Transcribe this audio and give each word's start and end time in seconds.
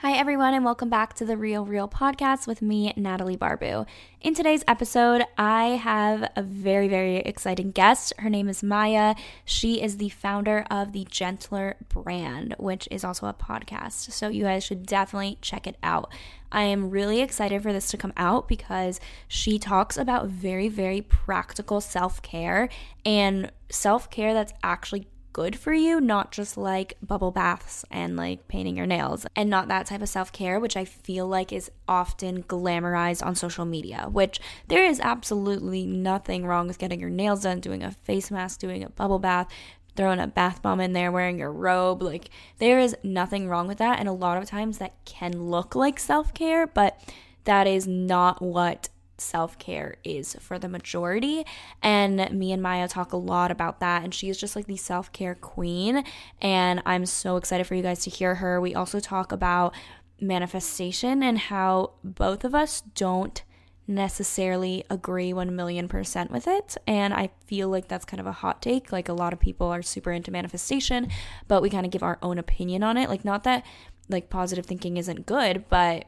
Hi, 0.00 0.12
everyone, 0.12 0.52
and 0.52 0.62
welcome 0.62 0.90
back 0.90 1.14
to 1.14 1.24
the 1.24 1.38
Real 1.38 1.64
Reel 1.64 1.88
podcast 1.88 2.46
with 2.46 2.60
me, 2.60 2.92
Natalie 2.98 3.38
Barbu. 3.38 3.86
In 4.20 4.34
today's 4.34 4.62
episode, 4.68 5.24
I 5.38 5.68
have 5.68 6.30
a 6.36 6.42
very, 6.42 6.86
very 6.86 7.16
exciting 7.16 7.70
guest. 7.70 8.12
Her 8.18 8.28
name 8.28 8.50
is 8.50 8.62
Maya. 8.62 9.14
She 9.46 9.80
is 9.80 9.96
the 9.96 10.10
founder 10.10 10.66
of 10.70 10.92
the 10.92 11.06
Gentler 11.10 11.76
brand, 11.88 12.54
which 12.58 12.86
is 12.90 13.04
also 13.04 13.26
a 13.26 13.32
podcast. 13.32 14.12
So, 14.12 14.28
you 14.28 14.44
guys 14.44 14.64
should 14.64 14.84
definitely 14.84 15.38
check 15.40 15.66
it 15.66 15.78
out. 15.82 16.12
I 16.52 16.64
am 16.64 16.90
really 16.90 17.22
excited 17.22 17.62
for 17.62 17.72
this 17.72 17.88
to 17.88 17.96
come 17.96 18.12
out 18.18 18.48
because 18.48 19.00
she 19.28 19.58
talks 19.58 19.96
about 19.96 20.28
very, 20.28 20.68
very 20.68 21.00
practical 21.00 21.80
self 21.80 22.20
care 22.20 22.68
and 23.06 23.50
self 23.70 24.10
care 24.10 24.34
that's 24.34 24.52
actually 24.62 25.08
good 25.36 25.54
for 25.54 25.74
you, 25.74 26.00
not 26.00 26.32
just 26.32 26.56
like 26.56 26.96
bubble 27.02 27.30
baths 27.30 27.84
and 27.90 28.16
like 28.16 28.48
painting 28.48 28.74
your 28.74 28.86
nails, 28.86 29.26
and 29.36 29.50
not 29.50 29.68
that 29.68 29.84
type 29.84 30.00
of 30.00 30.08
self 30.08 30.32
care, 30.32 30.58
which 30.58 30.78
I 30.78 30.86
feel 30.86 31.28
like 31.28 31.52
is 31.52 31.70
often 31.86 32.42
glamorized 32.44 33.22
on 33.22 33.34
social 33.34 33.66
media. 33.66 34.08
Which 34.10 34.40
there 34.68 34.82
is 34.82 34.98
absolutely 34.98 35.84
nothing 35.84 36.46
wrong 36.46 36.66
with 36.68 36.78
getting 36.78 37.00
your 37.00 37.10
nails 37.10 37.42
done, 37.42 37.60
doing 37.60 37.82
a 37.82 37.92
face 37.92 38.30
mask, 38.30 38.60
doing 38.60 38.82
a 38.82 38.88
bubble 38.88 39.18
bath. 39.18 39.48
Throwing 39.94 40.20
a 40.20 40.26
bath 40.26 40.60
bomb 40.60 40.80
in 40.80 40.92
there, 40.94 41.10
wearing 41.10 41.38
your 41.38 41.52
robe. 41.52 42.02
Like, 42.02 42.28
there 42.58 42.78
is 42.78 42.94
nothing 43.02 43.48
wrong 43.48 43.66
with 43.66 43.78
that. 43.78 43.98
And 43.98 44.08
a 44.08 44.12
lot 44.12 44.36
of 44.36 44.46
times 44.46 44.76
that 44.76 44.92
can 45.06 45.50
look 45.50 45.74
like 45.74 45.98
self 45.98 46.32
care, 46.32 46.66
but 46.66 46.98
that 47.44 47.66
is 47.66 47.86
not 47.86 48.42
what 48.42 48.88
self 49.18 49.58
care 49.58 49.96
is 50.04 50.36
for 50.40 50.58
the 50.58 50.68
majority. 50.68 51.44
And 51.82 52.30
me 52.32 52.52
and 52.52 52.62
Maya 52.62 52.88
talk 52.88 53.12
a 53.12 53.16
lot 53.16 53.50
about 53.50 53.80
that. 53.80 54.02
And 54.02 54.14
she 54.14 54.28
is 54.28 54.38
just 54.38 54.56
like 54.56 54.66
the 54.66 54.76
self 54.76 55.12
care 55.12 55.34
queen. 55.34 56.04
And 56.40 56.82
I'm 56.86 57.06
so 57.06 57.36
excited 57.36 57.66
for 57.66 57.74
you 57.74 57.82
guys 57.82 58.00
to 58.00 58.10
hear 58.10 58.36
her. 58.36 58.60
We 58.60 58.74
also 58.74 59.00
talk 59.00 59.32
about 59.32 59.74
manifestation 60.20 61.22
and 61.22 61.38
how 61.38 61.92
both 62.02 62.44
of 62.44 62.54
us 62.54 62.82
don't 62.94 63.42
necessarily 63.88 64.84
agree 64.90 65.32
1 65.32 65.54
million 65.54 65.88
percent 65.88 66.30
with 66.30 66.48
it. 66.48 66.76
And 66.86 67.14
I 67.14 67.30
feel 67.46 67.68
like 67.68 67.88
that's 67.88 68.04
kind 68.04 68.20
of 68.20 68.26
a 68.26 68.32
hot 68.32 68.60
take. 68.60 68.90
Like 68.90 69.08
a 69.08 69.12
lot 69.12 69.32
of 69.32 69.40
people 69.40 69.68
are 69.68 69.82
super 69.82 70.10
into 70.10 70.30
manifestation, 70.30 71.08
but 71.46 71.62
we 71.62 71.70
kind 71.70 71.86
of 71.86 71.92
give 71.92 72.02
our 72.02 72.18
own 72.22 72.38
opinion 72.38 72.82
on 72.82 72.96
it. 72.96 73.08
Like, 73.08 73.24
not 73.24 73.44
that 73.44 73.64
like 74.08 74.30
positive 74.30 74.66
thinking 74.66 74.96
isn't 74.96 75.26
good, 75.26 75.64
but 75.68 76.06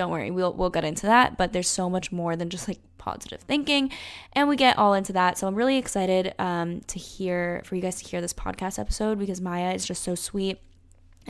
don't 0.00 0.10
worry, 0.10 0.30
we'll 0.30 0.54
we'll 0.54 0.70
get 0.70 0.82
into 0.82 1.04
that, 1.06 1.36
but 1.36 1.52
there's 1.52 1.68
so 1.68 1.90
much 1.90 2.10
more 2.10 2.34
than 2.34 2.48
just 2.48 2.66
like 2.66 2.78
positive 2.96 3.42
thinking, 3.42 3.92
and 4.32 4.48
we 4.48 4.56
get 4.56 4.78
all 4.78 4.94
into 4.94 5.12
that. 5.12 5.36
So 5.36 5.46
I'm 5.46 5.54
really 5.54 5.76
excited 5.76 6.34
um, 6.38 6.80
to 6.86 6.98
hear 6.98 7.60
for 7.66 7.74
you 7.76 7.82
guys 7.82 8.00
to 8.02 8.08
hear 8.08 8.22
this 8.22 8.32
podcast 8.32 8.78
episode 8.78 9.18
because 9.18 9.42
Maya 9.42 9.74
is 9.74 9.84
just 9.84 10.02
so 10.02 10.14
sweet 10.14 10.58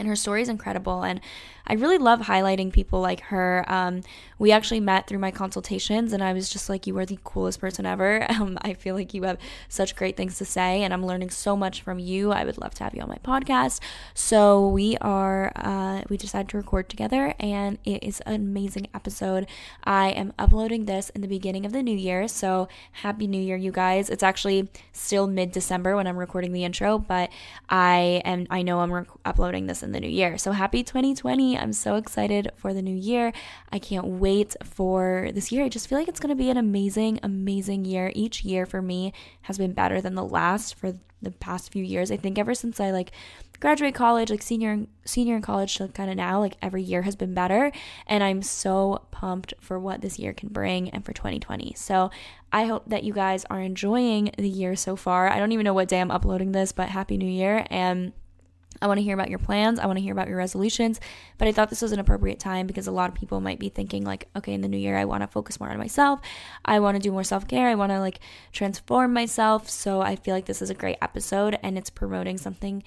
and 0.01 0.09
her 0.09 0.17
story 0.17 0.43
is 0.43 0.49
incredible 0.49 1.03
and 1.03 1.21
i 1.67 1.75
really 1.75 1.99
love 1.99 2.21
highlighting 2.21 2.73
people 2.73 3.01
like 3.01 3.21
her. 3.21 3.65
Um, 3.69 4.01
we 4.39 4.51
actually 4.51 4.81
met 4.81 5.07
through 5.07 5.19
my 5.19 5.31
consultations 5.31 6.13
and 6.13 6.25
i 6.25 6.33
was 6.33 6.49
just 6.49 6.69
like 6.69 6.87
you 6.87 6.99
are 6.99 7.07
the 7.07 7.19
coolest 7.23 7.61
person 7.61 7.87
ever. 7.87 8.27
Um, 8.41 8.57
i 8.63 8.73
feel 8.73 8.95
like 8.95 9.13
you 9.13 9.25
have 9.25 9.37
such 9.69 9.95
great 9.95 10.17
things 10.17 10.39
to 10.39 10.47
say 10.47 10.83
and 10.83 10.95
i'm 10.95 11.05
learning 11.05 11.29
so 11.29 11.57
much 11.57 11.83
from 11.83 11.99
you. 11.99 12.33
I 12.33 12.45
would 12.45 12.57
love 12.57 12.75
to 12.77 12.85
have 12.85 12.95
you 12.95 13.03
on 13.03 13.09
my 13.09 13.19
podcast. 13.23 13.81
So 14.15 14.67
we 14.67 14.97
are 15.03 15.53
uh, 15.55 16.03
we 16.09 16.17
decided 16.17 16.49
to 16.51 16.57
record 16.57 16.89
together 16.89 17.35
and 17.39 17.79
it 17.85 18.03
is 18.03 18.21
an 18.21 18.35
amazing 18.35 18.87
episode. 18.95 19.47
I 19.85 20.11
am 20.11 20.33
uploading 20.39 20.87
this 20.87 21.11
in 21.11 21.21
the 21.21 21.29
beginning 21.29 21.67
of 21.67 21.73
the 21.73 21.83
new 21.83 21.97
year 21.97 22.29
so 22.29 22.69
happy 22.93 23.27
new 23.27 23.43
year 23.43 23.57
you 23.57 23.73
guys. 23.73 24.09
It's 24.09 24.23
actually 24.23 24.71
still 24.93 25.27
mid-december 25.27 25.97
when 25.97 26.07
i'm 26.07 26.17
recording 26.17 26.53
the 26.53 26.65
intro 26.65 26.99
but 26.99 27.31
i 27.69 28.23
am 28.25 28.47
i 28.51 28.63
know 28.63 28.81
i'm 28.81 29.07
uploading 29.25 29.67
this 29.67 29.83
in 29.83 29.90
the 29.93 30.01
new 30.01 30.09
year. 30.09 30.39
So 30.39 30.53
happy 30.53 30.83
2020. 30.83 31.59
I'm 31.59 31.73
so 31.73 31.97
excited 31.97 32.51
for 32.57 32.73
the 32.73 32.83
new 32.83 32.95
year. 32.95 33.33
I 33.73 33.79
can't 33.79 34.07
wait 34.07 34.57
for 34.65 35.31
this 35.35 35.53
year. 35.53 35.65
I 35.65 35.69
just 35.69 35.89
feel 35.89 35.99
like 35.99 36.09
it's 36.09 36.21
going 36.21 36.31
to 36.31 36.43
be 36.43 36.51
an 36.51 36.57
amazing, 36.57 37.21
amazing 37.23 37.85
year. 37.85 38.13
Each 38.15 38.45
year 38.45 38.67
for 38.67 38.83
me 38.83 39.13
has 39.43 39.59
been 39.59 39.73
better 39.73 40.01
than 40.01 40.15
the 40.15 40.25
last 40.25 40.75
for 40.75 40.95
the 41.23 41.31
past 41.31 41.73
few 41.73 41.85
years. 41.85 42.11
I 42.11 42.17
think 42.17 42.39
ever 42.39 42.55
since 42.55 42.81
I 42.81 42.91
like 42.91 43.13
graduate 43.61 43.95
college, 43.95 44.31
like 44.31 44.43
senior 44.43 44.87
senior 45.05 45.37
in 45.37 45.43
college 45.43 45.77
to 45.77 45.89
kind 45.89 46.11
of 46.11 46.17
now, 46.17 46.41
like 46.41 46.57
every 46.63 46.83
year 46.83 47.03
has 47.03 47.15
been 47.15 47.35
better 47.35 47.71
and 48.07 48.25
I'm 48.25 48.43
so 48.43 49.07
pumped 49.11 49.53
for 49.61 49.79
what 49.79 50.01
this 50.01 50.19
year 50.19 50.33
can 50.33 50.49
bring 50.49 50.89
and 50.91 51.05
for 51.05 51.13
2020. 51.13 51.75
So, 51.77 52.11
I 52.53 52.65
hope 52.65 52.89
that 52.89 53.05
you 53.05 53.13
guys 53.13 53.45
are 53.49 53.61
enjoying 53.61 54.33
the 54.37 54.49
year 54.49 54.75
so 54.75 54.97
far. 54.97 55.29
I 55.29 55.39
don't 55.39 55.53
even 55.53 55.65
know 55.65 55.75
what 55.75 55.89
day 55.89 56.01
I'm 56.01 56.11
uploading 56.11 56.53
this, 56.53 56.73
but 56.73 56.89
happy 56.89 57.17
new 57.17 57.31
year 57.31 57.65
and 57.71 58.13
I 58.83 58.87
want 58.87 58.99
to 58.99 59.03
hear 59.03 59.15
about 59.15 59.31
your 59.31 59.39
plans. 59.39 59.79
I 59.79 59.87
want 59.87 59.99
to 59.99 60.03
hear 60.03 60.13
about 60.13 60.29
your 60.29 60.39
resolutions. 60.39 61.01
But 61.39 61.49
I 61.49 61.53
thought 61.53 61.71
this 61.71 61.83
was 61.83 61.93
an 61.93 62.01
appropriate 62.01 62.39
time 62.39 62.67
because 62.67 62.87
a 62.87 62.93
lot 62.93 63.09
of 63.09 63.15
people 63.15 63.41
might 63.41 63.59
be 63.59 63.69
thinking, 63.69 64.05
like, 64.05 64.29
okay, 64.37 64.55
in 64.55 64.61
the 64.61 64.69
new 64.69 64.79
year, 64.79 64.97
I 64.97 65.05
want 65.05 65.23
to 65.23 65.27
focus 65.27 65.61
more 65.61 65.71
on 65.71 65.79
myself. 65.79 66.21
I 66.65 66.81
want 66.81 66.97
to 66.97 67.03
do 67.03 67.13
more 67.13 67.25
self 67.25 67.47
care. 67.47 67.69
I 67.69 67.75
want 67.75 67.93
to, 67.93 68.01
like, 68.01 68.21
transform 68.53 69.13
myself. 69.13 69.69
So 69.69 70.01
I 70.01 70.17
feel 70.17 70.35
like 70.35 70.47
this 70.47 70.63
is 70.63 70.71
a 70.71 70.75
great 70.75 70.99
episode 71.03 71.59
and 71.63 71.77
it's 71.77 71.91
promoting 71.91 72.39
something 72.39 72.83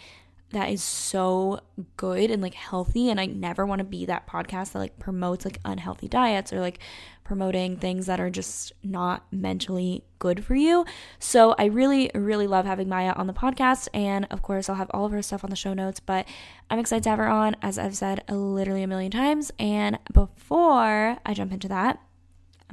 that 0.54 0.70
is 0.70 0.84
so 0.84 1.60
good 1.98 2.32
and 2.32 2.42
like 2.42 2.54
healthy 2.54 3.10
and 3.10 3.20
I 3.20 3.26
never 3.26 3.66
want 3.66 3.80
to 3.80 3.86
be 3.86 4.06
that 4.06 4.28
podcast 4.28 4.72
that 4.72 4.80
like 4.80 5.00
promotes 5.00 5.46
like 5.46 5.60
unhealthy 5.66 6.08
diets 6.08 6.54
or 6.54 6.60
like 6.60 6.80
promoting 7.24 7.78
things 7.78 8.06
that 8.06 8.20
are 8.20 8.30
just 8.30 8.72
not 8.84 9.26
mentally 9.32 10.04
good 10.20 10.44
for 10.44 10.56
you. 10.56 10.86
So 11.20 11.56
I 11.58 11.66
really 11.66 12.12
really 12.14 12.48
love 12.48 12.66
having 12.66 12.88
Maya 12.88 13.14
on 13.16 13.28
the 13.28 13.34
podcast 13.34 13.88
and 13.94 14.28
of 14.30 14.42
course 14.42 14.70
I'll 14.70 14.76
have 14.76 14.92
all 14.94 15.06
of 15.06 15.12
her 15.12 15.22
stuff 15.22 15.44
on 15.44 15.50
the 15.50 15.56
show 15.56 15.74
notes, 15.74 16.00
but 16.00 16.28
I'm 16.70 16.80
excited 16.80 17.04
to 17.04 17.10
have 17.10 17.20
her 17.20 17.28
on 17.28 17.56
as 17.62 17.78
I've 17.78 17.96
said 17.98 18.24
literally 18.30 18.84
a 18.84 18.88
million 18.88 19.12
times 19.12 19.52
and 19.60 20.00
before 20.14 21.18
I 21.26 21.34
jump 21.34 21.52
into 21.52 21.68
that, 21.68 22.00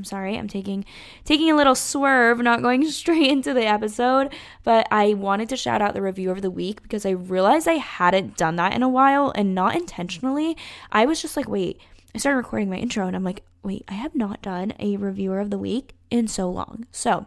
I'm 0.00 0.04
sorry, 0.04 0.38
I'm 0.38 0.48
taking 0.48 0.86
taking 1.26 1.50
a 1.50 1.54
little 1.54 1.74
swerve, 1.74 2.38
not 2.38 2.62
going 2.62 2.82
straight 2.90 3.30
into 3.30 3.52
the 3.52 3.66
episode, 3.66 4.32
but 4.64 4.88
I 4.90 5.12
wanted 5.12 5.50
to 5.50 5.58
shout 5.58 5.82
out 5.82 5.92
the 5.92 6.00
review 6.00 6.30
of 6.30 6.40
the 6.40 6.50
week 6.50 6.82
because 6.82 7.04
I 7.04 7.10
realized 7.10 7.68
I 7.68 7.74
hadn't 7.74 8.38
done 8.38 8.56
that 8.56 8.72
in 8.72 8.82
a 8.82 8.88
while 8.88 9.30
and 9.34 9.54
not 9.54 9.76
intentionally. 9.76 10.56
I 10.90 11.04
was 11.04 11.20
just 11.20 11.36
like, 11.36 11.50
wait, 11.50 11.78
I 12.14 12.18
started 12.18 12.38
recording 12.38 12.70
my 12.70 12.78
intro 12.78 13.06
and 13.06 13.14
I'm 13.14 13.24
like, 13.24 13.44
wait, 13.62 13.84
I 13.88 13.92
have 13.92 14.14
not 14.14 14.40
done 14.40 14.72
a 14.78 14.96
reviewer 14.96 15.38
of 15.38 15.50
the 15.50 15.58
week 15.58 15.92
in 16.10 16.28
so 16.28 16.48
long. 16.48 16.86
So, 16.90 17.26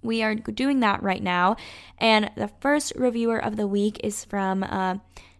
we 0.00 0.22
are 0.22 0.34
doing 0.34 0.80
that 0.80 1.02
right 1.02 1.22
now. 1.22 1.56
And 1.98 2.30
the 2.36 2.48
first 2.62 2.94
reviewer 2.96 3.38
of 3.38 3.56
the 3.56 3.66
week 3.66 4.00
is 4.02 4.24
from 4.24 4.62
uh, 4.62 4.96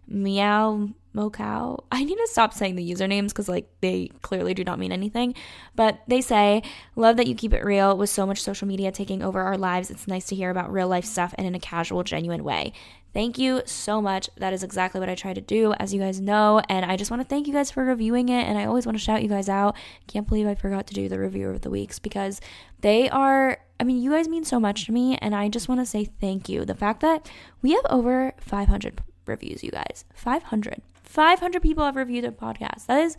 Meow 0.07 0.89
Mocow. 1.15 1.83
I 1.91 2.03
need 2.03 2.15
to 2.15 2.27
stop 2.29 2.53
saying 2.53 2.75
the 2.75 2.91
usernames 2.91 3.29
because 3.29 3.47
like 3.49 3.69
they 3.81 4.09
clearly 4.21 4.53
do 4.53 4.63
not 4.63 4.79
mean 4.79 4.91
anything. 4.91 5.35
But 5.75 6.01
they 6.07 6.21
say, 6.21 6.63
"Love 6.95 7.17
that 7.17 7.27
you 7.27 7.35
keep 7.35 7.53
it 7.53 7.63
real 7.63 7.97
with 7.97 8.09
so 8.09 8.25
much 8.25 8.41
social 8.41 8.67
media 8.67 8.91
taking 8.91 9.21
over 9.21 9.41
our 9.41 9.57
lives. 9.57 9.91
It's 9.91 10.07
nice 10.07 10.25
to 10.27 10.35
hear 10.35 10.49
about 10.49 10.71
real 10.71 10.87
life 10.87 11.05
stuff 11.05 11.33
and 11.37 11.45
in 11.45 11.55
a 11.55 11.59
casual, 11.59 12.03
genuine 12.03 12.43
way." 12.43 12.73
Thank 13.13 13.37
you 13.37 13.61
so 13.65 14.01
much. 14.01 14.27
That 14.37 14.53
is 14.53 14.63
exactly 14.63 14.99
what 14.99 15.07
I 15.07 15.13
try 15.13 15.35
to 15.35 15.41
do, 15.41 15.73
as 15.73 15.93
you 15.93 15.99
guys 15.99 16.19
know. 16.19 16.61
And 16.67 16.83
I 16.83 16.97
just 16.97 17.11
want 17.11 17.21
to 17.21 17.27
thank 17.27 17.45
you 17.45 17.53
guys 17.53 17.69
for 17.69 17.85
reviewing 17.85 18.29
it. 18.29 18.47
And 18.47 18.57
I 18.57 18.65
always 18.65 18.87
want 18.87 18.97
to 18.97 19.03
shout 19.03 19.21
you 19.21 19.29
guys 19.29 19.47
out. 19.47 19.75
Can't 20.07 20.27
believe 20.27 20.47
I 20.47 20.55
forgot 20.55 20.87
to 20.87 20.95
do 20.95 21.07
the 21.07 21.19
review 21.19 21.49
of 21.49 21.61
the 21.61 21.69
weeks 21.69 21.99
because 21.99 22.41
they 22.81 23.09
are, 23.11 23.59
I 23.79 23.83
mean, 23.83 24.01
you 24.01 24.09
guys 24.09 24.27
mean 24.27 24.43
so 24.43 24.59
much 24.59 24.87
to 24.87 24.91
me. 24.91 25.15
And 25.17 25.35
I 25.35 25.47
just 25.47 25.69
want 25.69 25.79
to 25.79 25.85
say 25.85 26.05
thank 26.05 26.49
you. 26.49 26.65
The 26.65 26.73
fact 26.73 27.01
that 27.01 27.29
we 27.61 27.73
have 27.73 27.85
over 27.87 28.33
500 28.39 29.03
reviews, 29.27 29.63
you 29.63 29.69
guys. 29.69 30.05
500. 30.15 30.81
500 31.13 31.61
people 31.61 31.85
have 31.85 31.95
reviewed 31.95 32.23
the 32.25 32.31
podcast. 32.31 32.87
That 32.87 32.99
is 33.03 33.17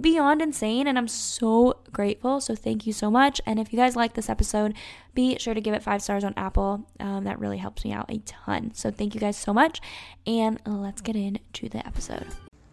beyond 0.00 0.40
insane 0.40 0.86
and 0.86 0.96
I'm 0.96 1.08
so 1.08 1.80
grateful. 1.92 2.40
So 2.40 2.54
thank 2.54 2.86
you 2.86 2.92
so 2.92 3.10
much. 3.10 3.40
And 3.44 3.58
if 3.58 3.72
you 3.72 3.76
guys 3.76 3.96
like 3.96 4.14
this 4.14 4.28
episode, 4.28 4.74
be 5.12 5.36
sure 5.38 5.52
to 5.52 5.60
give 5.60 5.74
it 5.74 5.82
five 5.82 6.02
stars 6.02 6.22
on 6.22 6.34
Apple. 6.36 6.86
Um, 7.00 7.24
that 7.24 7.40
really 7.40 7.58
helps 7.58 7.84
me 7.84 7.92
out 7.92 8.08
a 8.12 8.18
ton. 8.18 8.72
So 8.74 8.92
thank 8.92 9.12
you 9.14 9.20
guys 9.20 9.36
so 9.36 9.52
much. 9.52 9.80
And 10.24 10.60
let's 10.64 11.00
get 11.00 11.16
into 11.16 11.68
the 11.68 11.84
episode. 11.84 12.28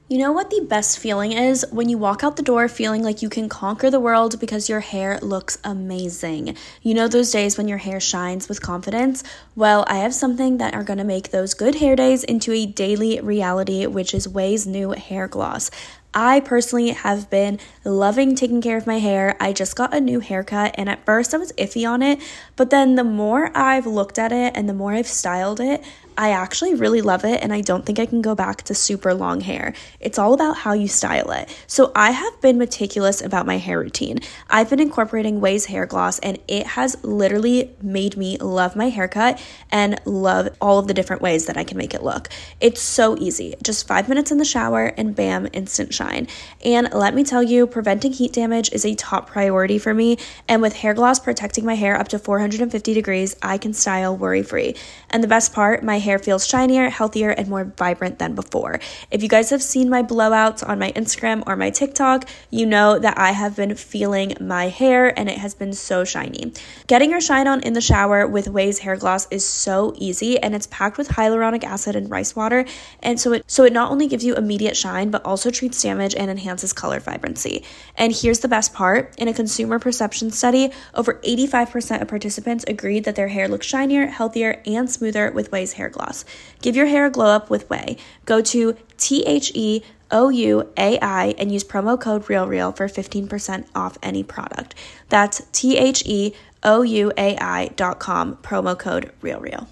You 0.09 0.17
know 0.17 0.33
what 0.33 0.49
the 0.49 0.59
best 0.59 0.99
feeling 0.99 1.31
is? 1.31 1.65
When 1.71 1.87
you 1.87 1.97
walk 1.97 2.25
out 2.25 2.35
the 2.35 2.43
door 2.43 2.67
feeling 2.67 3.03
like 3.03 3.21
you 3.21 3.29
can 3.29 3.47
conquer 3.47 3.89
the 3.89 4.01
world 4.01 4.37
because 4.37 4.67
your 4.67 4.81
hair 4.81 5.17
looks 5.21 5.57
amazing. 5.63 6.57
You 6.81 6.93
know 6.93 7.07
those 7.07 7.31
days 7.31 7.57
when 7.57 7.69
your 7.69 7.77
hair 7.77 8.01
shines 8.01 8.49
with 8.49 8.61
confidence? 8.61 9.23
Well, 9.55 9.85
I 9.87 9.99
have 9.99 10.13
something 10.13 10.57
that 10.57 10.73
are 10.73 10.83
gonna 10.83 11.05
make 11.05 11.31
those 11.31 11.53
good 11.53 11.75
hair 11.75 11.95
days 11.95 12.25
into 12.25 12.51
a 12.51 12.65
daily 12.65 13.21
reality, 13.21 13.85
which 13.85 14.13
is 14.13 14.27
Ouai's 14.27 14.67
new 14.67 14.91
hair 14.91 15.29
gloss. 15.29 15.71
I 16.13 16.41
personally 16.41 16.89
have 16.89 17.29
been 17.29 17.59
loving 17.83 18.35
taking 18.35 18.61
care 18.61 18.77
of 18.77 18.85
my 18.85 18.99
hair. 18.99 19.35
I 19.39 19.51
just 19.51 19.75
got 19.75 19.95
a 19.95 20.01
new 20.01 20.19
haircut, 20.19 20.75
and 20.77 20.87
at 20.87 21.05
first 21.05 21.33
I 21.33 21.37
was 21.37 21.53
iffy 21.53 21.89
on 21.89 22.03
it, 22.03 22.19
but 22.55 22.69
then 22.69 22.95
the 22.95 23.03
more 23.03 23.51
I've 23.57 23.87
looked 23.87 24.19
at 24.19 24.31
it 24.31 24.55
and 24.55 24.69
the 24.69 24.73
more 24.73 24.93
I've 24.93 25.07
styled 25.07 25.59
it, 25.59 25.83
I 26.17 26.31
actually 26.31 26.75
really 26.75 27.01
love 27.01 27.25
it 27.25 27.41
and 27.41 27.53
I 27.53 27.61
don't 27.61 27.85
think 27.85 27.99
I 27.99 28.05
can 28.05 28.21
go 28.21 28.35
back 28.35 28.63
to 28.63 28.75
super 28.75 29.13
long 29.13 29.41
hair. 29.41 29.73
It's 29.99 30.19
all 30.19 30.33
about 30.33 30.57
how 30.57 30.73
you 30.73 30.87
style 30.87 31.31
it. 31.31 31.55
So 31.67 31.91
I 31.95 32.11
have 32.11 32.41
been 32.41 32.57
meticulous 32.57 33.21
about 33.21 33.45
my 33.45 33.57
hair 33.57 33.79
routine. 33.79 34.19
I've 34.49 34.69
been 34.69 34.79
incorporating 34.79 35.41
Ouai's 35.41 35.65
hair 35.65 35.85
gloss 35.85 36.19
and 36.19 36.39
it 36.47 36.67
has 36.67 37.03
literally 37.03 37.71
made 37.81 38.17
me 38.17 38.37
love 38.37 38.75
my 38.75 38.89
haircut 38.89 39.41
and 39.71 39.99
love 40.05 40.49
all 40.61 40.79
of 40.79 40.87
the 40.87 40.93
different 40.93 41.21
ways 41.21 41.47
that 41.47 41.57
I 41.57 41.63
can 41.63 41.77
make 41.77 41.93
it 41.93 42.03
look. 42.03 42.29
It's 42.59 42.81
so 42.81 43.17
easy. 43.17 43.55
Just 43.63 43.87
5 43.87 44.07
minutes 44.07 44.31
in 44.31 44.37
the 44.37 44.45
shower 44.45 44.93
and 44.97 45.15
bam, 45.15 45.47
instant 45.53 45.93
shine. 45.93 46.27
And 46.63 46.89
let 46.93 47.15
me 47.15 47.23
tell 47.23 47.43
you, 47.43 47.65
preventing 47.67 48.13
heat 48.13 48.33
damage 48.33 48.71
is 48.71 48.85
a 48.85 48.95
top 48.95 49.27
priority 49.27 49.77
for 49.77 49.93
me 49.93 50.17
and 50.47 50.61
with 50.61 50.73
hair 50.73 50.93
gloss 50.93 51.19
protecting 51.19 51.65
my 51.65 51.75
hair 51.75 51.97
up 51.97 52.07
to 52.09 52.19
450 52.19 52.93
degrees, 52.93 53.35
I 53.41 53.57
can 53.57 53.73
style 53.73 54.15
worry-free. 54.15 54.75
And 55.09 55.23
the 55.23 55.27
best 55.27 55.53
part, 55.53 55.83
my 55.83 55.99
hair 56.03 56.19
feels 56.19 56.45
shinier, 56.45 56.89
healthier, 56.89 57.31
and 57.31 57.47
more 57.47 57.63
vibrant 57.63 58.19
than 58.19 58.35
before. 58.35 58.79
If 59.09 59.23
you 59.23 59.29
guys 59.29 59.49
have 59.49 59.63
seen 59.63 59.89
my 59.89 60.03
blowouts 60.03 60.67
on 60.67 60.79
my 60.79 60.91
Instagram 60.91 61.43
or 61.47 61.55
my 61.55 61.69
TikTok, 61.69 62.29
you 62.49 62.65
know 62.65 62.99
that 62.99 63.17
I 63.17 63.31
have 63.31 63.55
been 63.55 63.75
feeling 63.75 64.35
my 64.39 64.67
hair 64.69 65.17
and 65.17 65.29
it 65.29 65.37
has 65.37 65.55
been 65.55 65.73
so 65.73 66.03
shiny. 66.03 66.53
Getting 66.87 67.11
your 67.11 67.21
shine 67.21 67.47
on 67.47 67.61
in 67.61 67.73
the 67.73 67.81
shower 67.81 68.27
with 68.27 68.47
Ouai's 68.47 68.79
hair 68.79 68.95
gloss 68.95 69.27
is 69.31 69.47
so 69.47 69.93
easy 69.97 70.37
and 70.39 70.53
it's 70.53 70.67
packed 70.67 70.97
with 70.97 71.09
hyaluronic 71.09 71.63
acid 71.63 71.95
and 71.95 72.09
rice 72.09 72.35
water 72.35 72.65
and 73.01 73.19
so 73.19 73.33
it 73.33 73.43
so 73.47 73.63
it 73.63 73.73
not 73.73 73.91
only 73.91 74.07
gives 74.07 74.23
you 74.23 74.35
immediate 74.35 74.77
shine 74.77 75.09
but 75.09 75.25
also 75.25 75.49
treats 75.49 75.81
damage 75.81 76.13
and 76.15 76.29
enhances 76.29 76.73
color 76.73 76.99
vibrancy. 76.99 77.63
And 77.95 78.13
here's 78.13 78.39
the 78.39 78.47
best 78.47 78.73
part, 78.73 79.13
in 79.17 79.27
a 79.27 79.33
consumer 79.33 79.79
perception 79.79 80.31
study, 80.31 80.71
over 80.93 81.15
85% 81.25 82.01
of 82.01 82.07
participants 82.07 82.65
agreed 82.67 83.05
that 83.05 83.15
their 83.15 83.29
hair 83.29 83.47
looks 83.47 83.65
shinier, 83.65 84.07
healthier, 84.07 84.61
and 84.65 84.89
smoother 84.89 85.31
with 85.31 85.51
Ouai's 85.51 85.73
hair 85.73 85.89
gloss. 85.93 86.25
Give 86.61 86.75
your 86.75 86.87
hair 86.87 87.05
a 87.05 87.09
glow 87.09 87.27
up 87.27 87.49
with 87.49 87.69
Ouai. 87.69 87.97
Go 88.25 88.41
to 88.41 88.75
T 88.97 89.23
H 89.23 89.51
E 89.55 89.81
O 90.11 90.29
U 90.29 90.69
A 90.77 90.99
I 90.99 91.35
and 91.37 91.51
use 91.51 91.63
promo 91.63 91.99
code 91.99 92.25
RealReal 92.25 92.75
for 92.75 92.87
15% 92.87 93.67
off 93.73 93.97
any 94.03 94.23
product. 94.23 94.75
That's 95.09 95.41
T 95.51 95.77
H 95.77 96.03
E 96.05 96.33
O 96.63 96.81
U 96.81 97.11
A 97.17 97.37
I 97.37 97.67
dot 97.75 97.99
com, 97.99 98.35
promo 98.37 98.77
code 98.77 99.11
RealReal. 99.21 99.67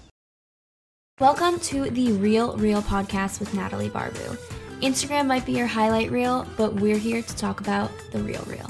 Welcome 1.20 1.60
to 1.60 1.90
the 1.90 2.12
Real 2.12 2.56
Reel 2.56 2.82
podcast 2.82 3.38
with 3.38 3.54
Natalie 3.54 3.90
Barbu. 3.90 4.36
Instagram 4.80 5.26
might 5.26 5.46
be 5.46 5.52
your 5.52 5.68
highlight 5.68 6.10
reel, 6.10 6.46
but 6.56 6.74
we're 6.74 6.98
here 6.98 7.22
to 7.22 7.36
talk 7.36 7.60
about 7.60 7.90
the 8.10 8.18
real 8.18 8.42
real. 8.48 8.68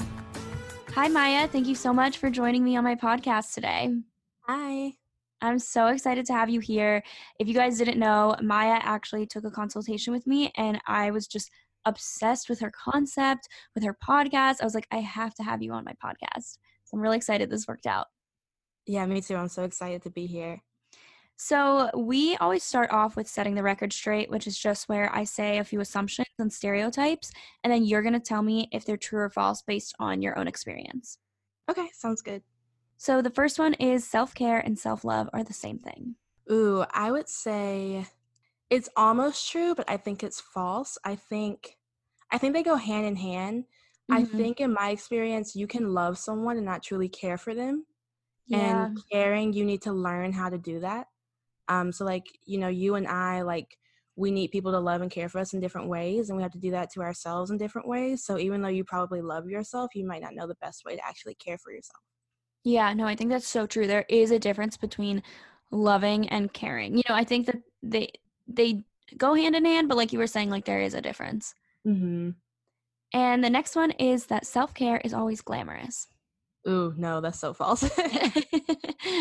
Hi, 0.93 1.07
Maya. 1.07 1.47
Thank 1.47 1.65
you 1.67 1.73
so 1.73 1.91
much 1.91 2.19
for 2.19 2.29
joining 2.29 2.63
me 2.63 2.75
on 2.77 2.83
my 2.83 2.93
podcast 2.93 3.55
today. 3.55 3.89
Hi. 4.47 4.93
I'm 5.43 5.59
so 5.59 5.87
excited 5.87 6.25
to 6.27 6.33
have 6.33 6.49
you 6.49 6.61
here. 6.61 7.03
If 7.37 7.47
you 7.47 7.53
guys 7.53 7.77
didn't 7.77 7.99
know, 7.99 8.35
Maya 8.41 8.79
actually 8.81 9.25
took 9.25 9.43
a 9.43 9.51
consultation 9.51 10.13
with 10.13 10.25
me 10.25 10.51
and 10.55 10.79
I 10.87 11.11
was 11.11 11.27
just 11.27 11.51
obsessed 11.85 12.47
with 12.49 12.61
her 12.61 12.71
concept, 12.71 13.49
with 13.75 13.83
her 13.83 13.93
podcast. 13.93 14.61
I 14.61 14.63
was 14.63 14.73
like, 14.73 14.87
I 14.89 14.97
have 14.97 15.35
to 15.35 15.43
have 15.43 15.61
you 15.61 15.73
on 15.73 15.83
my 15.83 15.93
podcast. 16.03 16.57
So 16.85 16.93
I'm 16.93 17.01
really 17.01 17.17
excited 17.17 17.49
this 17.49 17.67
worked 17.67 17.85
out. 17.85 18.07
Yeah, 18.87 19.05
me 19.05 19.21
too. 19.21 19.35
I'm 19.35 19.49
so 19.49 19.63
excited 19.63 20.01
to 20.03 20.09
be 20.09 20.25
here. 20.25 20.61
So, 21.35 21.89
we 21.97 22.37
always 22.37 22.63
start 22.63 22.91
off 22.91 23.15
with 23.15 23.27
setting 23.27 23.55
the 23.55 23.63
record 23.63 23.91
straight, 23.91 24.29
which 24.29 24.45
is 24.45 24.57
just 24.57 24.87
where 24.87 25.13
I 25.13 25.23
say 25.23 25.57
a 25.57 25.63
few 25.63 25.79
assumptions 25.81 26.27
and 26.37 26.53
stereotypes, 26.53 27.31
and 27.63 27.73
then 27.73 27.83
you're 27.83 28.03
going 28.03 28.13
to 28.13 28.19
tell 28.19 28.43
me 28.43 28.69
if 28.71 28.85
they're 28.85 28.97
true 28.97 29.19
or 29.19 29.31
false 29.31 29.63
based 29.63 29.95
on 29.99 30.21
your 30.21 30.37
own 30.37 30.47
experience. 30.47 31.17
Okay, 31.71 31.89
sounds 31.91 32.21
good. 32.21 32.43
So 33.03 33.21
the 33.21 33.29
first 33.29 33.59
one 33.59 33.73
is 33.73 34.07
self 34.07 34.33
care 34.33 34.59
and 34.59 34.79
self 34.79 35.03
love 35.03 35.29
are 35.33 35.43
the 35.43 35.51
same 35.51 35.77
thing. 35.77 36.15
Ooh, 36.49 36.85
I 36.93 37.11
would 37.11 37.27
say 37.27 38.07
it's 38.69 38.87
almost 38.95 39.51
true, 39.51 39.75
but 39.75 39.89
I 39.89 39.97
think 39.97 40.23
it's 40.23 40.39
false. 40.39 40.97
I 41.03 41.15
think 41.15 41.75
I 42.31 42.37
think 42.37 42.53
they 42.53 42.63
go 42.63 42.77
hand 42.77 43.05
in 43.05 43.17
hand. 43.17 43.65
Mm-hmm. 44.09 44.13
I 44.13 44.23
think 44.23 44.61
in 44.61 44.71
my 44.71 44.91
experience, 44.91 45.53
you 45.53 45.67
can 45.67 45.93
love 45.93 46.17
someone 46.17 46.55
and 46.55 46.65
not 46.65 46.81
truly 46.81 47.09
care 47.09 47.37
for 47.37 47.53
them. 47.53 47.85
Yeah. 48.47 48.85
And 48.85 48.97
caring, 49.11 49.51
you 49.51 49.65
need 49.65 49.81
to 49.81 49.91
learn 49.91 50.31
how 50.31 50.47
to 50.47 50.57
do 50.57 50.79
that. 50.79 51.07
Um, 51.67 51.91
so 51.91 52.05
like, 52.05 52.27
you 52.45 52.57
know, 52.57 52.69
you 52.69 52.95
and 52.95 53.05
I 53.05 53.41
like 53.41 53.77
we 54.15 54.31
need 54.31 54.51
people 54.51 54.71
to 54.71 54.79
love 54.79 55.01
and 55.01 55.11
care 55.11 55.27
for 55.27 55.39
us 55.39 55.51
in 55.51 55.59
different 55.59 55.89
ways 55.89 56.29
and 56.29 56.37
we 56.37 56.43
have 56.43 56.53
to 56.53 56.57
do 56.57 56.71
that 56.71 56.89
to 56.93 57.01
ourselves 57.01 57.51
in 57.51 57.57
different 57.57 57.89
ways. 57.89 58.23
So 58.23 58.37
even 58.37 58.61
though 58.61 58.69
you 58.69 58.85
probably 58.85 59.21
love 59.21 59.49
yourself, 59.49 59.91
you 59.93 60.07
might 60.07 60.21
not 60.21 60.35
know 60.35 60.47
the 60.47 60.55
best 60.61 60.85
way 60.85 60.95
to 60.95 61.05
actually 61.05 61.35
care 61.35 61.57
for 61.57 61.73
yourself. 61.73 61.99
Yeah, 62.63 62.93
no, 62.93 63.05
I 63.05 63.15
think 63.15 63.29
that's 63.29 63.47
so 63.47 63.67
true. 63.67 63.87
There 63.87 64.05
is 64.09 64.31
a 64.31 64.39
difference 64.39 64.77
between 64.77 65.21
loving 65.71 66.29
and 66.29 66.51
caring. 66.53 66.95
You 66.95 67.03
know, 67.09 67.15
I 67.15 67.23
think 67.23 67.45
that 67.47 67.57
they 67.81 68.11
they 68.47 68.83
go 69.17 69.33
hand 69.33 69.55
in 69.55 69.65
hand, 69.65 69.89
but 69.89 69.97
like 69.97 70.13
you 70.13 70.19
were 70.19 70.27
saying, 70.27 70.49
like 70.49 70.65
there 70.65 70.81
is 70.81 70.93
a 70.93 71.01
difference. 71.01 71.53
Mm-hmm. 71.85 72.31
And 73.13 73.43
the 73.43 73.49
next 73.49 73.75
one 73.75 73.91
is 73.91 74.27
that 74.27 74.45
self 74.45 74.73
care 74.73 75.01
is 75.03 75.13
always 75.13 75.41
glamorous. 75.41 76.07
Ooh, 76.67 76.93
no, 76.95 77.19
that's 77.19 77.39
so 77.39 77.53
false. 77.53 77.83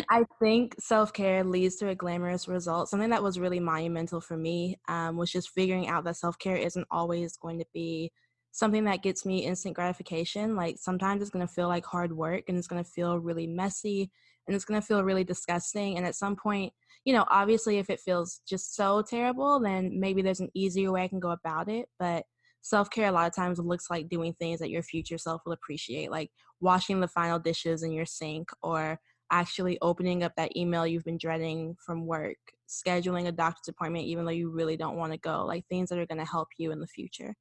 I 0.09 0.25
think 0.41 0.77
self 0.79 1.12
care 1.12 1.43
leads 1.43 1.77
to 1.77 1.89
a 1.89 1.94
glamorous 1.94 2.47
result. 2.47 2.89
Something 2.89 3.11
that 3.11 3.23
was 3.23 3.39
really 3.39 3.61
monumental 3.61 4.21
for 4.21 4.37
me 4.37 4.79
um, 4.89 5.17
was 5.17 5.31
just 5.31 5.50
figuring 5.50 5.89
out 5.89 6.05
that 6.05 6.17
self 6.17 6.39
care 6.39 6.56
isn't 6.56 6.87
always 6.91 7.37
going 7.37 7.59
to 7.59 7.67
be 7.75 8.12
something 8.53 8.85
that 8.85 9.03
gets 9.03 9.27
me 9.27 9.45
instant 9.45 9.75
gratification. 9.75 10.55
Like 10.55 10.77
sometimes 10.79 11.23
it's 11.23 11.31
to 11.47 11.53
feel 11.53 11.69
like 11.69 11.85
hard 11.85 12.13
work 12.13 12.44
and 12.49 12.56
it's 12.56 12.69
to 12.82 12.89
feel 12.89 13.19
really 13.19 13.47
messy 13.47 14.11
and 14.47 14.55
it's 14.55 14.65
to 14.81 14.87
feel 14.87 15.03
really 15.03 15.25
disgusting. 15.25 15.97
And 15.97 16.06
at 16.06 16.15
some 16.15 16.37
point, 16.37 16.73
you 17.05 17.13
know, 17.13 17.25
obviously, 17.29 17.79
if 17.79 17.91
it 17.91 18.01
feels 18.01 18.41
just 18.47 18.77
so 18.77 19.03
terrible, 19.03 19.59
then 19.59 19.99
maybe 19.99 20.23
there's 20.23 20.41
an 20.41 20.51
easier 20.55 20.93
way 20.93 21.03
I 21.03 21.09
can 21.09 21.19
go 21.21 21.31
about 21.31 21.69
it. 21.69 21.89
But 21.99 22.25
self 22.61 22.91
care, 22.91 23.09
a 23.09 23.13
lot 23.13 23.27
of 23.27 23.35
times, 23.35 23.59
looks 23.59 23.91
like 23.91 24.09
doing 24.09 24.35
things 24.35 24.61
that 24.61 24.71
your 24.71 24.82
future 24.82 25.19
self 25.19 25.43
will 25.44 25.53
appreciate, 25.53 26.11
like 26.11 26.31
washing 26.61 27.01
the 27.01 27.09
final 27.09 27.39
dishes 27.39 27.82
in 27.82 27.93
your 27.93 28.06
sink 28.06 28.51
or 28.63 28.99
actually 29.32 29.79
opening 29.81 30.23
up 30.23 30.32
that 30.37 30.56
email 30.56 30.87
you've 30.87 31.05
been 31.05 31.19
dreading 31.19 31.75
from 31.85 32.06
work, 32.06 32.37
scheduling 32.69 33.27
a 33.27 33.32
doctor's 33.32 33.69
appointment 33.69 34.05
even 34.05 34.25
though 34.27 34.31
you 34.31 34.51
really 34.51 34.77
don't 34.77 34.97
want 34.97 35.13
to 35.13 35.19
go, 35.19 35.44
like 35.47 35.67
things 35.67 35.89
that 35.89 35.99
are 35.99 36.06
going 36.06 36.19
to 36.19 36.25
help 36.25 36.49
you 36.59 36.71
in 36.71 36.81
the 36.81 36.87
future. 36.87 37.35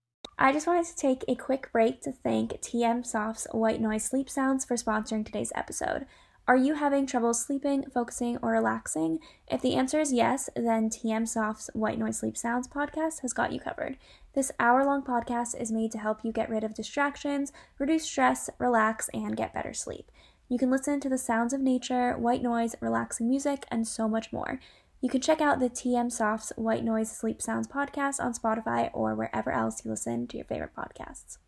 I 0.43 0.51
just 0.51 0.65
wanted 0.65 0.87
to 0.87 0.95
take 0.95 1.23
a 1.27 1.35
quick 1.35 1.71
break 1.71 2.01
to 2.01 2.11
thank 2.11 2.59
TM 2.61 3.05
Soft's 3.05 3.45
White 3.51 3.79
Noise 3.79 4.05
Sleep 4.05 4.27
Sounds 4.27 4.65
for 4.65 4.75
sponsoring 4.75 5.23
today's 5.23 5.51
episode. 5.53 6.07
Are 6.47 6.55
you 6.57 6.73
having 6.73 7.05
trouble 7.05 7.35
sleeping, 7.35 7.85
focusing, 7.93 8.37
or 8.41 8.49
relaxing? 8.49 9.19
If 9.47 9.61
the 9.61 9.75
answer 9.75 9.99
is 9.99 10.11
yes, 10.11 10.49
then 10.55 10.89
TM 10.89 11.27
Soft's 11.27 11.69
White 11.75 11.99
Noise 11.99 12.17
Sleep 12.17 12.35
Sounds 12.35 12.67
podcast 12.67 13.21
has 13.21 13.33
got 13.33 13.53
you 13.53 13.59
covered. 13.59 13.97
This 14.33 14.51
hour 14.59 14.83
long 14.83 15.03
podcast 15.03 15.61
is 15.61 15.71
made 15.71 15.91
to 15.91 15.99
help 15.99 16.21
you 16.23 16.31
get 16.31 16.49
rid 16.49 16.63
of 16.63 16.73
distractions, 16.73 17.53
reduce 17.77 18.05
stress, 18.05 18.49
relax, 18.57 19.11
and 19.13 19.37
get 19.37 19.53
better 19.53 19.75
sleep. 19.75 20.11
You 20.49 20.57
can 20.57 20.71
listen 20.71 20.99
to 21.01 21.09
the 21.09 21.19
sounds 21.19 21.53
of 21.53 21.61
nature, 21.61 22.17
white 22.17 22.41
noise, 22.41 22.75
relaxing 22.81 23.29
music, 23.29 23.65
and 23.69 23.87
so 23.87 24.09
much 24.09 24.33
more. 24.33 24.59
You 25.01 25.09
can 25.09 25.19
check 25.19 25.41
out 25.41 25.59
the 25.59 25.69
TM 25.69 26.11
Soft's 26.11 26.53
White 26.55 26.83
Noise 26.83 27.11
Sleep 27.11 27.41
Sounds 27.41 27.67
podcast 27.67 28.19
on 28.19 28.33
Spotify 28.33 28.91
or 28.93 29.15
wherever 29.15 29.51
else 29.51 29.83
you 29.83 29.89
listen 29.89 30.27
to 30.27 30.37
your 30.37 30.45
favorite 30.45 30.75
podcasts. 30.77 31.39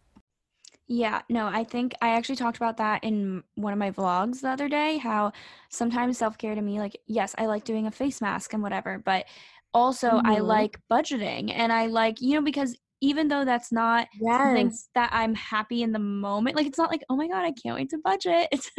Yeah, 0.88 1.22
no, 1.30 1.46
I 1.46 1.64
think 1.64 1.94
I 2.02 2.16
actually 2.16 2.36
talked 2.36 2.58
about 2.58 2.78
that 2.78 3.04
in 3.04 3.44
one 3.54 3.72
of 3.72 3.78
my 3.78 3.92
vlogs 3.92 4.42
the 4.42 4.50
other 4.50 4.68
day. 4.68 4.98
How 4.98 5.34
sometimes 5.70 6.18
self 6.18 6.38
care 6.38 6.56
to 6.56 6.62
me, 6.62 6.80
like, 6.80 6.98
yes, 7.06 7.36
I 7.38 7.46
like 7.46 7.64
doing 7.64 7.86
a 7.86 7.92
face 7.92 8.22
mask 8.22 8.54
and 8.54 8.64
whatever, 8.64 8.98
but 8.98 9.26
also 9.72 10.10
mm-hmm. 10.10 10.28
I 10.28 10.40
like 10.40 10.80
budgeting 10.92 11.54
and 11.54 11.72
I 11.72 11.86
like, 11.86 12.22
you 12.22 12.36
know, 12.36 12.42
because 12.42 12.76
even 13.02 13.28
though 13.28 13.44
that's 13.44 13.72
not 13.72 14.08
yes. 14.20 14.40
something 14.40 14.72
that 14.96 15.10
I'm 15.12 15.36
happy 15.36 15.84
in 15.84 15.92
the 15.92 16.00
moment, 16.00 16.56
like 16.56 16.66
it's 16.66 16.78
not 16.78 16.90
like, 16.90 17.04
oh 17.10 17.18
my 17.18 17.28
God, 17.28 17.44
I 17.44 17.52
can't 17.52 17.76
wait 17.76 17.90
to 17.90 18.00
budget. 18.04 18.48
It's, 18.52 18.72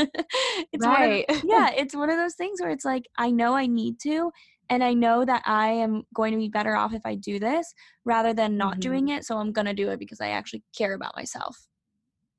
it's 0.73 0.87
right. 0.87 1.27
Of, 1.29 1.45
yeah, 1.45 1.71
it's 1.77 1.95
one 1.95 2.11
of 2.11 2.17
those 2.17 2.35
things 2.35 2.61
where 2.61 2.71
it's 2.71 2.85
like, 2.85 3.05
I 3.19 3.31
know 3.31 3.55
I 3.55 3.67
need 3.67 4.01
to, 4.01 4.33
and 4.71 4.83
I 4.83 4.95
know 4.95 5.25
that 5.25 5.43
I 5.47 5.69
am 5.69 6.05
going 6.15 6.33
to 6.33 6.39
be 6.39 6.49
better 6.49 6.75
off 6.75 6.95
if 6.95 7.03
I 7.05 7.15
do 7.15 7.39
this 7.39 7.73
rather 8.05 8.33
than 8.33 8.57
not 8.57 8.73
mm-hmm. 8.75 8.81
doing 8.81 9.09
it. 9.09 9.25
So 9.25 9.39
I'm 9.39 9.53
going 9.53 9.67
to 9.67 9.75
do 9.75 9.91
it 9.91 9.99
because 9.99 10.21
I 10.21 10.29
actually 10.29 10.63
care 10.77 10.95
about 10.95 11.17
myself. 11.17 11.67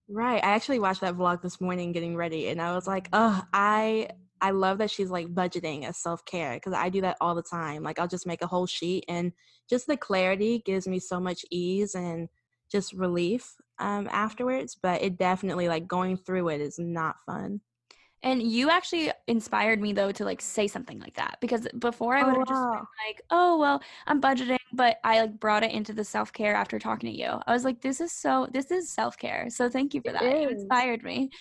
Right. 0.07 0.43
I 0.43 0.49
actually 0.49 0.79
watched 0.79 1.01
that 1.01 1.15
vlog 1.15 1.41
this 1.41 1.59
morning 1.59 1.91
getting 1.91 2.15
ready 2.15 2.49
and 2.49 2.61
I 2.61 2.75
was 2.75 2.85
like, 2.85 3.09
"Oh, 3.11 3.41
I 3.53 4.09
I 4.41 4.51
love 4.51 4.77
that 4.79 4.91
she's 4.91 5.09
like 5.09 5.33
budgeting 5.33 5.85
as 5.85 5.97
self-care 5.97 6.55
because 6.55 6.73
I 6.73 6.89
do 6.89 7.01
that 7.01 7.17
all 7.21 7.33
the 7.33 7.41
time. 7.41 7.81
Like 7.83 7.97
I'll 7.97 8.07
just 8.07 8.27
make 8.27 8.43
a 8.43 8.47
whole 8.47 8.67
sheet 8.67 9.05
and 9.07 9.31
just 9.69 9.87
the 9.87 9.97
clarity 9.97 10.61
gives 10.65 10.87
me 10.87 10.99
so 10.99 11.19
much 11.19 11.43
ease 11.49 11.95
and 11.95 12.29
just 12.71 12.93
relief 12.93 13.55
um 13.79 14.07
afterwards, 14.11 14.77
but 14.81 15.01
it 15.01 15.17
definitely 15.17 15.67
like 15.67 15.87
going 15.87 16.17
through 16.17 16.49
it 16.49 16.61
is 16.61 16.77
not 16.77 17.15
fun. 17.25 17.61
And 18.25 18.41
you 18.43 18.69
actually 18.71 19.11
inspired 19.27 19.79
me 19.81 19.93
though 19.93 20.11
to 20.13 20.25
like 20.25 20.41
say 20.41 20.67
something 20.67 20.99
like 20.99 21.15
that 21.15 21.37
because 21.41 21.67
before 21.79 22.15
I 22.17 22.23
Oh, 22.23 22.25
would 22.25 22.37
have 22.37 22.45
just 22.45 22.67
been 22.71 23.07
like, 23.07 23.21
"Oh, 23.29 23.57
well, 23.59 23.81
I'm 24.07 24.19
budgeting," 24.21 24.57
but 24.73 24.97
I 25.03 25.21
like 25.21 25.39
brought 25.39 25.63
it 25.63 25.71
into 25.71 25.93
the 25.93 26.03
self-care 26.03 26.55
after 26.55 26.79
talking 26.79 27.11
to 27.11 27.17
you. 27.17 27.39
I 27.47 27.53
was 27.53 27.63
like, 27.63 27.81
"This 27.81 28.01
is 28.01 28.11
so 28.11 28.47
this 28.51 28.71
is 28.71 28.89
self-care." 28.91 29.49
So 29.51 29.69
thank 29.69 29.93
you 29.93 30.01
for 30.01 30.11
It 30.11 30.13
that. 30.13 30.41
You 30.41 30.49
is. 30.49 30.63
inspired 30.71 31.03
me. 31.03 31.31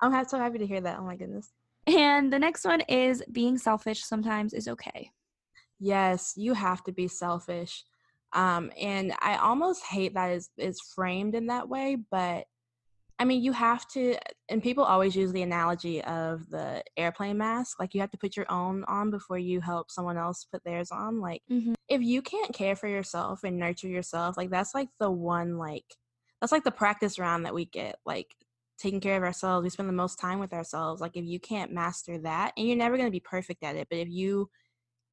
I'm 0.00 0.24
so 0.28 0.38
happy 0.38 0.58
to 0.58 0.66
hear 0.66 0.80
that. 0.80 0.98
Oh 0.98 1.04
my 1.04 1.16
goodness. 1.16 1.52
And 1.86 2.32
the 2.32 2.38
next 2.40 2.64
one 2.64 2.80
is 2.82 3.22
being 3.30 3.58
selfish 3.58 4.04
sometimes 4.04 4.52
is 4.52 4.68
okay. 4.68 5.12
Yes, 5.78 6.34
you 6.36 6.54
have 6.54 6.82
to 6.84 6.92
be 6.92 7.08
selfish. 7.08 7.84
Um, 8.32 8.70
and 8.80 9.14
I 9.20 9.36
almost 9.36 9.84
hate 9.84 10.14
that 10.14 10.30
is 10.30 10.50
is 10.56 10.80
framed 10.80 11.34
in 11.34 11.46
that 11.48 11.68
way, 11.68 11.96
but 12.10 12.46
I 13.22 13.24
mean, 13.24 13.40
you 13.40 13.52
have 13.52 13.86
to, 13.90 14.16
and 14.48 14.60
people 14.60 14.82
always 14.82 15.14
use 15.14 15.30
the 15.30 15.42
analogy 15.42 16.02
of 16.02 16.50
the 16.50 16.82
airplane 16.96 17.38
mask. 17.38 17.78
Like, 17.78 17.94
you 17.94 18.00
have 18.00 18.10
to 18.10 18.18
put 18.18 18.36
your 18.36 18.50
own 18.50 18.82
on 18.88 19.12
before 19.12 19.38
you 19.38 19.60
help 19.60 19.92
someone 19.92 20.16
else 20.16 20.44
put 20.44 20.64
theirs 20.64 20.90
on. 20.90 21.20
Like, 21.20 21.44
Mhm. 21.48 21.74
if 21.86 22.02
you 22.02 22.20
can't 22.20 22.52
care 22.52 22.74
for 22.74 22.88
yourself 22.88 23.44
and 23.44 23.60
nurture 23.60 23.86
yourself, 23.86 24.36
like, 24.36 24.50
that's 24.50 24.74
like 24.74 24.88
the 24.98 25.08
one, 25.08 25.56
like, 25.56 25.96
that's 26.40 26.50
like 26.50 26.64
the 26.64 26.72
practice 26.72 27.16
round 27.16 27.46
that 27.46 27.54
we 27.54 27.64
get. 27.64 28.00
Like, 28.04 28.34
taking 28.76 28.98
care 29.00 29.18
of 29.18 29.22
ourselves, 29.22 29.62
we 29.62 29.70
spend 29.70 29.88
the 29.88 29.92
most 29.92 30.18
time 30.18 30.40
with 30.40 30.52
ourselves. 30.52 31.00
Like, 31.00 31.16
if 31.16 31.24
you 31.24 31.38
can't 31.38 31.70
master 31.70 32.18
that, 32.18 32.54
and 32.56 32.66
you're 32.66 32.76
never 32.76 32.96
going 32.96 33.06
to 33.06 33.12
be 33.12 33.20
perfect 33.20 33.62
at 33.62 33.76
it, 33.76 33.86
but 33.88 34.00
if 34.00 34.08
you 34.08 34.50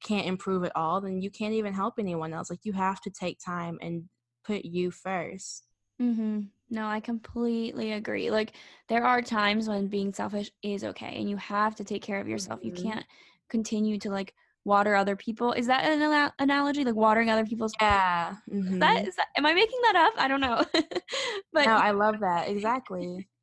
can't 0.02 0.26
improve 0.26 0.64
at 0.64 0.74
all, 0.74 1.00
then 1.00 1.22
you 1.22 1.30
can't 1.30 1.54
even 1.54 1.74
help 1.74 1.94
anyone 2.00 2.32
else. 2.32 2.50
Like, 2.50 2.64
you 2.64 2.72
have 2.72 3.00
to 3.02 3.10
take 3.10 3.38
time 3.38 3.78
and 3.80 4.08
put 4.44 4.64
you 4.64 4.90
first. 4.90 5.69
Mhm. 6.00 6.50
No, 6.70 6.86
I 6.86 7.00
completely 7.00 7.92
agree. 7.92 8.30
Like 8.30 8.54
there 8.88 9.04
are 9.04 9.20
times 9.22 9.68
when 9.68 9.88
being 9.88 10.12
selfish 10.12 10.50
is 10.62 10.84
okay 10.84 11.16
and 11.18 11.28
you 11.28 11.36
have 11.36 11.74
to 11.76 11.84
take 11.84 12.02
care 12.02 12.20
of 12.20 12.28
yourself. 12.28 12.60
You 12.64 12.72
Mhm. 12.72 12.82
can't 12.82 13.04
continue 13.48 13.98
to 13.98 14.10
like 14.10 14.34
water 14.64 14.94
other 14.94 15.16
people. 15.16 15.52
Is 15.52 15.66
that 15.66 15.84
an 15.84 16.00
ana- 16.02 16.34
analogy 16.38 16.84
like 16.84 16.94
watering 16.94 17.28
other 17.30 17.44
people's 17.44 17.74
Yeah. 17.80 18.36
Is 18.70 18.78
mhm. 18.78 18.80
that 18.80 19.04
is 19.08 19.16
that 19.16 19.28
am 19.36 19.46
I 19.46 19.54
making 19.54 19.80
that 19.82 19.96
up? 19.96 20.14
I 20.22 20.28
don't 20.28 20.40
know. 20.40 20.64
but 21.52 21.66
No, 21.66 21.76
I 21.76 21.90
love 21.90 22.20
that. 22.20 22.48
Exactly. 22.48 23.26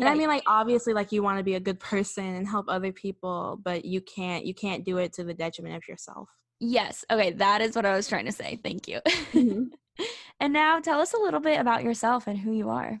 And 0.00 0.08
yeah, 0.08 0.10
I 0.10 0.16
mean 0.16 0.28
like 0.28 0.42
obviously 0.46 0.94
like 0.94 1.12
you 1.12 1.22
want 1.22 1.38
to 1.38 1.44
be 1.44 1.54
a 1.54 1.60
good 1.60 1.80
person 1.80 2.24
and 2.24 2.48
help 2.48 2.66
other 2.68 2.92
people, 2.92 3.60
but 3.62 3.84
you 3.84 4.00
can't 4.00 4.46
you 4.46 4.54
can't 4.54 4.84
do 4.84 4.98
it 4.98 5.12
to 5.14 5.24
the 5.24 5.34
detriment 5.34 5.76
of 5.76 5.88
yourself. 5.88 6.30
yes. 6.60 7.04
Okay, 7.10 7.32
that 7.32 7.60
is 7.60 7.74
what 7.76 7.86
I 7.86 7.94
was 7.96 8.08
trying 8.08 8.26
to 8.26 8.32
say. 8.32 8.58
Thank 8.62 8.88
you. 8.88 9.00
Mhm. 9.34 9.70
and 10.40 10.52
now 10.52 10.80
tell 10.80 11.00
us 11.00 11.12
a 11.14 11.18
little 11.18 11.40
bit 11.40 11.60
about 11.60 11.84
yourself 11.84 12.26
and 12.26 12.38
who 12.38 12.52
you 12.52 12.70
are. 12.70 13.00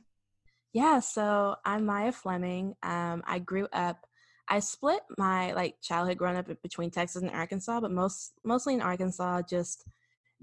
Yeah, 0.72 1.00
so 1.00 1.56
I'm 1.64 1.84
Maya 1.84 2.12
Fleming. 2.12 2.74
Um, 2.82 3.22
I 3.26 3.40
grew 3.40 3.66
up. 3.72 4.06
I 4.48 4.60
split 4.60 5.00
my 5.18 5.52
like 5.52 5.80
childhood 5.80 6.18
growing 6.18 6.36
up 6.36 6.48
between 6.62 6.90
Texas 6.90 7.22
and 7.22 7.30
Arkansas, 7.30 7.80
but 7.80 7.90
most 7.90 8.32
mostly 8.44 8.74
in 8.74 8.82
Arkansas, 8.82 9.42
just 9.48 9.84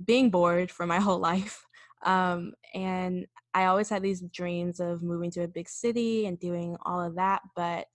being 0.06 0.30
bored 0.30 0.72
for 0.72 0.86
my 0.86 1.00
whole 1.02 1.20
life. 1.20 1.66
Um, 2.04 2.54
and 2.74 3.26
I 3.54 3.66
always 3.66 3.90
had 3.90 4.04
these 4.04 4.22
dreams 4.22 4.80
of 4.80 5.02
moving 5.02 5.32
to 5.32 5.44
a 5.44 5.48
big 5.48 5.68
city 5.68 6.26
and 6.26 6.40
doing 6.40 6.78
all 6.86 7.02
of 7.02 7.16
that, 7.16 7.42
but 7.56 7.88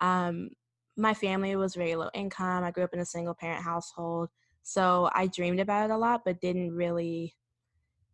um, 0.00 0.50
my 0.96 1.14
family 1.14 1.56
was 1.56 1.74
very 1.74 1.96
low 1.96 2.10
income. 2.14 2.64
I 2.64 2.70
grew 2.70 2.84
up 2.84 2.92
in 2.92 3.00
a 3.00 3.06
single 3.06 3.34
parent 3.34 3.62
household, 3.64 4.28
so 4.62 5.08
I 5.14 5.28
dreamed 5.28 5.60
about 5.60 5.88
it 5.88 5.92
a 5.92 5.96
lot, 5.96 6.22
but 6.24 6.40
didn't 6.40 6.72
really 6.72 7.34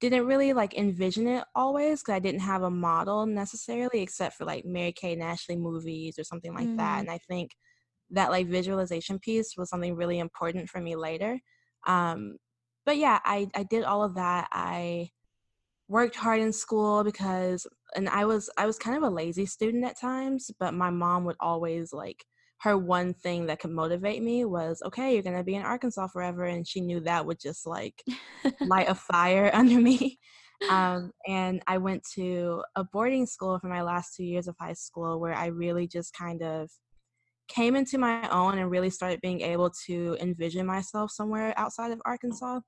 didn't 0.02 0.26
really 0.26 0.52
like 0.52 0.74
envision 0.74 1.28
it 1.28 1.44
always 1.54 2.00
because 2.00 2.14
I 2.14 2.18
didn't 2.18 2.40
have 2.40 2.62
a 2.62 2.70
model 2.70 3.24
necessarily, 3.24 4.02
except 4.02 4.34
for 4.34 4.44
like 4.44 4.64
Mary-Kate 4.64 5.12
and 5.12 5.22
Ashley 5.22 5.54
movies 5.54 6.18
or 6.18 6.24
something 6.24 6.52
like 6.52 6.76
that. 6.76 6.96
Mm. 6.96 7.00
And 7.00 7.10
I 7.10 7.18
think 7.18 7.52
that 8.10 8.32
like 8.32 8.48
visualization 8.48 9.20
piece 9.20 9.54
was 9.56 9.70
something 9.70 9.94
really 9.94 10.18
important 10.18 10.68
for 10.68 10.80
me 10.80 10.96
later. 10.96 11.38
Um, 11.86 12.38
but 12.84 12.96
yeah, 12.96 13.20
I 13.24 13.48
I 13.54 13.62
did 13.62 13.84
all 13.84 14.02
of 14.02 14.16
that. 14.16 14.48
I 14.50 15.10
worked 15.86 16.16
hard 16.16 16.40
in 16.40 16.52
school 16.52 17.04
because 17.04 17.64
and 17.94 18.08
I 18.08 18.24
was 18.24 18.50
I 18.58 18.66
was 18.66 18.78
kind 18.78 18.96
of 18.96 19.04
a 19.04 19.14
lazy 19.14 19.46
student 19.46 19.84
at 19.84 20.00
times, 20.00 20.50
but 20.58 20.74
my 20.74 20.90
mom 20.90 21.24
would 21.26 21.36
always 21.38 21.92
like 21.92 22.24
her 22.62 22.78
one 22.78 23.12
thing 23.12 23.46
that 23.46 23.58
could 23.58 23.72
motivate 23.72 24.22
me 24.22 24.44
was 24.44 24.82
okay, 24.86 25.14
you're 25.14 25.22
going 25.22 25.36
to 25.36 25.42
be 25.42 25.56
in 25.56 25.62
Arkansas 25.62 26.06
forever 26.06 26.44
and 26.44 26.66
she 26.66 26.80
knew 26.80 27.00
that 27.00 27.26
would 27.26 27.40
just 27.40 27.66
like 27.66 28.02
light 28.60 28.88
a 28.88 28.94
fire 29.12 29.50
under 29.54 29.80
me. 29.80 30.18
Um, 30.70 31.10
and 31.26 31.60
I 31.66 31.78
went 31.78 32.04
to 32.14 32.62
a 32.76 32.84
boarding 32.84 33.26
school 33.26 33.58
for 33.58 33.66
my 33.66 33.82
last 33.82 34.14
two 34.14 34.22
years 34.22 34.46
of 34.46 34.54
high 34.60 34.74
school 34.74 35.18
where 35.18 35.34
I 35.34 35.46
really 35.46 35.88
just 35.88 36.14
kind 36.14 36.40
of 36.40 36.70
came 37.48 37.74
into 37.74 37.98
my 37.98 38.28
own 38.28 38.58
and 38.58 38.70
really 38.70 38.90
started 38.90 39.20
being 39.20 39.40
able 39.40 39.70
to 39.86 40.16
envision 40.20 40.64
myself 40.64 41.10
somewhere 41.10 41.52
outside 41.56 41.90
of 41.90 42.00
Arkansas 42.04 42.60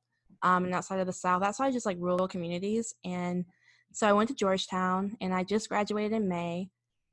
um, 0.42 0.64
and 0.64 0.74
outside 0.74 0.98
of 0.98 1.06
the 1.06 1.12
South, 1.12 1.44
outside 1.44 1.72
just 1.72 1.86
like 1.86 1.98
rural 2.00 2.26
communities. 2.26 2.92
And 3.04 3.44
so 3.92 4.08
I 4.08 4.12
went 4.12 4.28
to 4.30 4.34
Georgetown 4.34 5.16
and 5.20 5.32
I 5.32 5.44
just 5.44 5.68
graduated 5.68 6.12
in 6.12 6.28
May. 6.28 6.68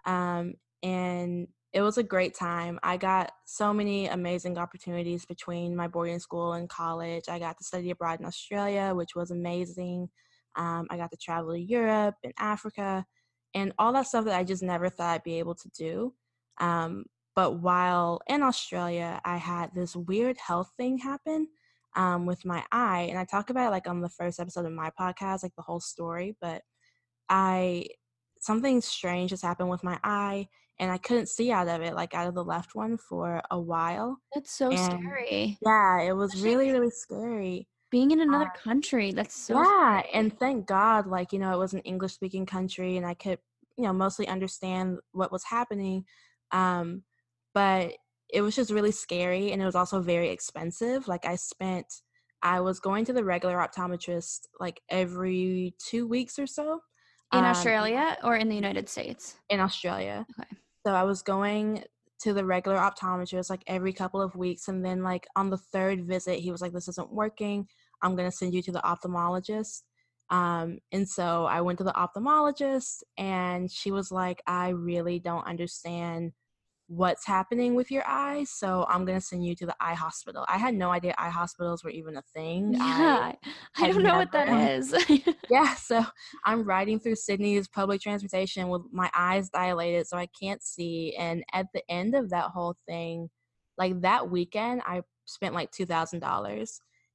Um, 0.08 0.56
and 0.82 1.48
it 1.74 1.82
was 1.82 1.98
a 1.98 2.04
great 2.04 2.36
time. 2.36 2.80
I 2.84 2.98
got 2.98 3.32
so 3.46 3.74
many 3.74 4.08
amazing 4.08 4.58
opportunities 4.58 5.26
between 5.26 5.76
my 5.76 5.88
boarding 5.88 6.20
school 6.20 6.54
and 6.54 6.68
college. 6.68 7.26
I 7.30 7.40
got 7.40 7.58
to 7.58 7.64
study 7.64 7.92
abroad 7.92 8.20
in 8.20 8.26
Australia, 8.26 8.94
which 8.94 9.16
was 9.16 9.32
amazing. 9.32 10.10
Um, 10.58 10.88
I 10.90 10.98
got 10.98 11.12
to 11.12 11.18
travel 11.18 11.54
to 11.54 11.60
Europe 11.60 12.16
and 12.24 12.34
Africa 12.38 13.06
and 13.54 13.72
all 13.80 13.94
that 13.94 14.08
stuff 14.08 14.26
that 14.26 14.38
I 14.38 14.44
just 14.44 14.64
never 14.64 14.90
thought 14.90 15.14
I'd 15.16 15.24
be 15.24 15.40
able 15.40 15.56
to 15.56 15.70
do. 15.70 16.14
Um, 16.60 17.06
but 17.36 17.62
while 17.62 18.20
in 18.28 18.44
Australia, 18.44 19.22
I 19.24 19.38
had 19.38 19.74
this 19.74 19.96
weird 19.96 20.38
health 20.38 20.72
thing 20.76 20.98
happen 20.98 21.48
um, 21.96 22.26
with 22.26 22.44
my 22.44 22.64
eye. 22.74 23.08
And 23.10 23.18
I 23.18 23.24
talk 23.24 23.50
about 23.50 23.68
it 23.68 23.72
like 23.72 23.88
on 23.88 24.02
the 24.02 24.10
first 24.10 24.42
episode 24.42 24.66
of 24.66 24.74
my 24.74 24.92
podcast, 25.00 25.44
like 25.44 25.56
the 25.56 25.62
whole 25.62 25.80
story. 25.80 26.36
But 26.42 26.64
I, 27.30 27.88
something 28.42 28.82
strange 28.82 29.32
has 29.32 29.42
happened 29.42 29.70
with 29.70 29.84
my 29.86 29.98
eye 30.04 30.50
and 30.82 30.92
I 30.92 30.98
couldn't 30.98 31.30
see 31.30 31.52
out 31.52 31.70
of 31.70 31.82
it, 31.82 31.96
like 31.96 32.14
out 32.14 32.28
of 32.28 32.36
the 32.36 32.44
left 32.44 32.76
one 32.76 32.98
for 32.98 33.42
a 33.50 33.60
while. 33.60 34.18
That's 34.36 34.52
so 34.52 34.72
And 34.72 34.76
scary. 34.76 35.58
Yeah, 35.62 36.02
it 36.02 36.14
was 36.14 36.34
Especially 36.34 36.58
really, 36.58 36.72
really 36.74 36.90
scary. 36.92 37.68
Being 37.92 38.12
in 38.12 38.20
another 38.22 38.46
Uh, 38.46 38.58
country, 38.58 39.12
that's 39.12 39.36
so 39.36 39.56
yeah, 39.56 40.02
scary. 40.02 40.10
and 40.14 40.40
thank 40.40 40.66
God, 40.68 41.08
like, 41.08 41.32
you 41.32 41.40
know, 41.40 41.54
it 41.54 41.58
was 41.60 41.74
an 41.74 41.82
English 41.82 42.14
speaking 42.14 42.46
country 42.46 42.98
and 42.98 43.06
I 43.06 43.14
could, 43.14 43.40
you 43.78 43.84
know, 43.86 43.94
mostly 43.94 44.28
understand 44.28 45.00
what 45.12 45.32
was 45.32 45.44
happening. 45.44 46.06
Um, 46.52 47.04
but 47.54 47.94
it 48.34 48.42
was 48.42 48.56
just 48.56 48.72
really 48.72 48.92
scary 48.92 49.52
and 49.52 49.62
it 49.62 49.66
was 49.66 49.76
also 49.76 50.02
very 50.02 50.30
expensive. 50.30 51.08
Like, 51.08 51.26
I 51.26 51.36
spent, 51.36 51.86
I 52.42 52.62
was 52.62 52.80
going 52.80 53.06
to 53.06 53.14
the 53.14 53.24
regular 53.24 53.58
optometrist 53.58 54.48
like 54.60 54.82
every 54.90 55.76
two 55.78 56.08
weeks 56.08 56.40
or 56.40 56.48
so. 56.48 56.80
in 57.34 57.40
um, 57.40 57.46
Australia 57.46 58.18
or 58.24 58.36
in 58.38 58.50
the 58.50 58.56
United 58.56 58.90
States? 58.90 59.36
in 59.50 59.60
Australia. 59.60 60.26
Okay. 60.40 60.50
So 60.86 60.94
I 60.94 61.04
was 61.04 61.22
going 61.22 61.84
to 62.22 62.34
the 62.34 62.46
regular 62.46 62.78
optometrist 62.78 63.50
like 63.50 63.64
every 63.68 63.94
couple 63.94 64.22
of 64.22 64.36
weeks. 64.36 64.68
And 64.68 64.86
then, 64.86 65.04
like, 65.04 65.28
on 65.36 65.50
the 65.50 65.58
third 65.58 66.06
visit, 66.06 66.40
he 66.40 66.52
was 66.52 66.62
like, 66.62 66.74
This 66.74 66.88
isn't 66.88 67.12
working. 67.12 67.68
I'm 68.02 68.16
going 68.16 68.30
to 68.30 68.36
send 68.36 68.54
you 68.54 68.62
to 68.64 68.72
the 68.72 68.82
ophthalmologist. 68.82 69.82
Um, 70.30 70.80
and 70.92 71.08
so 71.08 71.46
I 71.46 71.62
went 71.62 71.78
to 71.80 71.84
the 71.84 71.92
ophthalmologist, 71.92 73.04
and 73.18 73.70
she 73.70 73.92
was 73.92 74.12
like, 74.12 74.42
I 74.48 74.70
really 74.70 75.20
don't 75.20 75.46
understand 75.46 76.32
what's 76.92 77.26
happening 77.26 77.74
with 77.74 77.90
your 77.90 78.04
eye. 78.06 78.44
So 78.44 78.86
I'm 78.90 79.06
going 79.06 79.18
to 79.18 79.26
send 79.26 79.46
you 79.46 79.56
to 79.56 79.66
the 79.66 79.76
eye 79.80 79.94
hospital. 79.94 80.46
I 80.50 80.58
had 80.58 80.76
no 80.76 80.92
idea 80.92 81.16
eye 81.18 81.30
hospitals 81.30 81.86
were 81.86 81.90
even 81.90 82.18
a 82.18 82.22
thing. 82.34 82.76
I- 82.82 83.00
Yeah, 83.00 83.32
I, 83.78 83.82
had 83.86 83.94
don't 83.94 84.04
know 84.04 84.18
what 84.18 84.32
that 84.34 84.50
is. 84.50 84.94
yeah, 85.50 85.74
so 85.76 86.04
I'm 86.44 86.64
riding 86.64 87.00
through 87.00 87.16
Sydney's 87.16 87.70
public 87.70 88.02
transportation 88.02 88.68
with 88.68 88.82
my 88.92 89.10
eyes 89.16 89.50
dilated 89.50 90.06
so 90.08 90.18
I 90.18 90.28
can't 90.38 90.62
see. 90.62 91.16
And 91.18 91.46
at 91.54 91.68
the 91.74 91.82
end 91.90 92.14
of 92.14 92.30
that 92.32 92.50
whole 92.52 92.76
thing, 92.88 93.30
like 93.78 94.02
that 94.02 94.30
weekend, 94.30 94.82
I 94.86 95.02
spent 95.26 95.54
like 95.54 95.72
$2,000. 95.72 96.22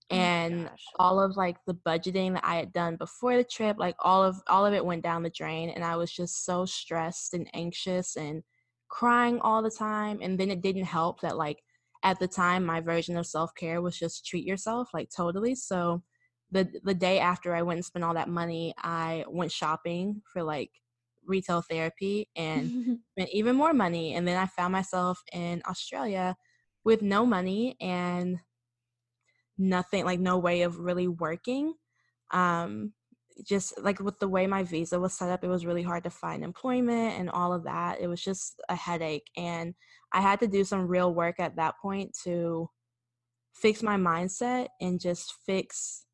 Oh 0.09 0.17
And 0.17 0.71
all 0.99 1.21
of 1.21 1.37
like 1.37 1.57
the 1.67 1.75
budgeting 1.75 2.33
that 2.33 2.45
I 2.47 2.57
had 2.57 2.73
done 2.73 2.97
before 2.97 3.37
the 3.37 3.45
trip, 3.45 3.77
like 3.79 3.97
all 3.99 4.25
of 4.25 4.37
all 4.49 4.65
of 4.65 4.73
it 4.73 4.85
went 4.87 5.03
down 5.03 5.23
the 5.23 5.31
drain. 5.31 5.69
And 5.69 5.85
I 5.85 5.97
was 5.97 6.11
just 6.11 6.47
so 6.47 6.65
stressed 6.65 7.35
and 7.35 7.47
anxious 7.53 8.17
and 8.17 8.43
crying 8.89 9.41
all 9.41 9.63
the 9.63 9.71
time. 9.71 10.19
And 10.23 10.39
then 10.39 10.51
it 10.51 10.63
didn't 10.63 10.85
help 10.85 11.21
that 11.21 11.37
like 11.37 11.63
at 12.03 12.19
the 12.19 12.29
time 12.29 12.65
my 12.65 12.81
version 12.81 13.17
of 13.17 13.27
self-care 13.27 13.83
was 13.83 13.99
just 13.99 14.27
treat 14.27 14.45
yourself 14.45 14.91
like 14.95 15.11
totally. 15.15 15.55
So 15.55 16.03
the 16.51 16.69
the 16.85 16.95
day 16.95 17.19
after 17.19 17.55
I 17.55 17.63
went 17.63 17.79
and 17.79 17.85
spent 17.85 18.05
all 18.05 18.15
that 18.15 18.29
money, 18.29 18.75
I 18.79 19.25
went 19.29 19.53
shopping 19.53 20.23
for 20.33 20.43
like 20.43 20.71
retail 21.27 21.63
therapy 21.63 22.29
and 22.37 23.01
spent 23.13 23.31
even 23.33 23.57
more 23.57 23.73
money. 23.73 24.15
And 24.15 24.27
then 24.27 24.37
I 24.37 24.47
found 24.47 24.73
myself 24.73 25.21
in 25.33 25.63
Australia 25.69 26.37
with 26.85 27.03
no 27.03 27.27
money 27.27 27.77
and 27.81 28.39
nothing, 29.59 30.05
like 30.05 30.21
no 30.21 30.39
way 30.39 30.63
of 30.63 30.79
really 30.79 31.09
working. 31.09 31.75
Um, 32.31 32.93
just 33.45 33.81
like 33.83 34.01
with 34.01 34.19
the 34.19 34.29
way 34.29 34.47
my 34.47 34.63
visa 34.63 34.99
was 34.99 35.15
set 35.15 35.31
up, 35.31 35.45
it 35.45 35.49
was 35.49 35.67
really 35.67 35.83
hard 35.83 36.05
to 36.05 36.11
find 36.11 36.43
employment 36.43 37.19
and 37.19 37.31
all 37.31 37.53
of 37.53 37.65
that. 37.65 38.01
It 38.01 38.07
was 38.07 38.23
just 38.23 38.61
a 38.69 38.75
headache. 38.75 39.29
And 39.37 39.75
I 40.13 40.21
had 40.21 40.41
to 40.41 40.47
do 40.47 40.65
some 40.65 40.87
real 40.87 41.13
work 41.13 41.39
at 41.39 41.57
that 41.57 41.75
point 41.81 42.17
to 42.25 42.71
fix 43.55 43.83
my 43.83 43.97
mindset 43.97 44.69
and 44.81 45.01
just 45.01 45.35
fix 45.45 46.05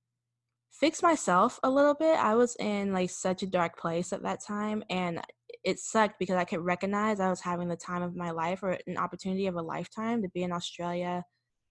fix 0.72 1.02
myself 1.02 1.60
a 1.62 1.70
little 1.70 1.94
bit. 1.94 2.16
I 2.16 2.34
was 2.34 2.56
in 2.56 2.92
like 2.92 3.10
such 3.10 3.42
a 3.42 3.46
dark 3.46 3.78
place 3.78 4.12
at 4.12 4.22
that 4.24 4.42
time 4.44 4.82
and 4.90 5.20
it 5.62 5.78
sucked 5.78 6.18
because 6.18 6.34
I 6.34 6.44
could 6.44 6.60
recognize 6.60 7.20
I 7.20 7.30
was 7.30 7.40
having 7.40 7.68
the 7.68 7.76
time 7.76 8.02
of 8.02 8.16
my 8.16 8.32
life 8.32 8.64
or 8.64 8.78
an 8.88 8.96
opportunity 8.96 9.46
of 9.46 9.54
a 9.54 9.62
lifetime 9.62 10.22
to 10.22 10.28
be 10.30 10.42
in 10.42 10.50
Australia 10.50 11.22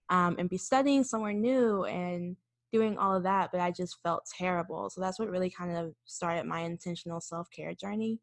um, 0.10 0.38
and 0.40 0.50
be 0.50 0.58
studying 0.58 1.04
somewhere 1.04 1.34
new 1.34 1.84
and 1.86 2.38
doing 2.72 2.98
all 2.98 3.16
of 3.16 3.24
that, 3.24 3.52
but 3.52 3.62
I 3.62 3.72
just 3.72 3.98
felt 4.04 4.26
terrible. 4.38 4.90
So 4.90 5.02
that's 5.02 5.20
what 5.20 5.30
really 5.30 5.50
kind 5.50 5.76
of 5.76 5.94
started 6.06 6.46
my 6.46 6.62
intentional 6.62 7.22
self 7.22 7.50
care 7.52 7.74
journey. 7.74 8.20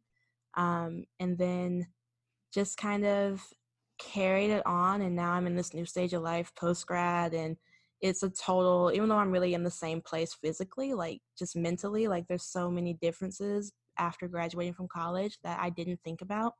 Um, 0.56 1.04
and 1.20 1.36
then 1.38 1.86
just 2.52 2.76
kind 2.76 3.04
of 3.04 3.42
carried 3.98 4.50
it 4.50 4.66
on. 4.66 5.02
And 5.02 5.14
now 5.14 5.32
I'm 5.32 5.46
in 5.46 5.56
this 5.56 5.74
new 5.74 5.84
stage 5.84 6.12
of 6.12 6.22
life 6.22 6.52
post 6.56 6.86
grad 6.86 7.34
and 7.34 7.56
it's 8.00 8.22
a 8.22 8.30
total 8.30 8.92
even 8.94 9.08
though 9.08 9.16
i'm 9.16 9.30
really 9.30 9.54
in 9.54 9.64
the 9.64 9.70
same 9.70 10.00
place 10.00 10.34
physically 10.34 10.94
like 10.94 11.20
just 11.38 11.56
mentally 11.56 12.06
like 12.06 12.26
there's 12.28 12.44
so 12.44 12.70
many 12.70 12.94
differences 12.94 13.72
after 13.98 14.28
graduating 14.28 14.72
from 14.72 14.88
college 14.88 15.38
that 15.42 15.58
i 15.60 15.68
didn't 15.70 15.98
think 16.04 16.22
about 16.22 16.54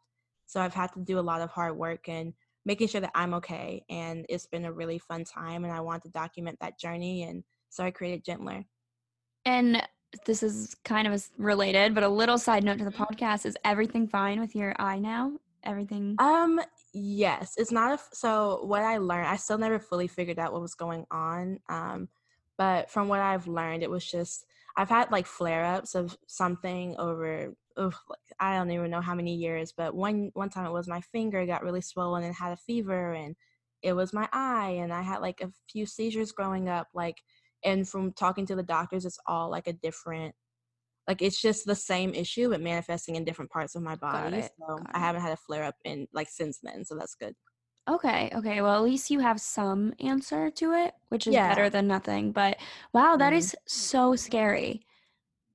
so 0.47 0.61
i've 0.61 0.75
had 0.75 0.93
to 0.93 1.01
do 1.01 1.19
a 1.19 1.21
lot 1.21 1.41
of 1.41 1.51
hard 1.51 1.77
work 1.77 2.09
and 2.09 2.33
making 2.65 2.89
sure 2.89 3.01
that 3.01 3.13
i'm 3.15 3.35
okay 3.35 3.85
and 3.89 4.27
it's 4.29 4.47
been 4.47 4.65
a 4.65 4.73
really 4.73 4.99
fun 4.99 5.25
time 5.25 5.65
and 5.65 5.73
i 5.73 5.81
want 5.81 6.03
to 6.03 6.09
document 6.11 6.59
that 6.61 6.79
journey 6.79 7.23
and 7.23 7.45
so 7.71 7.85
i 7.85 7.91
created 7.91 8.25
gentler. 8.25 8.65
And 9.45 9.83
this 10.27 10.43
is 10.43 10.75
kind 10.85 11.07
of 11.07 11.23
related 11.37 11.95
but 11.95 12.03
a 12.03 12.09
little 12.09 12.39
side 12.39 12.65
note 12.65 12.79
to 12.79 12.85
the 12.85 12.91
mm-hmm. 12.91 13.03
podcast 13.03 13.47
is 13.47 13.57
everything 13.65 14.09
fine 14.09 14.41
with 14.41 14.55
your 14.55 14.75
eye 14.79 14.99
now? 14.99 15.33
Everything? 15.65 16.17
Um 16.19 16.61
yes 16.93 17.55
it's 17.57 17.73
not 17.73 17.93
a 17.93 18.03
so 18.13 18.65
what 18.65 18.83
i 18.83 18.97
learned 18.99 19.27
i 19.27 19.37
still 19.37 19.59
never 19.59 19.79
fully 19.79 20.07
figured 20.07 20.39
out 20.39 20.53
what 20.53 20.63
was 20.63 20.75
going 20.75 21.05
on 21.11 21.59
um 21.69 22.09
but 22.57 22.91
from 22.91 23.09
what 23.09 23.21
i've 23.21 23.47
learned 23.47 23.83
it 23.83 23.91
was 23.91 24.05
just 24.05 24.47
i've 24.77 24.89
had 24.89 25.11
like 25.11 25.27
flare-ups 25.27 25.95
of 25.95 26.17
something 26.27 26.97
over 26.99 27.53
ugh, 27.77 27.95
like, 28.09 28.19
i 28.41 28.57
don't 28.57 28.71
even 28.71 28.91
know 28.91 29.01
how 29.01 29.15
many 29.15 29.35
years 29.35 29.73
but 29.77 29.95
one 29.95 30.31
one 30.35 30.49
time 30.49 30.67
it 30.67 30.73
was 30.73 30.89
my 30.89 31.01
finger 31.01 31.45
got 31.45 31.63
really 31.63 31.83
swollen 31.83 32.25
and 32.25 32.35
had 32.35 32.53
a 32.53 32.57
fever 32.57 33.13
and 33.13 33.37
it 33.83 33.93
was 33.93 34.13
my 34.13 34.29
eye 34.33 34.79
and 34.81 34.93
i 34.93 35.03
had 35.03 35.21
like 35.21 35.41
a 35.41 35.53
few 35.71 35.85
seizures 35.85 36.33
growing 36.33 36.69
up 36.69 36.89
like 36.95 37.17
and 37.65 37.89
from 37.89 38.13
talking 38.13 38.47
to 38.47 38.55
the 38.55 38.63
doctors 38.63 39.05
it's 39.05 39.19
all 39.27 39.51
like 39.51 39.67
a 39.67 39.73
different 39.73 40.35
like 41.07 41.23
it's 41.23 41.41
just 41.41 41.67
the 41.67 41.75
same 41.75 42.15
issue 42.15 42.51
but 42.51 42.61
manifesting 42.61 43.17
in 43.17 43.25
different 43.25 43.51
parts 43.51 43.75
of 43.75 43.83
my 43.83 43.97
body 43.97 44.43
so 44.43 44.77
Got 44.77 44.91
i 44.95 44.99
haven't 44.99 45.23
had 45.23 45.33
a 45.33 45.37
flare 45.37 45.65
up 45.65 45.77
in 45.85 46.07
like 46.13 46.29
since 46.31 46.59
then 46.63 46.85
so 46.85 46.97
that's 46.97 47.15
good. 47.15 47.35
Okay 47.89 48.31
okay 48.35 48.61
well 48.61 48.75
at 48.75 48.83
least 48.83 49.11
you 49.11 49.19
have 49.21 49.41
some 49.41 49.95
answer 50.01 50.51
to 50.51 50.75
it 50.75 50.93
which 51.09 51.27
is 51.27 51.33
yeah. 51.33 51.49
better 51.49 51.71
than 51.71 51.87
nothing 51.87 52.33
but 52.33 52.59
wow 52.93 53.17
that 53.17 53.31
mm-hmm. 53.31 53.39
is 53.39 53.57
so 53.67 54.15
scary. 54.15 54.83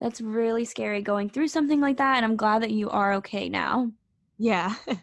That's 0.02 0.20
really 0.20 0.66
scary 0.66 1.02
going 1.02 1.30
through 1.30 1.48
something 1.48 1.80
like 1.80 1.98
that 1.98 2.16
and 2.18 2.26
i'm 2.26 2.36
glad 2.36 2.64
that 2.64 2.72
you 2.72 2.90
are 2.90 3.14
okay 3.14 3.50
now. 3.50 3.92
Yeah. 4.40 4.76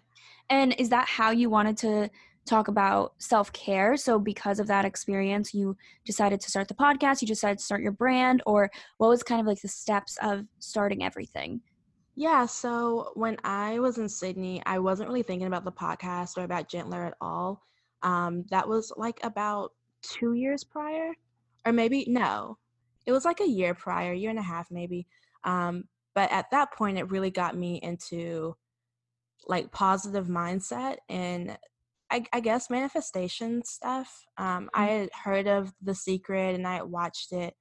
And 0.51 0.75
is 0.79 0.89
that 0.89 1.09
how 1.09 1.31
you 1.31 1.49
wanted 1.49 1.77
to 1.79 2.11
talk 2.51 2.69
about 2.69 3.15
self 3.19 3.53
care. 3.53 3.97
So, 3.97 4.19
because 4.19 4.61
of 4.61 4.67
that 4.67 4.85
experience, 4.85 5.55
you 5.55 5.77
decided 6.05 6.41
to 6.41 6.51
start 6.51 6.69
the 6.69 6.75
podcast, 6.75 7.23
you 7.23 7.29
decided 7.29 7.59
to 7.59 7.65
start 7.65 7.83
your 7.83 7.93
brand, 7.93 8.43
or 8.45 8.71
what 8.99 9.09
was 9.09 9.23
kind 9.23 9.41
of 9.41 9.47
like 9.47 9.61
the 9.61 9.69
steps 9.69 10.19
of 10.23 10.45
starting 10.59 11.03
everything? 11.03 11.61
Yeah, 12.17 12.45
so 12.45 13.13
when 13.15 13.37
I 13.45 13.79
was 13.79 13.99
in 13.99 14.09
Sydney, 14.09 14.63
I 14.67 14.79
wasn't 14.79 15.09
really 15.09 15.23
thinking 15.23 15.47
about 15.47 15.65
the 15.65 15.73
podcast 15.73 16.37
or 16.37 16.45
about 16.45 16.69
Gentler 16.69 17.07
at 17.07 17.15
all. 17.21 17.63
Um, 18.03 18.45
that 18.51 18.69
was 18.69 18.93
like 18.97 19.21
about 19.23 19.73
two 20.03 20.35
years 20.35 20.65
prior, 20.65 21.13
or 21.65 21.73
maybe 21.73 22.05
no, 22.09 22.59
it 23.07 23.13
was 23.13 23.25
like 23.25 23.41
a 23.41 23.49
year 23.49 23.75
prior, 23.75 24.13
year 24.13 24.31
and 24.31 24.39
a 24.39 24.43
half 24.43 24.71
maybe. 24.71 25.07
Um, 25.45 25.85
but 26.15 26.31
at 26.33 26.51
that 26.51 26.73
point, 26.73 26.99
it 26.99 27.11
really 27.11 27.31
got 27.31 27.57
me 27.57 27.81
into 27.83 28.57
like 29.47 29.73
positive 29.73 30.27
mindset 30.27 30.97
and 31.09 31.57
I, 32.11 32.25
I 32.33 32.41
guess 32.41 32.71
manifestation 32.71 33.65
stuff. 33.65 34.25
Um, 34.37 34.69
I 34.75 34.89
mm-hmm. 34.89 35.01
had 35.01 35.11
heard 35.25 35.47
of 35.47 35.73
The 35.83 35.95
Secret 35.95 36.55
and 36.55 36.67
I 36.67 36.77
had 36.77 36.85
watched 36.85 37.33
it. 37.33 37.55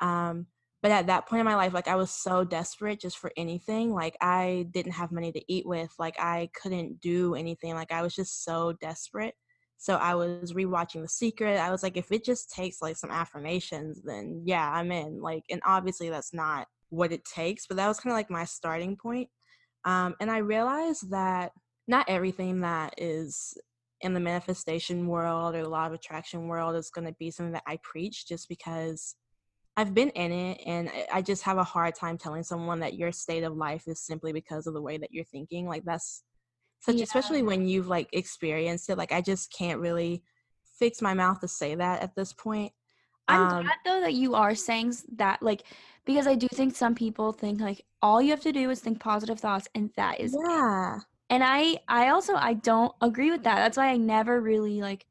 Um, 0.00 0.46
but 0.82 0.90
at 0.90 1.08
that 1.08 1.28
point 1.28 1.40
in 1.40 1.46
my 1.46 1.56
life, 1.56 1.74
like 1.74 1.88
I 1.88 1.96
was 1.96 2.10
so 2.10 2.42
desperate 2.42 3.00
just 3.00 3.18
for 3.18 3.30
anything. 3.36 3.92
Like 3.92 4.16
I 4.20 4.66
didn't 4.70 4.92
have 4.92 5.12
money 5.12 5.30
to 5.32 5.52
eat 5.52 5.66
with. 5.66 5.92
Like 5.98 6.18
I 6.18 6.48
couldn't 6.60 7.00
do 7.00 7.34
anything. 7.34 7.74
Like 7.74 7.92
I 7.92 8.00
was 8.00 8.14
just 8.14 8.44
so 8.44 8.72
desperate. 8.80 9.34
So 9.76 9.96
I 9.96 10.14
was 10.14 10.52
rewatching 10.52 11.02
The 11.02 11.08
Secret. 11.08 11.58
I 11.58 11.70
was 11.70 11.82
like, 11.82 11.96
if 11.96 12.10
it 12.12 12.24
just 12.24 12.50
takes 12.50 12.80
like 12.80 12.96
some 12.96 13.10
affirmations, 13.10 14.00
then 14.02 14.42
yeah, 14.44 14.70
I'm 14.70 14.90
in. 14.90 15.20
Like, 15.20 15.44
and 15.50 15.60
obviously 15.66 16.08
that's 16.08 16.32
not 16.32 16.66
what 16.88 17.12
it 17.12 17.24
takes, 17.24 17.66
but 17.66 17.76
that 17.76 17.88
was 17.88 18.00
kind 18.00 18.12
of 18.12 18.16
like 18.16 18.30
my 18.30 18.44
starting 18.44 18.96
point. 18.96 19.28
Um, 19.84 20.14
and 20.20 20.30
I 20.30 20.38
realized 20.38 21.10
that 21.10 21.52
not 21.88 22.08
everything 22.08 22.60
that 22.60 22.94
is 22.98 23.54
in 24.00 24.14
the 24.14 24.20
manifestation 24.20 25.06
world 25.06 25.54
or 25.54 25.62
the 25.62 25.68
law 25.68 25.86
of 25.86 25.92
attraction 25.92 26.48
world 26.48 26.76
is 26.76 26.90
going 26.90 27.06
to 27.06 27.14
be 27.18 27.30
something 27.30 27.52
that 27.52 27.62
I 27.66 27.78
preach 27.82 28.26
just 28.26 28.48
because 28.48 29.14
I've 29.76 29.94
been 29.94 30.10
in 30.10 30.32
it 30.32 30.60
and 30.66 30.90
I 31.12 31.22
just 31.22 31.42
have 31.44 31.58
a 31.58 31.64
hard 31.64 31.94
time 31.94 32.18
telling 32.18 32.42
someone 32.42 32.80
that 32.80 32.94
your 32.94 33.12
state 33.12 33.44
of 33.44 33.56
life 33.56 33.84
is 33.86 34.00
simply 34.00 34.32
because 34.32 34.66
of 34.66 34.74
the 34.74 34.82
way 34.82 34.98
that 34.98 35.12
you're 35.12 35.24
thinking. 35.24 35.66
Like 35.66 35.84
that's 35.84 36.22
such 36.80 36.96
yeah. 36.96 37.04
especially 37.04 37.42
when 37.42 37.66
you've 37.66 37.88
like 37.88 38.08
experienced 38.12 38.90
it. 38.90 38.98
Like 38.98 39.12
I 39.12 39.20
just 39.20 39.52
can't 39.52 39.80
really 39.80 40.22
fix 40.78 41.00
my 41.00 41.14
mouth 41.14 41.40
to 41.40 41.48
say 41.48 41.74
that 41.74 42.02
at 42.02 42.14
this 42.16 42.32
point. 42.32 42.72
I'm 43.28 43.42
um, 43.42 43.62
glad 43.62 43.76
though 43.84 44.00
that 44.00 44.14
you 44.14 44.34
are 44.34 44.54
saying 44.54 44.94
that 45.16 45.42
like 45.42 45.62
because 46.04 46.26
I 46.26 46.34
do 46.34 46.48
think 46.52 46.74
some 46.74 46.94
people 46.94 47.32
think 47.32 47.60
like 47.60 47.84
all 48.02 48.20
you 48.20 48.30
have 48.30 48.40
to 48.40 48.52
do 48.52 48.70
is 48.70 48.80
think 48.80 48.98
positive 48.98 49.38
thoughts 49.38 49.68
and 49.74 49.90
that 49.96 50.20
is 50.20 50.36
yeah. 50.46 50.98
And 51.30 51.42
i 51.44 51.78
i 51.88 52.08
also 52.08 52.34
i 52.34 52.54
don't 52.54 52.92
agree 53.00 53.30
with 53.30 53.44
that. 53.44 53.56
That's 53.56 53.76
why 53.76 53.88
i 53.88 53.96
never 53.96 54.40
really 54.40 54.80
like 54.80 55.06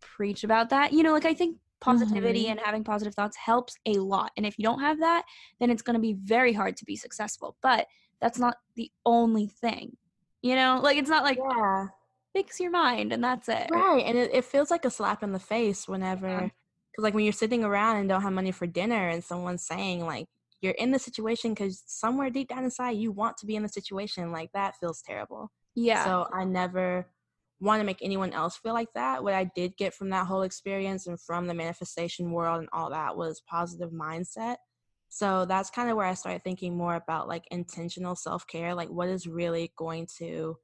preach 0.00 0.44
about 0.44 0.70
that. 0.70 0.92
You 0.92 1.02
know 1.02 1.12
like 1.12 1.24
i 1.24 1.34
think 1.34 1.58
positivity 1.80 2.44
mm-hmm. 2.44 2.52
and 2.52 2.60
having 2.60 2.84
positive 2.84 3.14
thoughts 3.14 3.36
helps 3.36 3.76
a 3.86 3.94
lot. 3.94 4.30
And 4.36 4.46
if 4.46 4.56
you 4.58 4.62
don't 4.62 4.80
have 4.80 5.00
that 5.00 5.24
then 5.58 5.70
it's 5.70 5.82
going 5.82 5.94
to 5.94 6.00
be 6.00 6.12
very 6.12 6.52
hard 6.52 6.76
to 6.76 6.84
be 6.84 6.96
successful. 6.96 7.56
But 7.62 7.86
that's 8.20 8.38
not 8.38 8.58
the 8.76 8.90
only 9.04 9.46
thing 9.48 9.96
you 10.42 10.56
know? 10.56 10.80
Like 10.82 10.98
it's 10.98 11.10
not 11.10 11.24
like 11.24 11.38
yeah. 11.38 11.86
fix 12.34 12.60
your 12.60 12.70
mind 12.70 13.12
and 13.12 13.22
that's 13.22 13.48
it. 13.48 13.68
Right 13.70 14.04
and 14.04 14.18
it, 14.18 14.30
it 14.34 14.44
feels 14.44 14.70
like 14.70 14.84
a 14.84 14.90
slap 14.90 15.22
in 15.22 15.32
the 15.32 15.38
face 15.38 15.88
whenever 15.88 16.28
because 16.28 16.50
yeah. 16.98 17.02
like 17.02 17.14
when 17.14 17.24
you're 17.24 17.32
sitting 17.32 17.64
around 17.64 17.96
and 17.96 18.08
don't 18.08 18.22
have 18.22 18.32
money 18.32 18.52
for 18.52 18.66
dinner 18.66 19.08
and 19.08 19.24
someone's 19.24 19.64
saying 19.64 20.04
like 20.04 20.26
you're 20.60 20.72
in 20.72 20.92
the 20.92 20.98
situation 20.98 21.52
because 21.52 21.82
somewhere 21.86 22.30
deep 22.30 22.48
down 22.48 22.64
inside 22.64 22.92
you 22.92 23.10
want 23.10 23.36
to 23.38 23.46
be 23.46 23.56
in 23.56 23.62
the 23.62 23.68
situation 23.68 24.30
like 24.30 24.50
that 24.52 24.76
feels 24.76 25.02
terrible 25.02 25.50
yeah. 25.74 26.04
So 26.04 26.28
I 26.32 26.44
never 26.44 27.06
want 27.60 27.80
to 27.80 27.84
make 27.84 28.02
anyone 28.02 28.32
else 28.32 28.56
feel 28.56 28.74
like 28.74 28.92
that. 28.94 29.22
What 29.22 29.34
I 29.34 29.44
did 29.44 29.76
get 29.76 29.94
from 29.94 30.10
that 30.10 30.26
whole 30.26 30.42
experience 30.42 31.06
and 31.06 31.20
from 31.20 31.46
the 31.46 31.54
manifestation 31.54 32.32
world 32.32 32.60
and 32.60 32.68
all 32.72 32.90
that 32.90 33.16
was 33.16 33.40
positive 33.48 33.90
mindset. 33.90 34.56
So 35.08 35.44
that's 35.44 35.70
kind 35.70 35.90
of 35.90 35.96
where 35.96 36.06
I 36.06 36.14
started 36.14 36.42
thinking 36.42 36.76
more 36.76 36.94
about 36.94 37.28
like 37.28 37.44
intentional 37.50 38.16
self 38.16 38.46
care, 38.46 38.74
like 38.74 38.88
what 38.88 39.08
is 39.08 39.26
really 39.26 39.72
going 39.76 40.08
to 40.18 40.56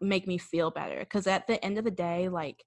make 0.00 0.26
me 0.26 0.38
feel 0.38 0.70
better. 0.70 0.98
Because 1.00 1.26
at 1.26 1.46
the 1.46 1.62
end 1.64 1.78
of 1.78 1.84
the 1.84 1.90
day, 1.90 2.28
like 2.28 2.64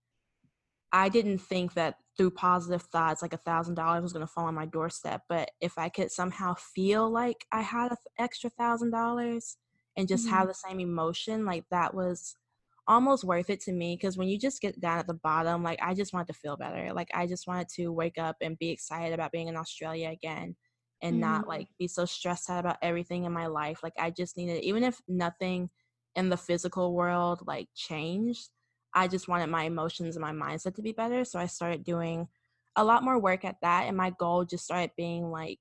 I 0.94 1.10
didn't 1.10 1.40
think 1.40 1.74
that 1.74 1.96
through 2.18 2.32
positive 2.32 2.84
thoughts, 2.84 3.22
like 3.22 3.34
a 3.34 3.38
thousand 3.38 3.76
dollars 3.76 4.04
was 4.04 4.14
going 4.14 4.26
to 4.26 4.32
fall 4.32 4.46
on 4.46 4.56
my 4.56 4.66
doorstep. 4.66 5.24
But 5.28 5.52
if 5.60 5.78
I 5.78 5.90
could 5.90 6.12
somehow 6.12 6.54
feel 6.54 7.10
like 7.10 7.46
I 7.52 7.62
had 7.62 7.92
an 7.92 7.98
extra 8.18 8.50
thousand 8.52 8.92
dollars, 8.92 9.58
and 9.98 10.08
just 10.08 10.28
mm-hmm. 10.28 10.36
have 10.36 10.48
the 10.48 10.54
same 10.54 10.80
emotion 10.80 11.44
like 11.44 11.66
that 11.72 11.94
was 11.94 12.36
almost 12.88 13.26
worth 13.26 13.50
it 13.50 13.60
to 13.60 13.74
me 13.74 13.96
because 13.96 14.18
when 14.18 14.30
you 14.30 14.40
just 14.40 14.62
get 14.62 14.80
down 14.80 15.00
at 15.00 15.08
the 15.08 15.14
bottom 15.16 15.62
like 15.62 15.80
i 15.82 15.94
just 15.94 16.14
wanted 16.14 16.28
to 16.28 16.40
feel 16.40 16.56
better 16.56 16.94
like 16.94 17.10
i 17.14 17.28
just 17.28 17.48
wanted 17.48 17.68
to 17.68 17.92
wake 17.92 18.18
up 18.18 18.38
and 18.42 18.58
be 18.60 18.70
excited 18.70 19.14
about 19.14 19.32
being 19.32 19.50
in 19.50 19.58
australia 19.58 20.10
again 20.10 20.56
and 21.02 21.14
mm-hmm. 21.14 21.22
not 21.22 21.48
like 21.48 21.68
be 21.78 21.88
so 21.88 22.06
stressed 22.06 22.50
out 22.50 22.60
about 22.60 22.78
everything 22.82 23.26
in 23.26 23.32
my 23.34 23.48
life 23.48 23.80
like 23.84 23.94
i 24.00 24.10
just 24.10 24.38
needed 24.38 24.64
even 24.64 24.84
if 24.84 25.02
nothing 25.08 25.70
in 26.16 26.30
the 26.30 26.38
physical 26.38 26.94
world 26.94 27.42
like 27.46 27.68
changed 27.76 28.50
i 28.94 29.06
just 29.06 29.28
wanted 29.28 29.48
my 29.48 29.64
emotions 29.64 30.16
and 30.16 30.24
my 30.24 30.32
mindset 30.32 30.74
to 30.74 30.82
be 30.82 30.94
better 30.94 31.26
so 31.26 31.38
i 31.38 31.46
started 31.46 31.84
doing 31.84 32.26
a 32.78 32.84
lot 32.84 33.04
more 33.04 33.20
work 33.20 33.44
at 33.44 33.58
that 33.62 33.86
and 33.88 33.98
my 33.98 34.12
goal 34.12 34.46
just 34.46 34.64
started 34.64 34.92
being 34.96 35.30
like 35.30 35.60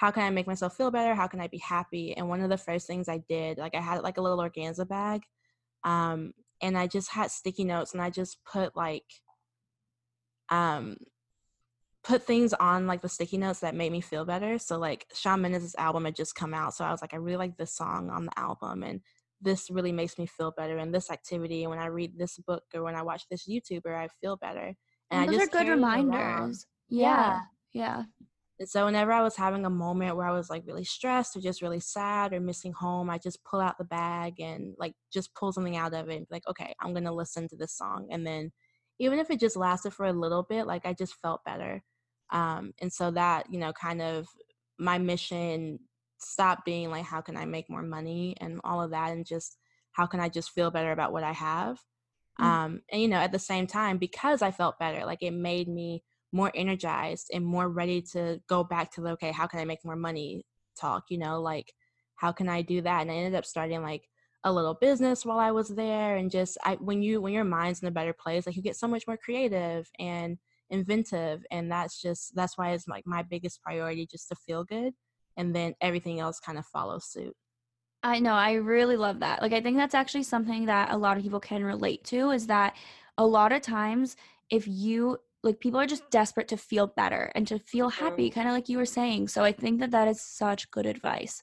how 0.00 0.10
can 0.10 0.22
I 0.22 0.30
make 0.30 0.46
myself 0.46 0.78
feel 0.78 0.90
better? 0.90 1.14
How 1.14 1.26
can 1.26 1.42
I 1.42 1.46
be 1.46 1.58
happy? 1.58 2.16
And 2.16 2.26
one 2.26 2.40
of 2.40 2.48
the 2.48 2.56
first 2.56 2.86
things 2.86 3.06
I 3.06 3.18
did, 3.28 3.58
like 3.58 3.74
I 3.74 3.82
had 3.82 4.02
like 4.02 4.16
a 4.16 4.22
little 4.22 4.38
organza 4.38 4.88
bag, 4.88 5.24
um, 5.84 6.32
and 6.62 6.78
I 6.78 6.86
just 6.86 7.10
had 7.10 7.30
sticky 7.30 7.64
notes, 7.64 7.92
and 7.92 8.00
I 8.00 8.08
just 8.08 8.38
put 8.50 8.74
like, 8.74 9.04
um, 10.48 10.96
put 12.02 12.22
things 12.22 12.54
on 12.54 12.86
like 12.86 13.02
the 13.02 13.10
sticky 13.10 13.36
notes 13.36 13.60
that 13.60 13.74
made 13.74 13.92
me 13.92 14.00
feel 14.00 14.24
better. 14.24 14.56
So 14.58 14.78
like 14.78 15.04
Shawn 15.12 15.42
Mendes' 15.42 15.74
album 15.76 16.06
had 16.06 16.16
just 16.16 16.34
come 16.34 16.54
out, 16.54 16.72
so 16.72 16.82
I 16.82 16.92
was 16.92 17.02
like, 17.02 17.12
I 17.12 17.18
really 17.18 17.36
like 17.36 17.58
this 17.58 17.76
song 17.76 18.08
on 18.08 18.24
the 18.24 18.38
album, 18.38 18.82
and 18.82 19.02
this 19.42 19.68
really 19.68 19.92
makes 19.92 20.16
me 20.16 20.24
feel 20.24 20.50
better. 20.50 20.78
And 20.78 20.94
this 20.94 21.10
activity, 21.10 21.64
and 21.64 21.70
when 21.70 21.78
I 21.78 21.88
read 21.88 22.18
this 22.18 22.38
book 22.38 22.64
or 22.74 22.82
when 22.84 22.94
I 22.94 23.02
watch 23.02 23.24
this 23.30 23.46
YouTuber, 23.46 23.94
I 23.94 24.08
feel 24.22 24.38
better. 24.38 24.74
And, 25.10 25.28
and 25.28 25.28
those 25.28 25.42
are 25.42 25.50
good 25.50 25.68
reminders. 25.68 26.64
Yeah. 26.88 27.40
yeah. 27.74 28.04
And 28.60 28.68
so 28.68 28.84
whenever 28.84 29.10
I 29.10 29.22
was 29.22 29.36
having 29.36 29.64
a 29.64 29.70
moment 29.70 30.16
where 30.16 30.26
I 30.26 30.32
was 30.32 30.50
like 30.50 30.64
really 30.66 30.84
stressed 30.84 31.34
or 31.34 31.40
just 31.40 31.62
really 31.62 31.80
sad 31.80 32.34
or 32.34 32.40
missing 32.40 32.74
home, 32.74 33.08
I 33.08 33.16
just 33.16 33.42
pull 33.42 33.58
out 33.58 33.78
the 33.78 33.84
bag 33.84 34.38
and 34.38 34.74
like 34.78 34.92
just 35.10 35.34
pull 35.34 35.50
something 35.50 35.78
out 35.78 35.94
of 35.94 36.10
it 36.10 36.16
and 36.16 36.28
be 36.28 36.34
like, 36.34 36.46
okay, 36.46 36.74
I'm 36.78 36.92
gonna 36.92 37.12
listen 37.12 37.48
to 37.48 37.56
this 37.56 37.72
song. 37.72 38.08
And 38.10 38.26
then 38.26 38.52
even 38.98 39.18
if 39.18 39.30
it 39.30 39.40
just 39.40 39.56
lasted 39.56 39.94
for 39.94 40.04
a 40.04 40.12
little 40.12 40.42
bit, 40.42 40.66
like 40.66 40.84
I 40.84 40.92
just 40.92 41.14
felt 41.22 41.42
better. 41.42 41.82
Um, 42.30 42.72
and 42.82 42.92
so 42.92 43.10
that, 43.12 43.50
you 43.50 43.58
know, 43.58 43.72
kind 43.72 44.02
of 44.02 44.28
my 44.78 44.98
mission 44.98 45.78
stopped 46.18 46.66
being 46.66 46.90
like, 46.90 47.06
how 47.06 47.22
can 47.22 47.38
I 47.38 47.46
make 47.46 47.70
more 47.70 47.82
money 47.82 48.36
and 48.42 48.60
all 48.62 48.82
of 48.82 48.90
that 48.90 49.10
and 49.12 49.24
just 49.24 49.56
how 49.92 50.04
can 50.04 50.20
I 50.20 50.28
just 50.28 50.50
feel 50.50 50.70
better 50.70 50.92
about 50.92 51.12
what 51.12 51.24
I 51.24 51.32
have. 51.32 51.78
Mm-hmm. 52.38 52.44
Um, 52.44 52.80
and 52.92 53.00
you 53.00 53.08
know, 53.08 53.16
at 53.16 53.32
the 53.32 53.38
same 53.38 53.66
time, 53.66 53.96
because 53.96 54.42
I 54.42 54.50
felt 54.50 54.78
better, 54.78 55.06
like 55.06 55.22
it 55.22 55.32
made 55.32 55.66
me 55.66 56.02
more 56.32 56.52
energized 56.54 57.30
and 57.32 57.44
more 57.44 57.68
ready 57.68 58.00
to 58.00 58.40
go 58.48 58.62
back 58.62 58.90
to 58.92 59.00
the 59.00 59.10
okay 59.10 59.32
how 59.32 59.46
can 59.46 59.60
i 59.60 59.64
make 59.64 59.84
more 59.84 59.96
money 59.96 60.44
talk 60.78 61.04
you 61.08 61.18
know 61.18 61.40
like 61.40 61.72
how 62.16 62.32
can 62.32 62.48
i 62.48 62.62
do 62.62 62.80
that 62.80 63.02
and 63.02 63.10
i 63.10 63.14
ended 63.14 63.34
up 63.34 63.44
starting 63.44 63.82
like 63.82 64.08
a 64.44 64.52
little 64.52 64.74
business 64.74 65.24
while 65.24 65.38
i 65.38 65.50
was 65.50 65.68
there 65.68 66.16
and 66.16 66.30
just 66.30 66.56
i 66.64 66.74
when 66.76 67.02
you 67.02 67.20
when 67.20 67.32
your 67.32 67.44
mind's 67.44 67.82
in 67.82 67.88
a 67.88 67.92
better 67.92 68.12
place 68.12 68.46
like 68.46 68.56
you 68.56 68.62
get 68.62 68.76
so 68.76 68.88
much 68.88 69.06
more 69.06 69.16
creative 69.16 69.90
and 69.98 70.38
inventive 70.70 71.44
and 71.50 71.70
that's 71.70 72.00
just 72.00 72.34
that's 72.34 72.56
why 72.56 72.70
it's 72.70 72.88
like 72.88 73.06
my 73.06 73.22
biggest 73.22 73.60
priority 73.62 74.06
just 74.06 74.28
to 74.28 74.34
feel 74.34 74.64
good 74.64 74.94
and 75.36 75.54
then 75.54 75.74
everything 75.80 76.20
else 76.20 76.38
kind 76.40 76.58
of 76.58 76.66
follows 76.66 77.06
suit 77.06 77.34
I 78.02 78.18
know, 78.18 78.32
I 78.32 78.54
really 78.54 78.96
love 78.96 79.20
that. 79.20 79.42
Like 79.42 79.52
I 79.52 79.60
think 79.60 79.76
that's 79.76 79.94
actually 79.94 80.22
something 80.22 80.66
that 80.66 80.90
a 80.90 80.96
lot 80.96 81.16
of 81.16 81.22
people 81.22 81.40
can 81.40 81.62
relate 81.62 82.02
to 82.04 82.30
is 82.30 82.46
that 82.46 82.74
a 83.18 83.26
lot 83.26 83.52
of 83.52 83.60
times 83.60 84.16
if 84.48 84.66
you 84.66 85.18
like 85.42 85.60
people 85.60 85.80
are 85.80 85.86
just 85.86 86.10
desperate 86.10 86.48
to 86.48 86.56
feel 86.56 86.86
better 86.86 87.32
and 87.34 87.46
to 87.48 87.58
feel 87.58 87.88
happy 87.90 88.28
kind 88.30 88.48
of 88.48 88.54
like 88.54 88.68
you 88.68 88.78
were 88.78 88.86
saying. 88.86 89.28
So 89.28 89.42
i 89.44 89.52
think 89.52 89.80
that 89.80 89.90
that 89.92 90.08
is 90.08 90.20
such 90.20 90.70
good 90.70 90.86
advice. 90.86 91.42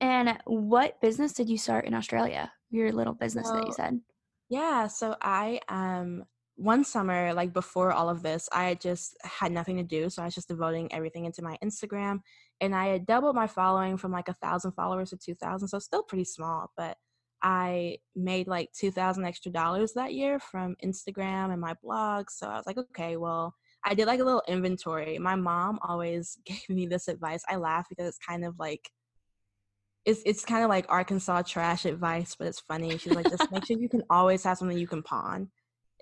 And 0.00 0.36
what 0.44 1.00
business 1.00 1.32
did 1.32 1.48
you 1.48 1.58
start 1.58 1.86
in 1.86 1.94
australia? 1.94 2.52
Your 2.70 2.92
little 2.92 3.14
business 3.14 3.48
that 3.50 3.66
you 3.66 3.72
said. 3.72 4.00
yeah 4.48 4.86
so 4.88 5.16
i 5.22 5.60
um 5.68 6.24
one 6.56 6.84
summer 6.84 7.34
like 7.34 7.52
before 7.52 7.92
all 7.92 8.08
of 8.08 8.22
this 8.22 8.48
i 8.52 8.74
just 8.74 9.16
had 9.22 9.52
nothing 9.52 9.76
to 9.76 9.82
do 9.82 10.08
so 10.08 10.22
i 10.22 10.24
was 10.24 10.34
just 10.34 10.48
devoting 10.48 10.92
everything 10.92 11.24
into 11.26 11.42
my 11.42 11.56
instagram 11.62 12.20
and 12.62 12.74
i 12.74 12.86
had 12.86 13.06
doubled 13.06 13.36
my 13.36 13.46
following 13.46 13.96
from 13.96 14.10
like 14.12 14.28
a 14.28 14.34
thousand 14.34 14.72
followers 14.72 15.10
to 15.10 15.16
2000 15.16 15.68
so 15.68 15.78
still 15.78 16.02
pretty 16.02 16.24
small 16.24 16.72
but 16.76 16.96
I 17.46 17.98
made 18.16 18.48
like 18.48 18.72
2000 18.72 19.24
extra 19.24 19.52
dollars 19.52 19.92
that 19.92 20.12
year 20.12 20.40
from 20.40 20.74
Instagram 20.84 21.52
and 21.52 21.60
my 21.60 21.74
blog. 21.80 22.28
So 22.28 22.48
I 22.48 22.56
was 22.56 22.66
like, 22.66 22.76
okay, 22.76 23.16
well, 23.16 23.54
I 23.84 23.94
did 23.94 24.08
like 24.08 24.18
a 24.18 24.24
little 24.24 24.42
inventory. 24.48 25.16
My 25.20 25.36
mom 25.36 25.78
always 25.86 26.38
gave 26.44 26.68
me 26.68 26.86
this 26.86 27.06
advice. 27.06 27.44
I 27.48 27.54
laugh 27.54 27.86
because 27.88 28.08
it's 28.08 28.18
kind 28.18 28.44
of 28.44 28.58
like 28.58 28.90
it's 30.04 30.22
it's 30.26 30.44
kind 30.44 30.64
of 30.64 30.70
like 30.70 30.86
Arkansas 30.88 31.42
trash 31.42 31.84
advice, 31.84 32.34
but 32.36 32.48
it's 32.48 32.58
funny. 32.58 32.98
She's 32.98 33.14
like, 33.14 33.30
just 33.30 33.50
make 33.52 33.64
sure 33.64 33.78
you 33.78 33.88
can 33.88 34.02
always 34.10 34.42
have 34.42 34.58
something 34.58 34.76
you 34.76 34.88
can 34.88 35.04
pawn. 35.04 35.48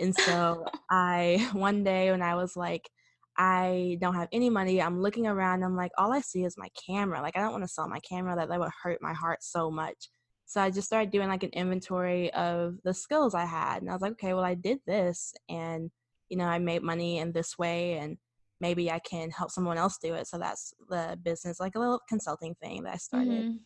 And 0.00 0.14
so 0.14 0.64
I 0.90 1.46
one 1.52 1.84
day 1.84 2.10
when 2.10 2.22
I 2.22 2.36
was 2.36 2.56
like, 2.56 2.88
I 3.36 3.98
don't 4.00 4.14
have 4.14 4.28
any 4.32 4.48
money, 4.48 4.80
I'm 4.80 5.02
looking 5.02 5.26
around, 5.26 5.62
I'm 5.62 5.76
like, 5.76 5.92
all 5.98 6.10
I 6.10 6.22
see 6.22 6.44
is 6.44 6.56
my 6.56 6.68
camera. 6.86 7.20
Like 7.20 7.36
I 7.36 7.40
don't 7.40 7.52
want 7.52 7.64
to 7.64 7.68
sell 7.68 7.86
my 7.86 8.00
camera. 8.00 8.34
That 8.34 8.48
that 8.48 8.58
would 8.58 8.70
hurt 8.82 9.02
my 9.02 9.12
heart 9.12 9.42
so 9.42 9.70
much. 9.70 10.08
So 10.46 10.60
I 10.60 10.70
just 10.70 10.86
started 10.86 11.10
doing 11.10 11.28
like 11.28 11.42
an 11.42 11.50
inventory 11.50 12.32
of 12.34 12.76
the 12.84 12.94
skills 12.94 13.34
I 13.34 13.44
had. 13.44 13.82
And 13.82 13.90
I 13.90 13.92
was 13.92 14.02
like, 14.02 14.12
okay, 14.12 14.34
well, 14.34 14.44
I 14.44 14.54
did 14.54 14.78
this 14.86 15.34
and, 15.48 15.90
you 16.28 16.36
know, 16.36 16.44
I 16.44 16.58
made 16.58 16.82
money 16.82 17.18
in 17.18 17.32
this 17.32 17.58
way 17.58 17.98
and 17.98 18.18
maybe 18.60 18.90
I 18.90 18.98
can 18.98 19.30
help 19.30 19.50
someone 19.50 19.78
else 19.78 19.98
do 20.02 20.14
it. 20.14 20.26
So 20.26 20.38
that's 20.38 20.74
the 20.88 21.18
business, 21.22 21.60
like 21.60 21.74
a 21.74 21.78
little 21.78 22.00
consulting 22.08 22.54
thing 22.62 22.84
that 22.84 22.94
I 22.94 22.98
started. 22.98 23.44
Mm-hmm. 23.44 23.56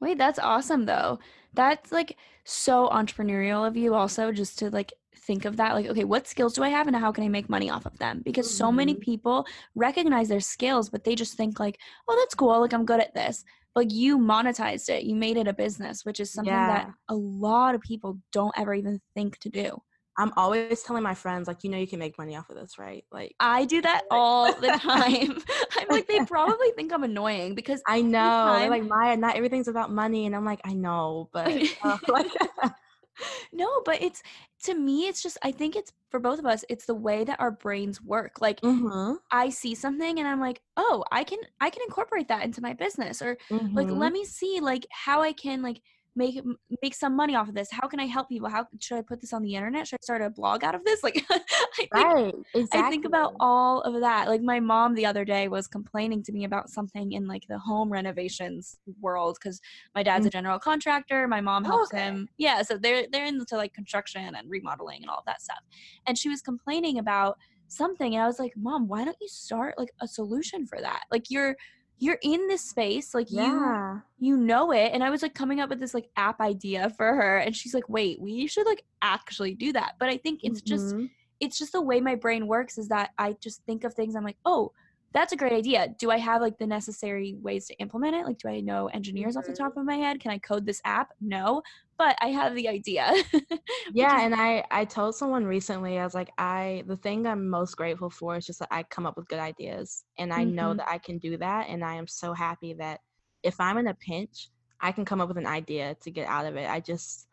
Wait, 0.00 0.18
that's 0.18 0.38
awesome 0.38 0.84
though. 0.86 1.18
That's 1.54 1.92
like 1.92 2.16
so 2.44 2.88
entrepreneurial 2.88 3.66
of 3.66 3.76
you 3.76 3.94
also 3.94 4.32
just 4.32 4.58
to 4.58 4.70
like 4.70 4.92
think 5.16 5.44
of 5.44 5.56
that 5.56 5.72
like 5.74 5.86
okay, 5.86 6.04
what 6.04 6.26
skills 6.26 6.52
do 6.52 6.62
I 6.62 6.68
have 6.68 6.86
and 6.86 6.96
how 6.96 7.12
can 7.12 7.24
I 7.24 7.28
make 7.28 7.48
money 7.48 7.70
off 7.70 7.86
of 7.86 7.98
them? 7.98 8.20
Because 8.24 8.46
mm-hmm. 8.48 8.64
so 8.64 8.72
many 8.72 8.94
mm-hmm. 8.94 9.00
people 9.00 9.46
recognize 9.74 10.28
their 10.28 10.40
skills 10.40 10.90
but 10.90 11.04
they 11.04 11.14
just 11.14 11.36
think 11.36 11.58
like, 11.60 11.78
"Oh, 12.08 12.16
that's 12.18 12.34
cool. 12.34 12.60
Like 12.60 12.74
I'm 12.74 12.84
good 12.84 13.00
at 13.00 13.14
this." 13.14 13.44
Like 13.74 13.92
you 13.92 14.18
monetized 14.18 14.88
it. 14.88 15.04
You 15.04 15.14
made 15.14 15.36
it 15.36 15.48
a 15.48 15.52
business 15.52 16.04
which 16.04 16.20
is 16.20 16.32
something 16.32 16.52
yeah. 16.52 16.68
that 16.68 16.90
a 17.08 17.14
lot 17.14 17.74
of 17.74 17.80
people 17.80 18.18
don't 18.32 18.54
ever 18.56 18.74
even 18.74 19.00
think 19.14 19.38
to 19.40 19.48
do. 19.48 19.80
I'm 20.16 20.32
always 20.36 20.82
telling 20.82 21.02
my 21.02 21.14
friends 21.14 21.48
like 21.48 21.64
you 21.64 21.70
know 21.70 21.78
you 21.78 21.88
can 21.88 21.98
make 21.98 22.16
money 22.18 22.36
off 22.36 22.48
of 22.48 22.56
this 22.56 22.78
right? 22.78 23.04
Like 23.10 23.34
i 23.40 23.64
do 23.64 23.82
that 23.82 24.02
all 24.10 24.52
the 24.54 24.68
time. 24.80 25.42
I'm 25.78 25.88
like 25.88 26.06
they 26.06 26.24
probably 26.24 26.70
think 26.76 26.92
i'm 26.92 27.04
annoying 27.04 27.54
because 27.54 27.82
i 27.88 28.00
know. 28.00 28.18
Time, 28.18 28.70
like 28.70 28.84
maya 28.84 29.16
not 29.16 29.36
everything's 29.36 29.68
about 29.68 29.90
money. 29.90 30.26
And 30.26 30.36
i'm 30.36 30.44
like 30.44 30.60
i 30.64 30.72
know 30.72 31.28
but 31.32 31.50
uh, 31.82 31.98
like 32.08 32.30
no, 33.52 33.68
but 33.84 34.02
it's 34.02 34.22
to 34.64 34.74
me, 34.74 35.06
it's 35.08 35.22
just 35.22 35.38
I 35.42 35.52
think 35.52 35.76
it's 35.76 35.92
for 36.10 36.20
both 36.20 36.38
of 36.38 36.46
us. 36.46 36.64
It's 36.68 36.86
the 36.86 36.94
way 36.94 37.24
that 37.24 37.40
our 37.40 37.50
brains 37.50 38.00
work. 38.00 38.40
Like 38.40 38.60
mm-hmm. 38.60 39.14
I 39.30 39.50
see 39.50 39.74
something 39.74 40.18
and 40.18 40.28
I'm 40.28 40.40
like, 40.40 40.60
oh, 40.76 41.04
I 41.10 41.24
can 41.24 41.38
I 41.60 41.70
can 41.70 41.82
incorporate 41.86 42.28
that 42.28 42.44
into 42.44 42.62
my 42.62 42.72
business, 42.72 43.22
or 43.22 43.36
mm-hmm. 43.50 43.76
like 43.76 43.90
let 43.90 44.12
me 44.12 44.24
see 44.24 44.60
like 44.60 44.86
how 44.90 45.22
I 45.22 45.32
can 45.32 45.62
like 45.62 45.80
make 46.16 46.40
make 46.82 46.94
some 46.94 47.16
money 47.16 47.34
off 47.34 47.48
of 47.48 47.54
this. 47.54 47.68
How 47.70 47.88
can 47.88 48.00
i 48.00 48.06
help 48.06 48.28
people? 48.28 48.48
How 48.48 48.66
should 48.80 48.98
i 48.98 49.02
put 49.02 49.20
this 49.20 49.32
on 49.32 49.42
the 49.42 49.54
internet? 49.54 49.88
Should 49.88 49.98
i 50.00 50.04
start 50.04 50.22
a 50.22 50.30
blog 50.30 50.64
out 50.64 50.74
of 50.74 50.84
this? 50.84 51.02
Like 51.04 51.22
I, 51.30 51.40
think, 51.76 51.94
right, 51.94 52.34
exactly. 52.54 52.80
I 52.80 52.88
think 52.88 53.04
about 53.04 53.34
all 53.38 53.82
of 53.82 54.00
that. 54.00 54.28
Like 54.28 54.40
my 54.40 54.58
mom 54.58 54.94
the 54.94 55.04
other 55.04 55.24
day 55.24 55.48
was 55.48 55.66
complaining 55.66 56.22
to 56.22 56.32
me 56.32 56.44
about 56.44 56.70
something 56.70 57.12
in 57.12 57.26
like 57.26 57.42
the 57.46 57.58
home 57.58 57.92
renovations 57.92 58.78
world 59.02 59.36
because 59.38 59.60
my 59.94 60.02
dad's 60.02 60.22
mm-hmm. 60.22 60.28
a 60.28 60.30
general 60.30 60.58
contractor. 60.58 61.28
My 61.28 61.42
mom 61.42 61.64
helps 61.64 61.92
okay. 61.92 62.04
him. 62.04 62.28
Yeah 62.38 62.62
so 62.62 62.78
they're 62.78 63.06
they're 63.12 63.26
into 63.26 63.56
like 63.56 63.74
construction 63.74 64.34
and 64.34 64.48
remodeling 64.48 65.02
and 65.02 65.10
all 65.10 65.18
of 65.18 65.26
that 65.26 65.42
stuff. 65.42 65.60
And 66.06 66.16
she 66.16 66.28
was 66.28 66.40
complaining 66.40 66.98
about 66.98 67.38
something 67.68 68.14
and 68.14 68.22
i 68.22 68.26
was 68.26 68.38
like 68.38 68.52
mom 68.56 68.86
why 68.86 69.04
don't 69.04 69.16
you 69.20 69.26
start 69.26 69.74
like 69.78 69.90
a 70.00 70.08
solution 70.08 70.66
for 70.66 70.80
that? 70.80 71.04
Like 71.10 71.30
you're 71.30 71.56
you're 71.98 72.18
in 72.22 72.46
this 72.48 72.62
space 72.62 73.14
like 73.14 73.26
yeah. 73.30 74.00
you 74.18 74.32
you 74.32 74.36
know 74.36 74.72
it 74.72 74.90
and 74.92 75.02
i 75.02 75.10
was 75.10 75.22
like 75.22 75.34
coming 75.34 75.60
up 75.60 75.70
with 75.70 75.80
this 75.80 75.94
like 75.94 76.08
app 76.16 76.40
idea 76.40 76.90
for 76.96 77.14
her 77.14 77.38
and 77.38 77.54
she's 77.54 77.74
like 77.74 77.88
wait 77.88 78.20
we 78.20 78.46
should 78.46 78.66
like 78.66 78.84
actually 79.02 79.54
do 79.54 79.72
that 79.72 79.94
but 79.98 80.08
i 80.08 80.16
think 80.16 80.40
it's 80.42 80.60
mm-hmm. 80.60 80.74
just 80.74 81.10
it's 81.40 81.58
just 81.58 81.72
the 81.72 81.80
way 81.80 82.00
my 82.00 82.14
brain 82.14 82.46
works 82.46 82.78
is 82.78 82.88
that 82.88 83.10
i 83.18 83.34
just 83.40 83.62
think 83.64 83.84
of 83.84 83.94
things 83.94 84.16
i'm 84.16 84.24
like 84.24 84.38
oh 84.44 84.72
that's 85.14 85.32
a 85.32 85.36
great 85.36 85.52
idea. 85.52 85.94
Do 85.96 86.10
I 86.10 86.18
have 86.18 86.42
like 86.42 86.58
the 86.58 86.66
necessary 86.66 87.36
ways 87.40 87.66
to 87.68 87.74
implement 87.76 88.16
it? 88.16 88.26
Like, 88.26 88.38
do 88.38 88.48
I 88.48 88.58
know 88.58 88.88
engineers 88.88 89.36
off 89.36 89.46
the 89.46 89.52
top 89.52 89.76
of 89.76 89.84
my 89.84 89.94
head? 89.94 90.18
Can 90.18 90.32
I 90.32 90.38
code 90.38 90.66
this 90.66 90.82
app? 90.84 91.12
No, 91.20 91.62
but 91.98 92.16
I 92.20 92.28
have 92.28 92.54
the 92.54 92.68
idea. 92.68 93.12
yeah, 93.92 94.20
and 94.24 94.34
I 94.34 94.64
I 94.70 94.84
told 94.84 95.14
someone 95.14 95.44
recently 95.44 95.98
I 95.98 96.04
was 96.04 96.14
like 96.14 96.30
I 96.38 96.84
the 96.86 96.96
thing 96.96 97.26
I'm 97.26 97.48
most 97.48 97.76
grateful 97.76 98.10
for 98.10 98.36
is 98.36 98.46
just 98.46 98.58
that 98.60 98.68
I 98.70 98.82
come 98.84 99.06
up 99.06 99.16
with 99.16 99.28
good 99.28 99.38
ideas 99.38 100.04
and 100.18 100.32
I 100.32 100.44
mm-hmm. 100.44 100.54
know 100.54 100.74
that 100.74 100.88
I 100.88 100.98
can 100.98 101.18
do 101.18 101.36
that 101.38 101.68
and 101.68 101.84
I 101.84 101.94
am 101.94 102.06
so 102.06 102.32
happy 102.32 102.74
that 102.74 103.00
if 103.42 103.60
I'm 103.60 103.78
in 103.78 103.88
a 103.88 103.94
pinch, 103.94 104.48
I 104.80 104.92
can 104.92 105.04
come 105.04 105.20
up 105.20 105.28
with 105.28 105.38
an 105.38 105.46
idea 105.46 105.96
to 106.02 106.10
get 106.10 106.28
out 106.28 106.46
of 106.46 106.56
it. 106.56 106.68
I 106.68 106.80
just 106.80 107.26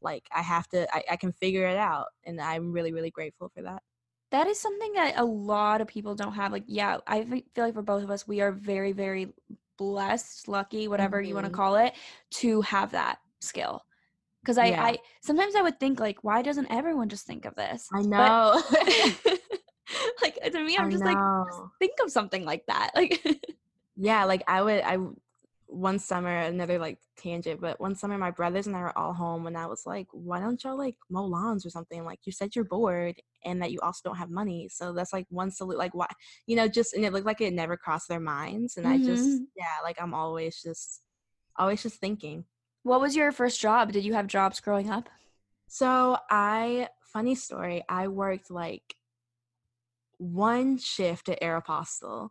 like 0.00 0.26
I 0.34 0.42
have 0.42 0.68
to 0.68 0.86
I, 0.94 1.02
I 1.12 1.16
can 1.16 1.32
figure 1.32 1.66
it 1.66 1.76
out 1.76 2.06
and 2.24 2.40
I'm 2.40 2.72
really 2.72 2.92
really 2.92 3.10
grateful 3.10 3.50
for 3.54 3.62
that 3.62 3.82
that 4.30 4.46
is 4.46 4.60
something 4.60 4.92
that 4.92 5.14
a 5.16 5.24
lot 5.24 5.80
of 5.80 5.88
people 5.88 6.14
don't 6.14 6.34
have 6.34 6.52
like 6.52 6.64
yeah 6.66 6.98
i 7.06 7.24
feel 7.24 7.42
like 7.56 7.74
for 7.74 7.82
both 7.82 8.02
of 8.02 8.10
us 8.10 8.26
we 8.26 8.40
are 8.40 8.52
very 8.52 8.92
very 8.92 9.32
blessed 9.76 10.48
lucky 10.48 10.88
whatever 10.88 11.18
mm-hmm. 11.18 11.28
you 11.28 11.34
want 11.34 11.46
to 11.46 11.52
call 11.52 11.76
it 11.76 11.94
to 12.30 12.60
have 12.62 12.90
that 12.92 13.18
skill 13.40 13.82
because 14.42 14.58
I, 14.58 14.66
yeah. 14.66 14.84
I 14.84 14.98
sometimes 15.22 15.54
i 15.54 15.62
would 15.62 15.80
think 15.80 16.00
like 16.00 16.22
why 16.22 16.42
doesn't 16.42 16.70
everyone 16.70 17.08
just 17.08 17.26
think 17.26 17.44
of 17.44 17.54
this 17.54 17.88
i 17.92 18.02
know 18.02 18.62
but, 18.70 19.38
like 20.22 20.52
to 20.52 20.64
me 20.64 20.76
i'm 20.76 20.86
I 20.86 20.90
just 20.90 21.04
know. 21.04 21.12
like 21.12 21.46
just 21.48 21.62
think 21.78 21.92
of 22.02 22.10
something 22.10 22.44
like 22.44 22.66
that 22.66 22.90
like 22.94 23.24
yeah 23.96 24.24
like 24.24 24.42
i 24.46 24.62
would 24.62 24.82
i 24.82 24.98
one 25.68 25.98
summer, 25.98 26.34
another 26.34 26.78
like 26.78 26.98
tangent, 27.16 27.60
but 27.60 27.78
one 27.78 27.94
summer 27.94 28.16
my 28.16 28.30
brothers 28.30 28.66
and 28.66 28.74
I 28.74 28.80
were 28.80 28.98
all 28.98 29.12
home 29.12 29.46
and 29.46 29.56
I 29.56 29.66
was 29.66 29.84
like, 29.84 30.06
why 30.12 30.40
don't 30.40 30.62
y'all 30.64 30.78
like 30.78 30.96
mow 31.10 31.24
lawns 31.24 31.64
or 31.64 31.70
something? 31.70 32.04
Like 32.04 32.20
you 32.24 32.32
said 32.32 32.56
you're 32.56 32.64
bored 32.64 33.16
and 33.44 33.60
that 33.62 33.70
you 33.70 33.78
also 33.82 34.00
don't 34.04 34.16
have 34.16 34.30
money. 34.30 34.68
So 34.70 34.92
that's 34.92 35.12
like 35.12 35.26
one 35.28 35.50
solution 35.50 35.78
like 35.78 35.94
why 35.94 36.08
you 36.46 36.56
know, 36.56 36.68
just 36.68 36.94
and 36.94 37.04
it 37.04 37.12
looked 37.12 37.26
like 37.26 37.40
it 37.42 37.52
never 37.52 37.76
crossed 37.76 38.08
their 38.08 38.20
minds. 38.20 38.76
And 38.76 38.86
mm-hmm. 38.86 39.02
I 39.02 39.06
just 39.06 39.24
mm-hmm. 39.24 39.44
yeah, 39.56 39.76
like 39.84 40.00
I'm 40.00 40.14
always 40.14 40.60
just 40.62 41.02
always 41.56 41.82
just 41.82 42.00
thinking. 42.00 42.44
What 42.88 43.02
was 43.02 43.14
your 43.14 43.32
first 43.32 43.60
job? 43.60 43.92
Did 43.92 44.04
you 44.04 44.14
have 44.14 44.26
jobs 44.26 44.60
growing 44.60 44.88
up? 44.88 45.10
So 45.66 46.16
I 46.30 46.88
funny 47.02 47.34
story, 47.34 47.84
I 47.86 48.08
worked 48.08 48.50
like 48.50 48.94
one 50.16 50.78
shift 50.78 51.28
at 51.28 51.42
Aeropostale. 51.42 52.30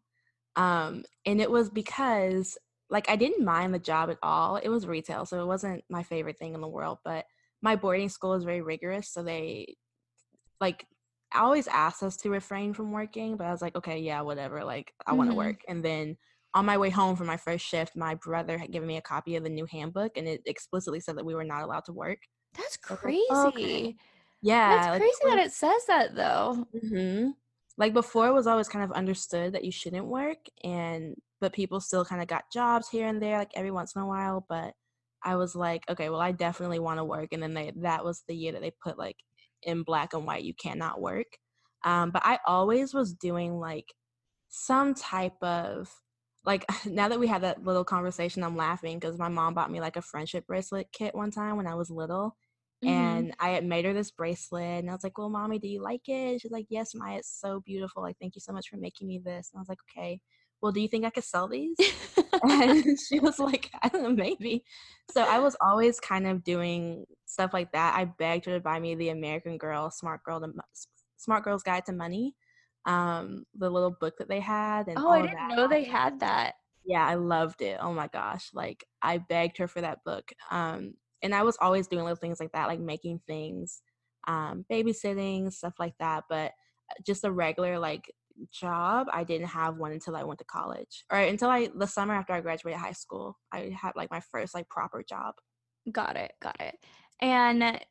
Um, 0.56 1.04
and 1.28 1.40
it 1.40 1.52
was 1.52 1.70
because 1.70 2.58
like 2.90 3.08
I 3.08 3.16
didn't 3.18 3.46
mind 3.46 3.72
the 3.72 3.80
job 3.80 4.10
at 4.10 4.18
all. 4.24 4.56
It 4.56 4.70
was 4.70 4.88
retail, 4.88 5.28
so 5.28 5.40
it 5.40 5.46
wasn't 5.46 5.84
my 5.92 6.02
favorite 6.02 6.40
thing 6.40 6.56
in 6.56 6.62
the 6.62 6.68
world, 6.68 6.98
but 7.06 7.26
my 7.62 7.76
boarding 7.76 8.10
school 8.10 8.34
is 8.34 8.44
very 8.44 8.62
rigorous, 8.62 9.10
so 9.10 9.22
they 9.22 9.76
like 10.60 10.88
I 11.32 11.42
always 11.42 11.68
asked 11.68 12.02
us 12.02 12.18
to 12.18 12.32
refrain 12.32 12.74
from 12.74 12.92
working, 12.92 13.38
but 13.38 13.46
I 13.46 13.52
was 13.52 13.62
like, 13.62 13.76
okay, 13.76 14.00
yeah, 14.00 14.22
whatever. 14.22 14.64
Like 14.64 14.92
I 15.06 15.14
want 15.14 15.30
to 15.30 15.36
mm-hmm. 15.36 15.46
work. 15.46 15.62
And 15.68 15.86
then 15.86 16.18
on 16.58 16.66
my 16.66 16.78
way 16.78 16.90
home 16.90 17.16
from 17.16 17.28
my 17.28 17.38
first 17.38 17.64
shift, 17.66 17.96
my 17.96 18.16
brother 18.16 18.58
had 18.58 18.72
given 18.72 18.88
me 18.88 18.98
a 18.98 19.02
copy 19.02 19.36
of 19.36 19.44
the 19.44 19.50
new 19.50 19.68
handbook, 19.72 20.18
and 20.18 20.28
it 20.28 20.42
explicitly 20.48 21.00
said 21.00 21.16
that 21.16 21.26
we 21.26 21.36
were 21.36 21.44
not 21.44 21.62
allowed 21.62 21.86
to 21.86 21.94
work. 21.94 22.18
That's 22.56 22.78
crazy. 22.78 23.24
Like, 23.30 23.54
okay. 23.54 23.96
Yeah, 24.42 24.70
that's 24.70 24.88
like, 24.88 25.02
crazy 25.02 25.18
that 25.26 25.46
it 25.46 25.52
says 25.52 25.86
that 25.88 26.16
though. 26.16 26.66
Mm-hmm. 26.76 27.30
Like 27.78 27.94
before, 27.94 28.28
it 28.28 28.34
was 28.34 28.48
always 28.48 28.68
kind 28.68 28.84
of 28.84 28.92
understood 28.92 29.54
that 29.54 29.64
you 29.64 29.72
shouldn't 29.72 30.08
work, 30.08 30.40
and 30.64 31.16
but 31.40 31.54
people 31.54 31.80
still 31.80 32.04
kind 32.04 32.24
of 32.24 32.28
got 32.28 32.52
jobs 32.52 32.90
here 32.90 33.08
and 33.08 33.22
there, 33.22 33.38
like 33.38 33.52
every 33.56 33.72
once 33.72 33.96
in 33.96 34.02
a 34.02 34.08
while. 34.08 34.44
But 34.50 34.74
I 35.24 35.36
was 35.36 35.56
like, 35.56 35.84
okay, 35.90 36.10
well, 36.10 36.22
I 36.22 36.32
definitely 36.32 36.80
want 36.80 36.98
to 36.98 37.04
work. 37.04 37.30
And 37.34 37.44
then 37.44 37.54
they 37.54 37.72
that 37.82 38.04
was 38.04 38.24
the 38.28 38.36
year 38.36 38.52
that 38.54 38.62
they 38.62 38.72
put 38.84 38.98
like 38.98 39.18
in 39.62 39.84
black 39.84 40.16
and 40.16 40.26
white, 40.26 40.44
you 40.44 40.56
cannot 40.56 41.02
work. 41.02 41.28
Um, 41.86 42.10
but 42.10 42.24
I 42.26 42.40
always 42.48 42.96
was 42.96 43.14
doing 43.14 43.60
like 43.60 43.86
some 44.50 44.96
type 44.96 45.42
of 45.44 45.92
like 46.48 46.66
now 46.86 47.10
that 47.10 47.20
we 47.20 47.28
had 47.28 47.44
that 47.44 47.64
little 47.64 47.84
conversation, 47.84 48.44
I'm 48.44 48.58
laughing 48.58 48.98
because 48.98 49.20
my 49.20 49.30
mom 49.30 49.54
bought 49.54 49.72
me 49.72 49.80
like 49.80 49.98
a 49.98 50.02
friendship 50.02 50.48
bracelet 50.48 50.88
kit 50.92 51.14
one 51.14 51.30
time 51.30 51.58
when 51.58 51.68
I 51.68 51.76
was 51.76 51.92
little. 51.92 52.36
Mm-hmm. 52.84 52.94
And 52.94 53.36
I 53.40 53.50
had 53.50 53.66
made 53.66 53.86
her 53.86 53.94
this 53.94 54.12
bracelet, 54.12 54.80
and 54.80 54.90
I 54.90 54.94
was 54.94 55.04
like, 55.04 55.18
"Well, 55.18 55.30
mommy, 55.30 55.60
do 55.60 55.68
you 55.68 55.82
like 55.82 56.08
it?" 56.08 56.42
she's 56.42 56.52
like, 56.52 56.68
"Yes, 56.70 56.94
Maya, 56.96 57.18
it's 57.18 57.40
so 57.40 57.60
beautiful. 57.66 58.04
Like, 58.04 58.18
thank 58.20 58.36
you 58.36 58.42
so 58.42 58.54
much 58.54 58.70
for 58.70 58.78
making 58.78 59.08
me 59.08 59.20
this." 59.24 59.50
And 59.52 59.60
I 59.60 59.62
was 59.62 59.70
like, 59.70 59.80
"Okay." 59.92 60.22
well, 60.62 60.72
do 60.72 60.82
you 60.82 60.88
think 60.88 61.06
I 61.06 61.10
could 61.10 61.24
sell 61.24 61.48
these? 61.48 61.78
and 62.44 62.98
she 63.08 63.20
was 63.20 63.40
like, 63.40 63.70
I 63.82 63.90
don't 63.90 64.04
know, 64.04 64.10
maybe. 64.10 64.64
So 65.12 65.22
I 65.22 65.40
was 65.40 65.56
always 65.62 66.00
kind 66.00 66.28
of 66.28 66.44
doing 66.44 67.06
stuff 67.26 67.54
like 67.54 67.72
that. 67.74 67.96
I 67.96 68.06
begged 68.06 68.46
her 68.46 68.54
to 68.54 68.60
buy 68.60 68.80
me 68.80 68.96
the 68.96 69.10
American 69.10 69.58
Girl 69.58 69.92
Smart 69.92 70.24
Girl 70.24 70.40
to 70.42 70.52
Smart 71.18 71.44
Girl's 71.44 71.64
Guide 71.64 71.86
to 71.86 71.94
Money, 71.94 72.36
um, 72.88 73.44
the 73.54 73.70
little 73.70 73.92
book 73.92 74.16
that 74.18 74.30
they 74.30 74.40
had. 74.40 74.88
And 74.88 74.98
oh, 74.98 75.10
I 75.10 75.22
didn't 75.22 75.50
know 75.50 75.68
they 75.68 75.84
had 75.84 76.22
that. 76.22 76.56
Yeah, 76.86 77.06
I 77.06 77.16
loved 77.16 77.62
it. 77.62 77.78
Oh 77.82 77.94
my 77.94 78.08
gosh, 78.08 78.50
like 78.54 78.86
I 79.02 79.18
begged 79.18 79.58
her 79.58 79.68
for 79.68 79.82
that 79.82 80.00
book. 80.06 80.32
Um, 80.50 80.94
and 81.22 81.36
I 81.36 81.44
was 81.44 81.58
always 81.60 81.88
doing 81.88 82.04
little 82.04 82.16
things 82.16 82.40
like 82.40 82.54
that, 82.54 82.68
like 82.68 82.80
making 82.80 83.20
things, 83.28 83.82
um, 84.28 84.66
babysitting, 84.72 85.52
stuff 85.52 85.74
like 85.80 85.96
that. 86.00 86.24
But 86.30 86.54
uh, 86.90 87.02
just 87.06 87.26
a 87.26 87.32
regular 87.32 87.78
like 87.78 88.10
job. 88.54 89.08
I 89.12 89.26
didn't 89.26 89.48
have 89.48 89.78
one 89.78 89.92
until 89.92 90.16
I 90.16 90.24
went 90.24 90.40
to 90.40 90.46
college, 90.46 91.04
or 91.12 91.20
until 91.20 91.50
I 91.50 91.70
the 91.76 91.88
summer 91.88 92.14
after 92.14 92.34
I 92.34 92.42
graduated 92.42 92.80
high 92.80 92.94
school. 92.94 93.38
I 93.52 93.76
had 93.80 93.92
like 93.98 94.10
my 94.10 94.22
first 94.32 94.56
like 94.56 94.70
proper 94.70 95.04
job. 95.08 95.36
Got 95.92 96.16
it. 96.16 96.32
Got 96.42 96.56
it. 96.62 96.76
And 97.20 97.82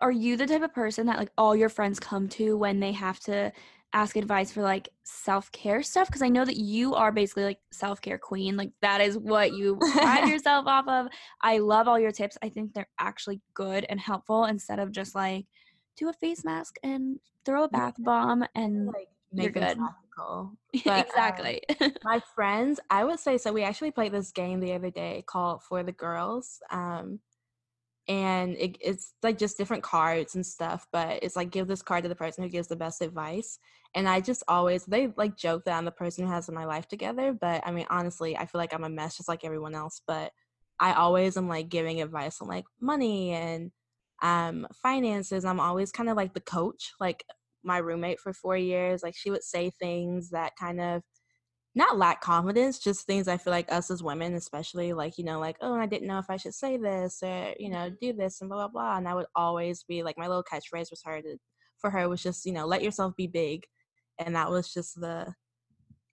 are 0.00 0.12
you 0.12 0.36
the 0.36 0.46
type 0.46 0.62
of 0.62 0.72
person 0.72 1.06
that 1.06 1.18
like 1.18 1.32
all 1.36 1.56
your 1.56 1.68
friends 1.68 1.98
come 1.98 2.28
to 2.30 2.56
when 2.56 2.80
they 2.80 2.92
have 2.92 3.18
to 3.20 3.52
ask 3.92 4.16
advice 4.16 4.52
for 4.52 4.62
like 4.62 4.88
self-care 5.04 5.82
stuff 5.82 6.08
because 6.08 6.22
I 6.22 6.28
know 6.28 6.44
that 6.44 6.56
you 6.56 6.94
are 6.94 7.10
basically 7.12 7.44
like 7.44 7.58
self-care 7.72 8.18
queen. 8.18 8.56
Like 8.56 8.70
that 8.82 9.00
is 9.00 9.18
what 9.18 9.52
you 9.52 9.76
pride 9.76 10.28
yourself 10.30 10.66
off 10.66 10.86
of. 10.88 11.08
I 11.42 11.58
love 11.58 11.88
all 11.88 11.98
your 11.98 12.12
tips. 12.12 12.38
I 12.42 12.48
think 12.48 12.72
they're 12.72 12.88
actually 12.98 13.40
good 13.54 13.86
and 13.88 13.98
helpful 13.98 14.44
instead 14.44 14.78
of 14.78 14.92
just 14.92 15.14
like 15.14 15.46
do 15.96 16.08
a 16.08 16.12
face 16.12 16.44
mask 16.44 16.76
and 16.82 17.18
throw 17.44 17.64
a 17.64 17.68
bath 17.68 17.94
bomb 17.98 18.44
and 18.54 18.86
like 18.86 19.08
you're 19.32 19.50
good. 19.50 19.78
But, 20.84 21.06
exactly. 21.06 21.62
Um, 21.80 21.92
my 22.04 22.20
friends, 22.34 22.78
I 22.90 23.04
would 23.04 23.18
say 23.18 23.38
so. 23.38 23.52
We 23.52 23.62
actually 23.62 23.90
played 23.90 24.12
this 24.12 24.30
game 24.32 24.60
the 24.60 24.74
other 24.74 24.90
day 24.90 25.24
called 25.26 25.62
For 25.62 25.82
the 25.82 25.92
Girls. 25.92 26.60
Um, 26.70 27.20
and 28.10 28.56
it, 28.56 28.76
it's 28.80 29.14
like 29.22 29.38
just 29.38 29.56
different 29.56 29.84
cards 29.84 30.34
and 30.34 30.44
stuff, 30.44 30.84
but 30.92 31.22
it's 31.22 31.36
like 31.36 31.50
give 31.50 31.68
this 31.68 31.80
card 31.80 32.02
to 32.02 32.08
the 32.08 32.16
person 32.16 32.42
who 32.42 32.50
gives 32.50 32.66
the 32.66 32.74
best 32.74 33.00
advice. 33.00 33.60
And 33.94 34.08
I 34.08 34.20
just 34.20 34.42
always, 34.48 34.84
they 34.84 35.12
like 35.16 35.36
joke 35.36 35.64
that 35.64 35.78
I'm 35.78 35.84
the 35.84 35.92
person 35.92 36.26
who 36.26 36.32
has 36.32 36.50
my 36.50 36.64
life 36.64 36.88
together. 36.88 37.32
But 37.32 37.62
I 37.64 37.70
mean, 37.70 37.86
honestly, 37.88 38.36
I 38.36 38.46
feel 38.46 38.58
like 38.58 38.74
I'm 38.74 38.84
a 38.84 38.90
mess 38.90 39.16
just 39.16 39.28
like 39.28 39.44
everyone 39.44 39.76
else. 39.76 40.02
But 40.04 40.32
I 40.80 40.94
always 40.94 41.36
am 41.36 41.48
like 41.48 41.68
giving 41.68 42.02
advice 42.02 42.40
on 42.40 42.48
like 42.48 42.64
money 42.80 43.30
and 43.30 43.70
um 44.22 44.66
finances 44.82 45.46
i'm 45.46 45.60
always 45.60 45.90
kind 45.90 46.10
of 46.10 46.16
like 46.16 46.34
the 46.34 46.40
coach 46.40 46.92
like 47.00 47.24
my 47.62 47.78
roommate 47.78 48.20
for 48.20 48.32
four 48.32 48.56
years, 48.56 49.02
like 49.02 49.14
she 49.16 49.30
would 49.30 49.42
say 49.44 49.70
things 49.70 50.30
that 50.30 50.52
kind 50.58 50.80
of 50.80 51.02
not 51.74 51.98
lack 51.98 52.20
confidence, 52.20 52.78
just 52.78 53.06
things 53.06 53.28
I 53.28 53.36
feel 53.36 53.52
like 53.52 53.70
us 53.70 53.90
as 53.90 54.02
women, 54.02 54.34
especially 54.34 54.92
like, 54.92 55.18
you 55.18 55.24
know, 55.24 55.38
like, 55.38 55.56
oh, 55.60 55.74
I 55.74 55.86
didn't 55.86 56.08
know 56.08 56.18
if 56.18 56.28
I 56.28 56.36
should 56.36 56.54
say 56.54 56.76
this 56.76 57.22
or, 57.22 57.54
you 57.58 57.70
know, 57.70 57.90
do 58.00 58.12
this 58.12 58.40
and 58.40 58.50
blah, 58.50 58.58
blah, 58.58 58.68
blah. 58.68 58.96
And 58.96 59.06
I 59.06 59.14
would 59.14 59.26
always 59.36 59.84
be 59.84 60.02
like, 60.02 60.18
my 60.18 60.26
little 60.26 60.42
catchphrase 60.42 60.90
was 60.90 61.02
her 61.04 61.22
to, 61.22 61.36
for 61.78 61.90
her 61.90 62.08
was 62.08 62.22
just, 62.22 62.44
you 62.44 62.52
know, 62.52 62.66
let 62.66 62.82
yourself 62.82 63.14
be 63.16 63.28
big. 63.28 63.64
And 64.18 64.34
that 64.34 64.50
was 64.50 64.72
just 64.72 65.00
the, 65.00 65.32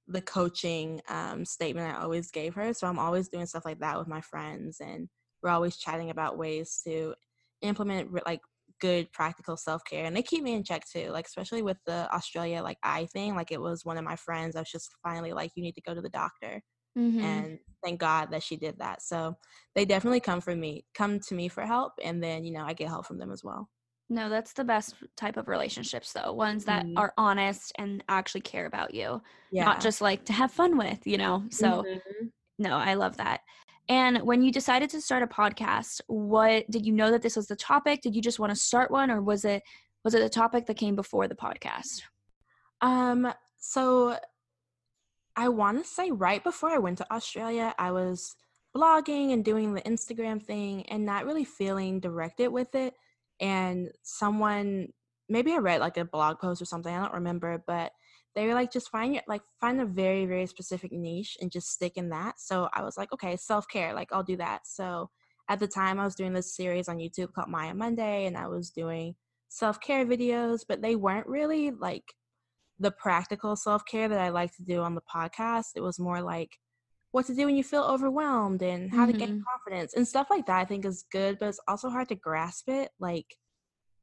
the 0.08 0.22
coaching 0.22 1.02
um, 1.10 1.44
statement 1.44 1.94
I 1.94 2.02
always 2.02 2.30
gave 2.30 2.54
her. 2.54 2.74
So 2.74 2.88
I'm 2.88 3.00
always 3.00 3.28
doing 3.28 3.48
stuff 3.48 3.66
like 3.66 3.80
that 3.80 3.98
with 3.98 4.08
my 4.08 4.22
friends. 4.22 4.78
And 4.80 5.10
we're 5.42 5.50
always 5.50 5.78
chatting 5.78 6.12
about 6.12 6.38
ways 6.38 6.82
to 6.86 7.16
implement 7.62 8.12
like 8.26 8.42
good 8.80 9.12
practical 9.12 9.58
self-care 9.58 10.06
and 10.06 10.16
they 10.16 10.22
keep 10.22 10.44
me 10.44 10.54
in 10.54 10.64
check 10.64 10.84
too 10.90 11.10
like 11.10 11.26
especially 11.26 11.62
with 11.62 11.78
the 11.86 12.14
australia 12.14 12.62
like 12.62 12.78
eye 12.84 13.08
thing 13.12 13.36
like 13.36 13.52
it 13.52 13.62
was 13.62 13.86
one 13.86 13.98
of 13.98 14.04
my 14.04 14.16
friends 14.16 14.56
i 14.56 14.60
was 14.60 14.72
just 14.72 14.90
finally 15.04 15.34
like 15.34 15.52
you 15.56 15.64
need 15.64 15.76
to 15.76 15.82
go 15.82 15.94
to 15.94 16.02
the 16.02 16.10
doctor 16.10 16.62
mm-hmm. 16.98 17.20
and 17.20 17.60
thank 17.84 18.00
god 18.00 18.30
that 18.32 18.44
she 18.44 18.56
did 18.56 18.78
that 18.78 19.02
so 19.02 19.36
they 19.76 19.86
definitely 19.86 20.20
come 20.20 20.42
for 20.42 20.56
me 20.56 20.86
come 20.96 21.20
to 21.20 21.36
me 21.36 21.48
for 21.48 21.66
help 21.66 21.94
and 22.04 22.24
then 22.24 22.44
you 22.44 22.52
know 22.52 22.64
i 22.64 22.74
get 22.74 22.88
help 22.90 23.06
from 23.06 23.18
them 23.18 23.32
as 23.32 23.44
well 23.44 23.68
no 24.10 24.30
that's 24.30 24.54
the 24.54 24.64
best 24.64 24.96
type 25.18 25.38
of 25.38 25.48
relationships 25.48 26.14
though 26.14 26.32
ones 26.32 26.66
that 26.66 26.86
mm-hmm. 26.86 26.98
are 26.98 27.14
honest 27.18 27.72
and 27.78 28.04
actually 28.10 28.42
care 28.42 28.66
about 28.66 28.94
you 28.94 29.22
yeah. 29.52 29.66
not 29.66 29.82
just 29.82 30.02
like 30.02 30.24
to 30.26 30.34
have 30.34 30.52
fun 30.52 30.78
with 30.78 31.06
you 31.06 31.18
know 31.18 31.44
so 31.50 31.84
mm-hmm. 31.84 32.26
no 32.60 32.72
i 32.72 32.94
love 32.94 33.18
that 33.18 33.42
and 33.90 34.20
when 34.24 34.42
you 34.42 34.52
decided 34.52 34.90
to 34.92 35.02
start 35.02 35.24
a 35.24 35.28
podcast, 35.28 36.02
what 36.08 36.70
did 36.70 36.86
you 36.86 36.94
know 36.94 37.12
that 37.12 37.22
this 37.22 37.36
was 37.36 37.48
the 37.48 37.56
topic? 37.56 38.02
Did 38.02 38.16
you 38.16 38.22
just 38.22 38.40
want 38.40 38.52
to 38.52 38.60
start 38.60 38.92
one 38.92 39.10
or 39.10 39.22
was 39.22 39.46
it 39.46 39.64
was 40.04 40.14
it 40.14 40.20
the 40.20 40.30
topic 40.30 40.66
that 40.66 40.78
came 40.78 40.96
before 40.96 41.28
the 41.28 41.36
podcast? 41.36 42.02
Um 42.82 43.34
so 43.58 44.18
I 45.36 45.50
want 45.50 45.82
to 45.82 45.88
say 45.88 46.12
right 46.12 46.44
before 46.44 46.70
I 46.70 46.80
went 46.80 46.98
to 46.98 47.14
Australia, 47.14 47.74
I 47.78 47.92
was 47.92 48.36
blogging 48.76 49.34
and 49.34 49.46
doing 49.46 49.74
the 49.74 49.82
Instagram 49.82 50.44
thing 50.44 50.86
and 50.90 51.06
not 51.06 51.26
really 51.26 51.46
feeling 51.46 52.00
directed 52.00 52.50
with 52.50 52.76
it 52.76 52.94
and 53.40 53.90
someone 54.04 54.90
maybe 55.30 55.54
I 55.54 55.58
read 55.58 55.82
like 55.82 55.98
a 55.98 56.06
blog 56.06 56.40
post 56.40 56.62
or 56.62 56.66
something, 56.66 56.94
I 56.94 57.02
don't 57.02 57.14
remember, 57.14 57.64
but 57.66 57.92
they 58.38 58.46
were 58.46 58.54
like 58.54 58.72
just 58.72 58.92
find 58.92 59.16
your 59.16 59.24
like 59.28 59.42
find 59.60 59.82
a 59.82 59.86
very 59.86 60.28
very 60.28 60.46
specific 60.46 60.92
niche 60.92 61.38
and 61.42 61.52
just 61.52 61.70
stick 61.70 61.98
in 61.98 62.10
that. 62.10 62.40
So 62.40 62.70
i 62.74 62.84
was 62.84 62.96
like 62.96 63.12
okay 63.12 63.36
self-care 63.36 63.94
like 63.94 64.10
i'll 64.14 64.24
do 64.24 64.38
that. 64.38 64.68
So 64.68 65.10
at 65.50 65.60
the 65.60 65.68
time 65.68 66.00
i 66.00 66.04
was 66.06 66.16
doing 66.16 66.34
this 66.34 66.56
series 66.56 66.90
on 66.90 66.98
youtube 66.98 67.32
called 67.34 67.48
maya 67.48 67.74
monday 67.74 68.26
and 68.26 68.38
i 68.38 68.48
was 68.48 68.70
doing 68.70 69.16
self-care 69.48 70.06
videos 70.06 70.66
but 70.68 70.82
they 70.82 70.96
weren't 70.96 71.26
really 71.26 71.72
like 71.72 72.04
the 72.80 72.92
practical 72.92 73.56
self-care 73.56 74.10
that 74.10 74.20
i 74.20 74.30
like 74.30 74.54
to 74.56 74.64
do 74.64 74.82
on 74.82 74.94
the 74.94 75.02
podcast. 75.02 75.72
It 75.76 75.82
was 75.82 76.00
more 76.00 76.22
like 76.22 76.52
what 77.12 77.26
to 77.28 77.34
do 77.34 77.46
when 77.46 77.56
you 77.56 77.64
feel 77.64 77.84
overwhelmed 77.84 78.62
and 78.62 78.92
how 78.92 79.06
mm-hmm. 79.06 79.14
to 79.14 79.18
gain 79.18 79.44
confidence 79.52 79.94
and 79.96 80.08
stuff 80.08 80.28
like 80.30 80.46
that 80.46 80.60
i 80.60 80.66
think 80.66 80.86
is 80.86 81.06
good 81.12 81.40
but 81.40 81.48
it's 81.48 81.60
also 81.68 81.90
hard 81.90 82.10
to 82.10 82.16
grasp 82.16 82.70
it 82.70 82.92
like 83.00 83.26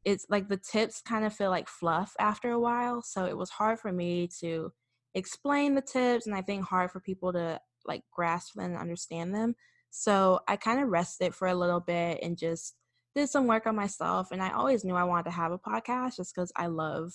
it's 0.05 0.27
like 0.29 0.49
the 0.49 0.57
tips 0.57 1.01
kind 1.01 1.25
of 1.25 1.35
feel 1.35 1.51
like 1.51 1.69
fluff 1.69 2.15
after 2.19 2.51
a 2.51 2.61
while. 2.61 3.03
So 3.03 3.25
it 3.25 3.37
was 3.37 3.51
hard 3.51 3.81
for 3.81 3.93
me 3.93 4.29
to 4.41 4.73
explain 5.15 5.75
the 5.75 5.83
tips 5.83 6.27
and 6.27 6.35
I 6.35 6.43
think 6.43 6.65
hard 6.65 6.91
for 6.91 7.01
people 7.01 7.33
to 7.33 7.61
like 7.87 8.03
grasp 8.13 8.57
and 8.59 8.77
understand 8.77 9.35
them. 9.35 9.55
So 9.91 10.41
I 10.49 10.57
kind 10.57 10.81
of 10.81 10.89
rested 10.89 11.35
for 11.35 11.49
a 11.49 11.55
little 11.55 11.81
bit 11.81 12.19
and 12.23 12.37
just 12.37 12.75
did 13.15 13.29
some 13.29 13.47
work 13.47 13.67
on 13.67 13.77
myself. 13.77 14.33
And 14.33 14.43
I 14.43 14.51
always 14.51 14.85
knew 14.85 14.95
I 14.95 15.05
wanted 15.05 15.27
to 15.27 15.37
have 15.37 15.53
a 15.53 15.59
podcast 15.59 16.17
just 16.17 16.35
because 16.35 16.53
I 16.57 16.67
love 16.67 17.13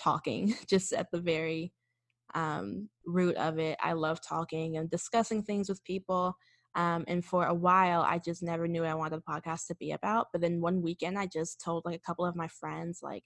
talking, 0.00 0.54
just 0.66 0.92
at 0.92 1.10
the 1.12 1.20
very 1.20 1.72
um, 2.34 2.88
root 3.06 3.36
of 3.36 3.58
it. 3.58 3.76
I 3.82 3.92
love 3.92 4.20
talking 4.26 4.76
and 4.76 4.90
discussing 4.90 5.42
things 5.42 5.68
with 5.68 5.84
people. 5.84 6.36
Um, 6.76 7.04
and 7.06 7.24
for 7.24 7.46
a 7.46 7.54
while, 7.54 8.02
I 8.02 8.18
just 8.18 8.42
never 8.42 8.66
knew 8.66 8.82
what 8.82 8.90
I 8.90 8.94
wanted 8.94 9.16
the 9.16 9.32
podcast 9.32 9.68
to 9.68 9.76
be 9.76 9.92
about. 9.92 10.28
But 10.32 10.40
then 10.40 10.60
one 10.60 10.82
weekend, 10.82 11.18
I 11.18 11.26
just 11.26 11.60
told 11.60 11.84
like 11.84 11.94
a 11.96 12.06
couple 12.06 12.26
of 12.26 12.34
my 12.34 12.48
friends, 12.48 13.00
like, 13.02 13.24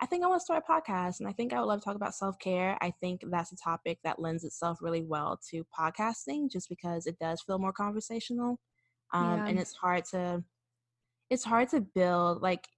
I 0.00 0.06
think 0.06 0.24
I 0.24 0.26
want 0.26 0.40
to 0.40 0.44
start 0.44 0.64
a 0.66 0.72
podcast 0.72 1.20
and 1.20 1.28
I 1.28 1.32
think 1.32 1.52
I 1.52 1.60
would 1.60 1.66
love 1.66 1.80
to 1.80 1.84
talk 1.84 1.96
about 1.96 2.14
self 2.14 2.38
care. 2.38 2.76
I 2.80 2.92
think 3.00 3.22
that's 3.30 3.52
a 3.52 3.56
topic 3.56 3.98
that 4.04 4.18
lends 4.18 4.44
itself 4.44 4.78
really 4.80 5.02
well 5.02 5.40
to 5.50 5.64
podcasting 5.76 6.50
just 6.50 6.68
because 6.68 7.06
it 7.06 7.18
does 7.18 7.42
feel 7.42 7.58
more 7.58 7.72
conversational. 7.72 8.58
Um, 9.12 9.38
yeah. 9.38 9.46
And 9.46 9.58
it's 9.58 9.74
hard 9.74 10.04
to, 10.06 10.42
it's 11.30 11.44
hard 11.44 11.68
to 11.70 11.80
build 11.80 12.42
like, 12.42 12.68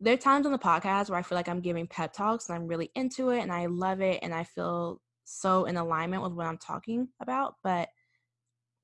there 0.00 0.14
are 0.14 0.18
times 0.18 0.46
on 0.46 0.52
the 0.52 0.58
podcast 0.58 1.08
where 1.08 1.18
I 1.18 1.22
feel 1.22 1.36
like 1.36 1.48
I'm 1.48 1.60
giving 1.60 1.86
pep 1.86 2.12
talks 2.12 2.48
and 2.48 2.56
I'm 2.56 2.66
really 2.66 2.90
into 2.94 3.30
it 3.30 3.40
and 3.40 3.52
I 3.52 3.66
love 3.66 4.00
it 4.00 4.20
and 4.22 4.34
I 4.34 4.44
feel 4.44 5.00
so 5.24 5.64
in 5.66 5.76
alignment 5.76 6.22
with 6.22 6.32
what 6.32 6.46
I'm 6.46 6.58
talking 6.58 7.08
about. 7.20 7.54
But 7.62 7.88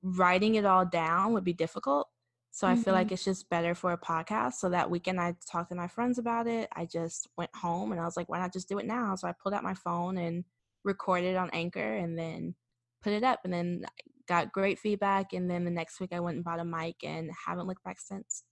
writing 0.03 0.55
it 0.55 0.65
all 0.65 0.85
down 0.85 1.33
would 1.33 1.43
be 1.43 1.53
difficult. 1.53 2.07
So 2.51 2.67
mm-hmm. 2.67 2.79
I 2.79 2.83
feel 2.83 2.93
like 2.93 3.07
mm-hmm. 3.07 3.13
it's 3.13 3.23
just 3.23 3.49
better 3.49 3.73
for 3.73 3.93
a 3.93 3.97
podcast. 3.97 4.53
So 4.53 4.69
that 4.69 4.89
weekend 4.89 5.19
I 5.19 5.35
talked 5.49 5.69
to 5.69 5.75
my 5.75 5.87
friends 5.87 6.17
about 6.17 6.47
it. 6.47 6.69
I 6.75 6.85
just 6.85 7.27
went 7.37 7.55
home 7.55 7.91
and 7.91 8.01
I 8.01 8.05
was 8.05 8.17
like, 8.17 8.29
why 8.29 8.39
not 8.39 8.53
just 8.53 8.69
do 8.69 8.77
it 8.77 8.85
now? 8.85 9.15
So 9.15 9.27
I 9.27 9.33
pulled 9.33 9.53
out 9.53 9.63
my 9.63 9.73
phone 9.73 10.17
and 10.17 10.43
recorded 10.83 11.35
on 11.35 11.49
Anchor 11.51 11.95
and 11.95 12.17
then 12.17 12.55
put 13.01 13.13
it 13.13 13.23
up 13.23 13.39
and 13.43 13.53
then 13.53 13.85
got 14.27 14.51
great 14.51 14.79
feedback. 14.79 15.33
And 15.33 15.49
then 15.49 15.63
the 15.63 15.71
next 15.71 15.99
week 15.99 16.13
I 16.13 16.19
went 16.19 16.35
and 16.35 16.43
bought 16.43 16.59
a 16.59 16.65
mic 16.65 16.97
and 17.03 17.31
haven't 17.45 17.67
looked 17.67 17.83
back 17.83 17.99
since. 17.99 18.43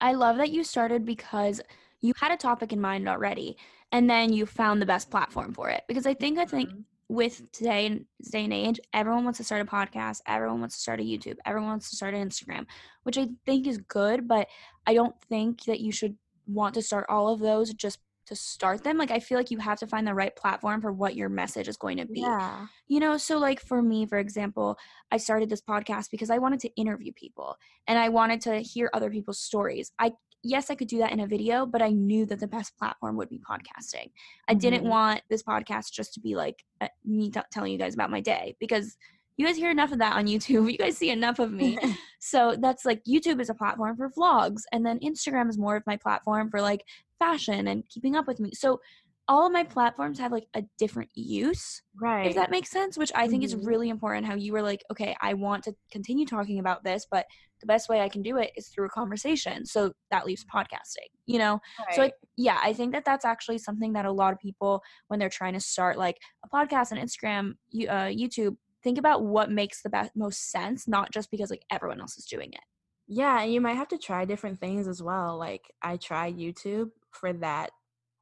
I 0.00 0.12
love 0.12 0.36
that 0.36 0.50
you 0.50 0.62
started 0.62 1.04
because 1.04 1.60
you 2.00 2.12
had 2.16 2.30
a 2.30 2.36
topic 2.36 2.72
in 2.72 2.80
mind 2.80 3.08
already 3.08 3.56
and 3.90 4.08
then 4.08 4.32
you 4.32 4.46
found 4.46 4.80
the 4.80 4.86
best 4.86 5.10
platform 5.10 5.52
for 5.52 5.68
it. 5.68 5.82
Because 5.88 6.06
I 6.06 6.14
think 6.14 6.38
I 6.38 6.44
think 6.44 6.68
mm-hmm 6.68 6.80
with 7.08 7.50
today 7.52 7.86
and 7.86 8.04
day 8.30 8.44
and 8.44 8.52
age, 8.52 8.80
everyone 8.92 9.24
wants 9.24 9.38
to 9.38 9.44
start 9.44 9.62
a 9.62 9.64
podcast, 9.64 10.20
everyone 10.26 10.60
wants 10.60 10.76
to 10.76 10.82
start 10.82 11.00
a 11.00 11.02
YouTube, 11.02 11.36
everyone 11.46 11.70
wants 11.70 11.90
to 11.90 11.96
start 11.96 12.14
an 12.14 12.28
Instagram, 12.28 12.66
which 13.04 13.16
I 13.16 13.28
think 13.46 13.66
is 13.66 13.78
good, 13.78 14.28
but 14.28 14.46
I 14.86 14.94
don't 14.94 15.14
think 15.28 15.64
that 15.64 15.80
you 15.80 15.90
should 15.90 16.16
want 16.46 16.74
to 16.74 16.82
start 16.82 17.06
all 17.08 17.32
of 17.32 17.40
those 17.40 17.72
just 17.72 17.98
to 18.26 18.36
start 18.36 18.84
them. 18.84 18.98
Like 18.98 19.10
I 19.10 19.20
feel 19.20 19.38
like 19.38 19.50
you 19.50 19.58
have 19.58 19.78
to 19.78 19.86
find 19.86 20.06
the 20.06 20.14
right 20.14 20.34
platform 20.36 20.82
for 20.82 20.92
what 20.92 21.16
your 21.16 21.30
message 21.30 21.66
is 21.66 21.78
going 21.78 21.96
to 21.96 22.04
be. 22.04 22.20
Yeah. 22.20 22.66
You 22.86 23.00
know, 23.00 23.16
so 23.16 23.38
like 23.38 23.58
for 23.60 23.80
me, 23.80 24.04
for 24.06 24.18
example, 24.18 24.78
I 25.10 25.16
started 25.16 25.48
this 25.48 25.62
podcast 25.62 26.10
because 26.10 26.28
I 26.28 26.36
wanted 26.38 26.60
to 26.60 26.74
interview 26.76 27.12
people 27.12 27.56
and 27.86 27.98
I 27.98 28.10
wanted 28.10 28.42
to 28.42 28.58
hear 28.58 28.90
other 28.92 29.10
people's 29.10 29.40
stories. 29.40 29.92
I 29.98 30.12
yes, 30.42 30.70
I 30.70 30.74
could 30.74 30.88
do 30.88 30.98
that 30.98 31.12
in 31.12 31.20
a 31.20 31.26
video, 31.26 31.66
but 31.66 31.82
I 31.82 31.90
knew 31.90 32.26
that 32.26 32.40
the 32.40 32.46
best 32.46 32.76
platform 32.78 33.16
would 33.16 33.28
be 33.28 33.38
podcasting. 33.38 34.10
I 34.48 34.52
mm-hmm. 34.52 34.58
didn't 34.58 34.84
want 34.84 35.22
this 35.28 35.42
podcast 35.42 35.92
just 35.92 36.14
to 36.14 36.20
be 36.20 36.36
like 36.36 36.64
uh, 36.80 36.88
me 37.04 37.30
t- 37.30 37.40
telling 37.52 37.72
you 37.72 37.78
guys 37.78 37.94
about 37.94 38.10
my 38.10 38.20
day 38.20 38.56
because 38.60 38.96
you 39.36 39.46
guys 39.46 39.56
hear 39.56 39.70
enough 39.70 39.92
of 39.92 39.98
that 39.98 40.16
on 40.16 40.26
YouTube. 40.26 40.70
You 40.70 40.78
guys 40.78 40.96
see 40.96 41.10
enough 41.10 41.38
of 41.38 41.52
me. 41.52 41.78
so 42.20 42.56
that's 42.58 42.84
like 42.84 43.02
YouTube 43.04 43.40
is 43.40 43.50
a 43.50 43.54
platform 43.54 43.96
for 43.96 44.10
vlogs, 44.10 44.62
and 44.72 44.84
then 44.84 44.98
Instagram 45.00 45.48
is 45.48 45.58
more 45.58 45.76
of 45.76 45.82
my 45.86 45.96
platform 45.96 46.50
for 46.50 46.60
like 46.60 46.84
fashion 47.18 47.68
and 47.68 47.88
keeping 47.88 48.16
up 48.16 48.26
with 48.26 48.40
me. 48.40 48.52
So 48.54 48.80
all 49.28 49.46
of 49.46 49.52
my 49.52 49.62
platforms 49.62 50.18
have 50.18 50.32
like 50.32 50.48
a 50.54 50.62
different 50.78 51.10
use. 51.14 51.82
Right. 52.00 52.26
If 52.26 52.34
that 52.34 52.50
makes 52.50 52.70
sense, 52.70 52.96
which 52.96 53.12
I 53.14 53.28
think 53.28 53.44
mm-hmm. 53.44 53.60
is 53.60 53.66
really 53.66 53.90
important 53.90 54.26
how 54.26 54.34
you 54.34 54.52
were 54.52 54.62
like, 54.62 54.82
okay, 54.90 55.14
I 55.20 55.34
want 55.34 55.64
to 55.64 55.74
continue 55.92 56.24
talking 56.24 56.58
about 56.58 56.82
this, 56.82 57.06
but 57.10 57.26
the 57.60 57.66
best 57.66 57.88
way 57.88 58.00
I 58.00 58.08
can 58.08 58.22
do 58.22 58.38
it 58.38 58.52
is 58.56 58.68
through 58.68 58.86
a 58.86 58.90
conversation. 58.90 59.66
So 59.66 59.92
that 60.10 60.24
leaves 60.24 60.46
podcasting, 60.52 61.10
you 61.26 61.38
know? 61.38 61.60
Right. 61.78 61.94
So, 61.94 62.00
like, 62.02 62.14
yeah, 62.36 62.58
I 62.62 62.72
think 62.72 62.92
that 62.92 63.04
that's 63.04 63.24
actually 63.24 63.58
something 63.58 63.92
that 63.92 64.06
a 64.06 64.12
lot 64.12 64.32
of 64.32 64.38
people, 64.38 64.82
when 65.08 65.20
they're 65.20 65.28
trying 65.28 65.54
to 65.54 65.60
start 65.60 65.98
like 65.98 66.16
a 66.44 66.48
podcast 66.48 66.92
on 66.92 66.98
Instagram, 66.98 67.54
uh, 67.88 68.08
YouTube, 68.08 68.56
think 68.82 68.96
about 68.96 69.24
what 69.24 69.50
makes 69.50 69.82
the 69.82 69.90
best, 69.90 70.12
most 70.14 70.50
sense, 70.50 70.88
not 70.88 71.12
just 71.12 71.30
because 71.30 71.50
like 71.50 71.64
everyone 71.70 72.00
else 72.00 72.16
is 72.16 72.24
doing 72.24 72.50
it. 72.52 72.60
Yeah, 73.08 73.42
and 73.42 73.52
you 73.52 73.60
might 73.60 73.76
have 73.76 73.88
to 73.88 73.98
try 73.98 74.24
different 74.24 74.60
things 74.60 74.86
as 74.86 75.02
well. 75.02 75.36
Like, 75.36 75.62
I 75.82 75.96
tried 75.96 76.38
YouTube 76.38 76.90
for 77.10 77.32
that 77.34 77.70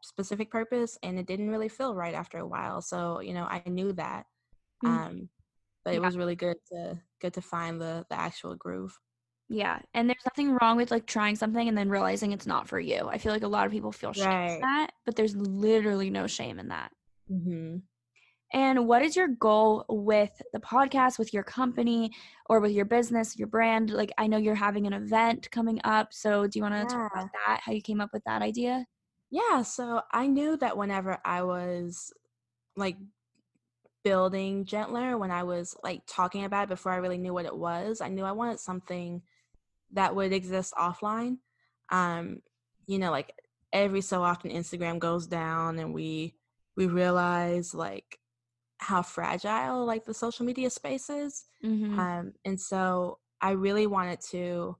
specific 0.07 0.51
purpose 0.51 0.97
and 1.03 1.19
it 1.19 1.27
didn't 1.27 1.51
really 1.51 1.69
feel 1.69 1.95
right 1.95 2.15
after 2.15 2.39
a 2.39 2.47
while 2.47 2.81
so 2.81 3.21
you 3.21 3.35
know 3.35 3.45
i 3.45 3.63
knew 3.67 3.93
that 3.93 4.25
mm-hmm. 4.85 4.97
um 4.97 5.29
but 5.85 5.95
it 5.95 6.01
yeah. 6.01 6.07
was 6.07 6.17
really 6.17 6.37
good 6.37 6.57
to 6.71 6.99
good 7.21 7.35
to 7.35 7.41
find 7.41 7.81
the 7.81 8.07
the 8.09 8.19
actual 8.19 8.55
groove 8.55 8.97
yeah 9.49 9.79
and 9.95 10.09
there's 10.09 10.25
nothing 10.25 10.57
wrong 10.61 10.77
with 10.77 10.91
like 10.91 11.07
trying 11.07 11.37
something 11.37 11.69
and 11.69 11.77
then 11.77 11.89
realizing 11.89 12.33
it's 12.33 12.47
not 12.47 12.69
for 12.69 12.79
you 12.79 13.09
i 13.09 13.19
feel 13.19 13.33
like 13.33 13.43
a 13.43 13.49
lot 13.49 13.67
of 13.67 13.73
people 13.73 13.93
feel 13.93 14.13
shame 14.13 14.27
right. 14.27 14.61
that 14.61 14.91
but 15.05 15.17
there's 15.17 15.37
literally 15.37 16.11
no 16.11 16.27
shame 16.27 16.59
in 16.59 16.69
that 16.69 16.91
mm-hmm. 17.31 17.77
and 18.53 18.87
what 18.87 19.03
is 19.03 19.17
your 19.17 19.29
goal 19.29 19.85
with 19.89 20.31
the 20.53 20.61
podcast 20.61 21.19
with 21.19 21.33
your 21.33 21.45
company 21.45 22.11
or 22.49 22.61
with 22.61 22.73
your 22.73 22.85
business 22.85 23.37
your 23.37 23.49
brand 23.49 23.91
like 23.91 24.13
i 24.19 24.27
know 24.27 24.37
you're 24.37 24.55
having 24.55 24.87
an 24.87 24.93
event 24.93 25.49
coming 25.51 25.81
up 25.85 26.13
so 26.13 26.47
do 26.47 26.59
you 26.59 26.63
want 26.63 26.75
to 26.75 26.81
yeah. 26.81 26.87
talk 26.87 27.13
about 27.13 27.29
that 27.47 27.61
how 27.65 27.73
you 27.73 27.83
came 27.83 28.01
up 28.01 28.11
with 28.13 28.23
that 28.25 28.43
idea 28.43 28.85
yeah, 29.31 29.63
so 29.63 30.03
I 30.13 30.27
knew 30.27 30.57
that 30.59 30.77
whenever 30.77 31.19
I 31.25 31.43
was 31.43 32.13
like 32.77 32.97
building 34.05 34.65
gentler, 34.65 35.19
when 35.19 35.31
I 35.31 35.43
was 35.43 35.75
like 35.83 36.03
talking 36.07 36.45
about 36.45 36.65
it 36.65 36.69
before 36.69 36.93
I 36.93 36.97
really 36.97 37.19
knew 37.19 37.35
what 37.35 37.47
it 37.47 37.57
was, 37.57 38.01
I 38.01 38.09
knew 38.09 38.25
I 38.25 38.33
wanted 38.33 38.61
something 38.61 39.23
that 39.93 40.15
would 40.15 40.33
exist 40.33 40.75
offline. 40.79 41.39
Um, 41.91 42.41
you 42.87 42.99
know, 42.99 43.11
like 43.11 43.33
every 43.73 44.01
so 44.01 44.23
often 44.23 44.51
Instagram 44.51 44.99
goes 44.99 45.27
down 45.27 45.79
and 45.79 45.93
we 45.93 46.35
we 46.77 46.87
realize 46.87 47.75
like 47.75 48.19
how 48.79 49.03
fragile 49.03 49.85
like 49.85 50.05
the 50.05 50.15
social 50.15 50.47
media 50.47 50.71
space 50.71 51.11
is. 51.11 51.47
Mm-hmm. 51.65 51.99
Um, 51.99 52.33
and 52.45 52.61
so 52.61 53.19
I 53.41 53.53
really 53.53 53.87
wanted 53.87 54.21
to 54.31 54.77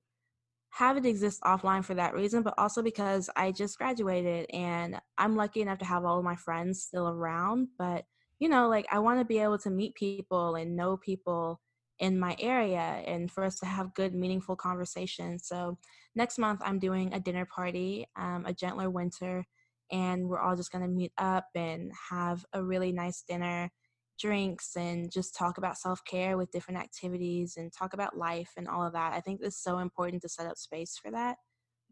have 0.77 0.99
it 0.99 1.07
exist 1.07 1.41
offline 1.41 1.83
for 1.83 1.95
that 1.95 2.13
reason, 2.13 2.43
but 2.43 2.53
also 2.59 2.83
because 2.83 3.31
I 3.35 3.51
just 3.51 3.79
graduated 3.79 4.45
and 4.53 5.01
I'm 5.17 5.35
lucky 5.35 5.63
enough 5.63 5.79
to 5.79 5.87
have 5.87 6.05
all 6.05 6.19
of 6.19 6.25
my 6.25 6.37
friends 6.37 6.83
still 6.83 7.09
around. 7.09 7.69
But, 7.79 8.05
you 8.41 8.51
know, 8.51 8.69
like 8.69 8.87
I 8.93 8.99
want 8.99 9.19
to 9.19 9.25
be 9.25 9.39
able 9.39 9.57
to 9.61 9.71
meet 9.71 9.95
people 9.95 10.55
and 10.55 10.77
know 10.77 10.99
people 10.99 11.63
in 11.99 12.19
my 12.19 12.37
area 12.39 13.03
and 13.07 13.31
for 13.31 13.43
us 13.43 13.59
to 13.61 13.67
have 13.67 13.95
good, 13.95 14.15
meaningful 14.15 14.55
conversations. 14.55 15.49
So 15.49 15.79
next 16.15 16.37
month, 16.37 16.61
I'm 16.63 16.79
doing 16.79 17.15
a 17.15 17.21
dinner 17.21 17.47
party, 17.47 18.07
um, 18.15 18.45
a 18.45 18.53
gentler 18.53 18.91
winter, 18.91 19.47
and 19.91 20.29
we're 20.29 20.41
all 20.41 20.57
just 20.57 20.73
going 20.73 20.85
to 20.85 20.91
meet 20.91 21.13
up 21.17 21.47
and 21.55 21.91
have 22.11 22.45
a 22.53 22.63
really 22.63 22.93
nice 22.93 23.25
dinner 23.27 23.71
drinks 24.19 24.77
and 24.77 25.11
just 25.11 25.35
talk 25.35 25.59
about 25.59 25.79
self 25.79 26.05
care 26.05 26.37
with 26.37 26.51
different 26.51 26.81
activities 26.81 27.57
and 27.57 27.73
talk 27.73 27.95
about 27.95 28.17
life 28.17 28.53
and 28.57 28.69
all 28.69 28.87
of 28.87 28.93
that. 28.93 29.13
I 29.13 29.21
think 29.21 29.41
it's 29.43 29.63
so 29.63 29.79
important 29.79 30.23
to 30.23 30.29
set 30.29 30.47
up 30.47 30.57
space 30.57 30.99
for 31.03 31.11
that. 31.11 31.37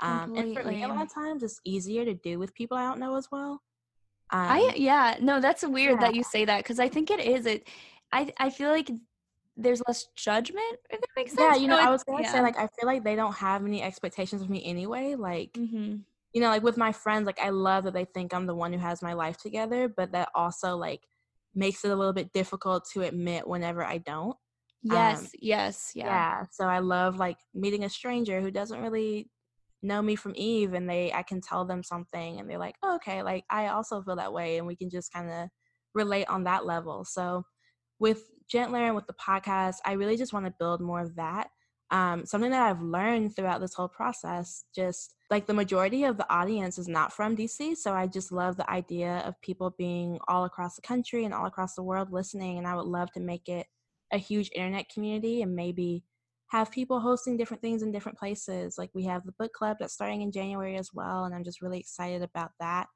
Um, 0.01 0.35
and 0.37 0.55
for 0.55 0.65
me, 0.65 0.83
a 0.83 0.89
lot 0.89 1.03
of 1.03 1.15
times 1.15 1.43
it's 1.43 1.61
easier 1.65 2.05
to 2.05 2.15
do 2.15 2.39
with 2.39 2.55
people 2.55 2.77
I 2.77 2.89
don't 2.89 2.99
know 2.99 3.17
as 3.17 3.29
well. 3.31 3.63
Um, 4.31 4.41
I 4.41 4.75
yeah 4.77 5.17
no, 5.21 5.41
that's 5.41 5.67
weird 5.67 6.01
yeah. 6.01 6.07
that 6.07 6.15
you 6.15 6.25
say 6.25 6.45
that 6.45 6.59
because 6.59 6.81
I 6.81 6.89
think 6.89 7.11
it 7.11 7.21
is 7.21 7.47
it. 7.47 7.69
I 8.13 8.33
I 8.39 8.51
feel 8.51 8.71
like 8.71 8.91
there's 9.57 9.83
less 9.87 10.07
judgment 10.17 10.79
if 10.91 11.01
that 11.01 11.09
makes 11.17 11.33
sense. 11.33 11.57
Yeah, 11.57 11.61
you 11.61 11.69
know, 11.69 11.79
I 11.79 11.91
was 11.91 12.03
gonna 12.03 12.23
yeah. 12.23 12.33
say 12.33 12.41
like 12.41 12.57
I 12.57 12.69
feel 12.79 12.87
like 12.87 13.05
they 13.05 13.15
don't 13.15 13.35
have 13.35 13.65
any 13.65 13.83
expectations 13.83 14.43
of 14.43 14.51
me 14.51 14.65
anyway. 14.65 15.15
Like. 15.15 15.53
Mm-hmm. 15.53 15.97
You 16.37 16.41
know, 16.41 16.49
like 16.49 16.65
with 16.65 16.77
my 16.77 16.91
friends, 16.91 17.27
like 17.27 17.39
I 17.39 17.51
love 17.51 17.85
that 17.85 17.95
they 17.95 18.07
think 18.07 18.35
I'm 18.35 18.47
the 18.47 18.57
one 18.57 18.73
who 18.73 18.79
has 18.81 19.03
my 19.03 19.13
life 19.13 19.37
together, 19.37 19.87
but 19.87 20.11
that 20.11 20.31
also 20.35 20.77
like 20.77 21.03
makes 21.55 21.85
it 21.85 21.91
a 21.91 21.97
little 21.97 22.13
bit 22.13 22.33
difficult 22.33 22.89
to 22.93 23.03
admit 23.03 23.47
whenever 23.47 23.85
I 23.85 23.99
don't. 23.99 24.37
Yes, 24.83 25.21
um, 25.23 25.29
yes, 25.41 25.93
yeah. 25.95 26.07
Yeah. 26.07 26.45
So 26.51 26.67
I 26.67 26.81
love 26.81 27.19
like 27.19 27.39
meeting 27.55 27.85
a 27.85 27.89
stranger 27.89 28.41
who 28.41 28.51
doesn't 28.51 28.83
really 28.83 29.31
know 29.83 30.03
me 30.03 30.17
from 30.17 30.33
Eve 30.37 30.73
and 30.73 30.89
they 30.89 31.13
I 31.13 31.23
can 31.23 31.41
tell 31.41 31.65
them 31.65 31.83
something 31.83 32.41
and 32.41 32.49
they're 32.49 32.59
like, 32.59 32.77
oh, 32.83 32.97
okay, 32.97 33.23
like 33.23 33.45
I 33.51 33.69
also 33.69 34.03
feel 34.03 34.17
that 34.17 34.33
way 34.33 34.59
and 34.59 34.67
we 34.67 34.77
can 34.77 34.91
just 34.91 35.13
kind 35.13 35.31
of 35.31 35.49
relate 35.95 36.27
on 36.29 36.45
that 36.45 36.67
level. 36.67 37.05
So 37.05 37.45
with 37.99 38.25
Gentler 38.51 38.85
and 38.85 38.95
with 38.95 39.07
the 39.07 39.15
podcast, 39.15 39.77
I 39.85 39.93
really 39.93 40.17
just 40.17 40.33
want 40.33 40.47
to 40.47 40.55
build 40.59 40.81
more 40.81 41.01
of 41.01 41.15
that 41.17 41.49
um, 41.95 42.27
something 42.27 42.51
that 42.51 42.69
I've 42.69 42.83
learned 42.83 43.37
throughout 43.37 43.61
this 43.61 43.75
whole 43.75 43.87
process, 43.87 44.65
just 44.75 45.15
like 45.31 45.47
the 45.47 45.55
majority 45.55 46.03
of 46.03 46.17
the 46.17 46.29
audience 46.29 46.77
is 46.77 46.89
not 46.89 47.13
from 47.13 47.37
DC. 47.37 47.77
So 47.77 47.93
I 47.93 48.09
just 48.09 48.33
love 48.33 48.57
the 48.57 48.69
idea 48.69 49.23
of 49.25 49.41
people 49.43 49.73
being 49.79 50.19
all 50.27 50.45
across 50.45 50.75
the 50.75 50.83
country 50.83 51.25
and 51.25 51.33
all 51.33 51.47
across 51.47 51.77
the 51.77 51.85
world 51.85 52.11
listening. 52.11 52.59
And 52.59 52.67
I 52.67 52.75
would 52.75 52.87
love 52.87 53.13
to 53.13 53.21
make 53.21 53.49
it 53.49 53.69
a 54.13 54.19
huge 54.19 54.51
internet 54.57 54.89
community 54.89 55.43
and 55.43 55.55
maybe 55.55 56.03
have 56.49 56.73
people 56.73 56.99
hosting 56.99 57.37
different 57.37 57.63
things 57.63 57.81
in 57.85 57.93
different 57.93 58.19
places. 58.19 58.77
Like 58.77 58.91
we 58.93 59.05
have 59.05 59.25
the 59.25 59.35
book 59.39 59.53
club 59.53 59.77
that's 59.79 59.95
starting 59.95 60.23
in 60.23 60.33
January 60.33 60.77
as 60.77 60.91
well. 60.93 61.27
And 61.27 61.35
I'm 61.35 61.45
just 61.45 61.63
really 61.63 61.79
excited 61.79 62.23
about 62.23 62.51
that. 62.59 62.89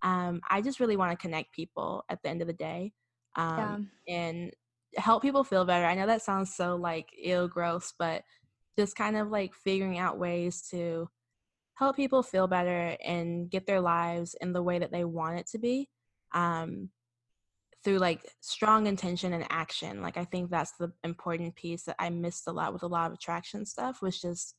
Um, 0.00 0.40
I 0.48 0.62
just 0.62 0.80
really 0.80 0.96
want 0.96 1.12
to 1.12 1.18
connect 1.18 1.52
people 1.52 2.06
at 2.08 2.22
the 2.22 2.30
end 2.30 2.40
of 2.40 2.46
the 2.46 2.54
day. 2.54 2.94
Um, 3.36 3.90
yeah. 4.06 4.16
and 4.16 4.52
help 4.96 5.20
people 5.20 5.44
feel 5.44 5.66
better. 5.66 5.84
I 5.84 5.94
know 5.94 6.06
that 6.06 6.22
sounds 6.22 6.54
so 6.54 6.76
like 6.76 7.10
ill 7.22 7.48
gross, 7.48 7.92
but 7.98 8.22
just 8.78 8.96
kind 8.96 9.16
of 9.16 9.30
like 9.30 9.54
figuring 9.54 9.98
out 9.98 10.18
ways 10.18 10.62
to 10.70 11.08
help 11.74 11.96
people 11.96 12.22
feel 12.22 12.46
better 12.46 12.96
and 13.04 13.50
get 13.50 13.66
their 13.66 13.80
lives 13.80 14.34
in 14.40 14.52
the 14.52 14.62
way 14.62 14.78
that 14.78 14.92
they 14.92 15.04
want 15.04 15.38
it 15.38 15.46
to 15.48 15.58
be. 15.58 15.88
Um, 16.32 16.90
through 17.86 17.98
like 17.98 18.20
strong 18.40 18.88
intention 18.88 19.32
and 19.32 19.46
action. 19.48 20.02
Like 20.02 20.16
I 20.16 20.24
think 20.24 20.50
that's 20.50 20.72
the 20.72 20.90
important 21.04 21.54
piece 21.54 21.84
that 21.84 21.94
I 22.00 22.10
missed 22.10 22.48
a 22.48 22.52
lot 22.52 22.72
with 22.72 22.82
a 22.82 22.88
lot 22.88 23.06
of 23.06 23.12
attraction 23.12 23.64
stuff 23.64 24.02
was 24.02 24.20
just, 24.20 24.56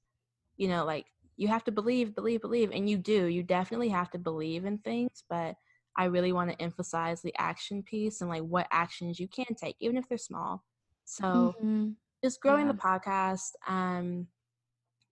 you 0.56 0.70
know, 0.70 0.86
like 0.86 1.08
you 1.36 1.50
have 1.50 1.66
to 1.66 1.72
believe, 1.74 2.16
believe, 2.16 2.40
believe. 2.40 2.72
And 2.72 2.90
you 2.90 2.98
do. 2.98 3.26
You 3.26 3.44
definitely 3.44 3.90
have 3.90 4.10
to 4.12 4.18
believe 4.18 4.64
in 4.64 4.78
things, 4.78 5.26
but 5.30 5.56
I 5.98 6.06
really 6.06 6.32
want 6.32 6.52
to 6.52 6.62
emphasize 6.62 7.22
the 7.22 7.34
action 7.38 7.84
piece 7.84 8.22
and 8.22 8.30
like 8.30 8.44
what 8.44 8.68
actions 8.72 9.20
you 9.20 9.28
can 9.28 9.54
take, 9.58 9.76
even 9.82 9.98
if 9.98 10.08
they're 10.08 10.18
small. 10.18 10.64
So 11.04 11.54
mm-hmm. 11.62 11.90
Just 12.24 12.42
growing 12.42 12.68
yeah. 12.68 12.74
the 12.74 12.78
podcast. 12.78 13.52
Um 13.68 14.28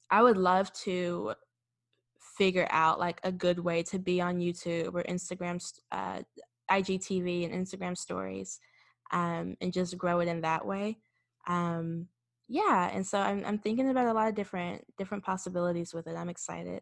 I 0.10 0.22
would 0.22 0.38
love 0.38 0.72
to 0.84 1.34
figure 2.38 2.68
out 2.70 3.00
like 3.00 3.20
a 3.24 3.32
good 3.32 3.60
way 3.60 3.84
to 3.84 4.00
be 4.00 4.22
on 4.22 4.40
YouTube 4.40 4.94
or 4.94 5.04
Instagram, 5.04 5.64
uh, 5.92 6.22
IGTV 6.70 7.46
and 7.46 7.66
Instagram 7.66 7.98
stories, 7.98 8.60
um, 9.12 9.56
and 9.62 9.74
just 9.74 9.98
grow 9.98 10.20
it 10.20 10.28
in 10.28 10.42
that 10.42 10.66
way. 10.66 10.98
Um, 11.48 12.08
yeah, 12.48 12.90
and 12.94 13.06
so 13.06 13.18
I'm 13.18 13.44
I'm 13.46 13.58
thinking 13.58 13.90
about 13.90 14.08
a 14.08 14.14
lot 14.14 14.28
of 14.28 14.36
different 14.36 14.84
different 14.98 15.24
possibilities 15.24 15.94
with 15.94 16.08
it. 16.08 16.16
I'm 16.16 16.30
excited. 16.30 16.82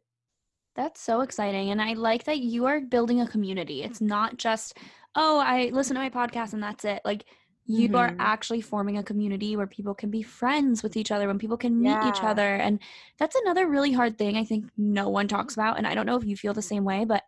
That's 0.75 0.99
so 0.99 1.21
exciting. 1.21 1.69
And 1.69 1.81
I 1.81 1.93
like 1.93 2.23
that 2.25 2.39
you 2.39 2.65
are 2.65 2.81
building 2.81 3.21
a 3.21 3.27
community. 3.27 3.83
It's 3.83 4.01
not 4.01 4.37
just, 4.37 4.75
oh, 5.15 5.39
I 5.39 5.69
listen 5.71 5.95
to 5.95 6.01
my 6.01 6.09
podcast 6.09 6.53
and 6.53 6.63
that's 6.63 6.83
it. 6.83 6.99
Like 7.05 7.25
you 7.65 7.87
mm-hmm. 7.87 7.95
are 7.95 8.15
actually 8.19 8.61
forming 8.61 8.97
a 8.97 9.03
community 9.03 9.55
where 9.55 9.67
people 9.67 9.93
can 9.93 10.09
be 10.09 10.21
friends 10.21 10.83
with 10.83 10.97
each 10.97 11.11
other 11.11 11.27
when 11.27 11.39
people 11.39 11.57
can 11.57 11.79
meet 11.79 11.89
yeah. 11.89 12.09
each 12.09 12.21
other 12.21 12.55
and 12.55 12.79
that's 13.17 13.35
another 13.35 13.67
really 13.67 13.91
hard 13.91 14.17
thing 14.17 14.35
i 14.35 14.43
think 14.43 14.65
no 14.77 15.09
one 15.09 15.27
talks 15.27 15.53
about 15.53 15.77
and 15.77 15.87
i 15.87 15.95
don't 15.95 16.05
know 16.05 16.17
if 16.17 16.25
you 16.25 16.35
feel 16.35 16.53
the 16.53 16.61
same 16.61 16.83
way 16.83 17.05
but 17.05 17.23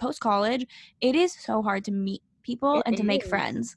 post 0.00 0.20
college 0.20 0.66
it 1.00 1.14
is 1.14 1.32
so 1.32 1.62
hard 1.62 1.84
to 1.84 1.90
meet 1.90 2.22
people 2.42 2.78
it 2.78 2.82
and 2.86 2.96
to 2.96 3.02
make 3.02 3.24
friends 3.24 3.76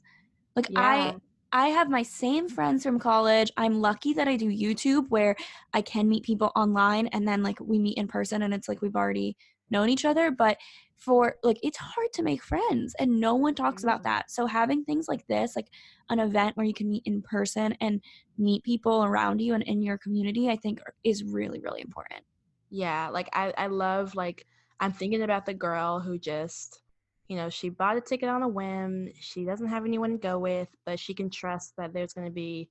like 0.54 0.68
yeah. 0.70 0.80
i 0.80 1.14
I 1.52 1.68
have 1.68 1.88
my 1.88 2.02
same 2.02 2.48
friends 2.48 2.82
from 2.82 2.98
college. 2.98 3.50
I'm 3.56 3.80
lucky 3.80 4.12
that 4.14 4.28
I 4.28 4.36
do 4.36 4.50
YouTube 4.50 5.08
where 5.08 5.36
I 5.72 5.80
can 5.80 6.08
meet 6.08 6.24
people 6.24 6.50
online 6.56 7.06
and 7.08 7.26
then 7.26 7.42
like 7.42 7.58
we 7.60 7.78
meet 7.78 7.96
in 7.96 8.08
person 8.08 8.42
and 8.42 8.52
it's 8.52 8.68
like 8.68 8.82
we've 8.82 8.96
already 8.96 9.36
known 9.70 9.88
each 9.88 10.04
other. 10.04 10.30
But 10.30 10.58
for 10.96 11.36
like, 11.42 11.58
it's 11.62 11.78
hard 11.78 12.12
to 12.14 12.22
make 12.22 12.42
friends 12.42 12.94
and 12.98 13.20
no 13.20 13.34
one 13.34 13.54
talks 13.54 13.82
about 13.82 14.00
mm. 14.00 14.04
that. 14.04 14.30
So 14.30 14.46
having 14.46 14.84
things 14.84 15.08
like 15.08 15.26
this, 15.26 15.54
like 15.54 15.68
an 16.10 16.18
event 16.18 16.56
where 16.56 16.66
you 16.66 16.74
can 16.74 16.88
meet 16.88 17.02
in 17.04 17.22
person 17.22 17.76
and 17.80 18.00
meet 18.38 18.64
people 18.64 19.04
around 19.04 19.40
you 19.40 19.54
and 19.54 19.62
in 19.62 19.82
your 19.82 19.98
community, 19.98 20.48
I 20.48 20.56
think 20.56 20.80
is 21.04 21.22
really, 21.22 21.60
really 21.60 21.82
important. 21.82 22.22
Yeah. 22.70 23.10
Like 23.10 23.28
I, 23.32 23.52
I 23.56 23.66
love 23.66 24.14
like, 24.14 24.46
I'm 24.80 24.92
thinking 24.92 25.22
about 25.22 25.46
the 25.46 25.54
girl 25.54 26.00
who 26.00 26.18
just 26.18 26.82
you 27.28 27.36
know, 27.36 27.50
she 27.50 27.68
bought 27.68 27.96
a 27.96 28.00
ticket 28.00 28.28
on 28.28 28.42
a 28.42 28.48
whim. 28.48 29.08
She 29.20 29.44
doesn't 29.44 29.66
have 29.66 29.84
anyone 29.84 30.12
to 30.12 30.18
go 30.18 30.38
with, 30.38 30.68
but 30.84 31.00
she 31.00 31.14
can 31.14 31.30
trust 31.30 31.74
that 31.76 31.92
there's 31.92 32.12
going 32.12 32.26
to 32.26 32.32
be 32.32 32.68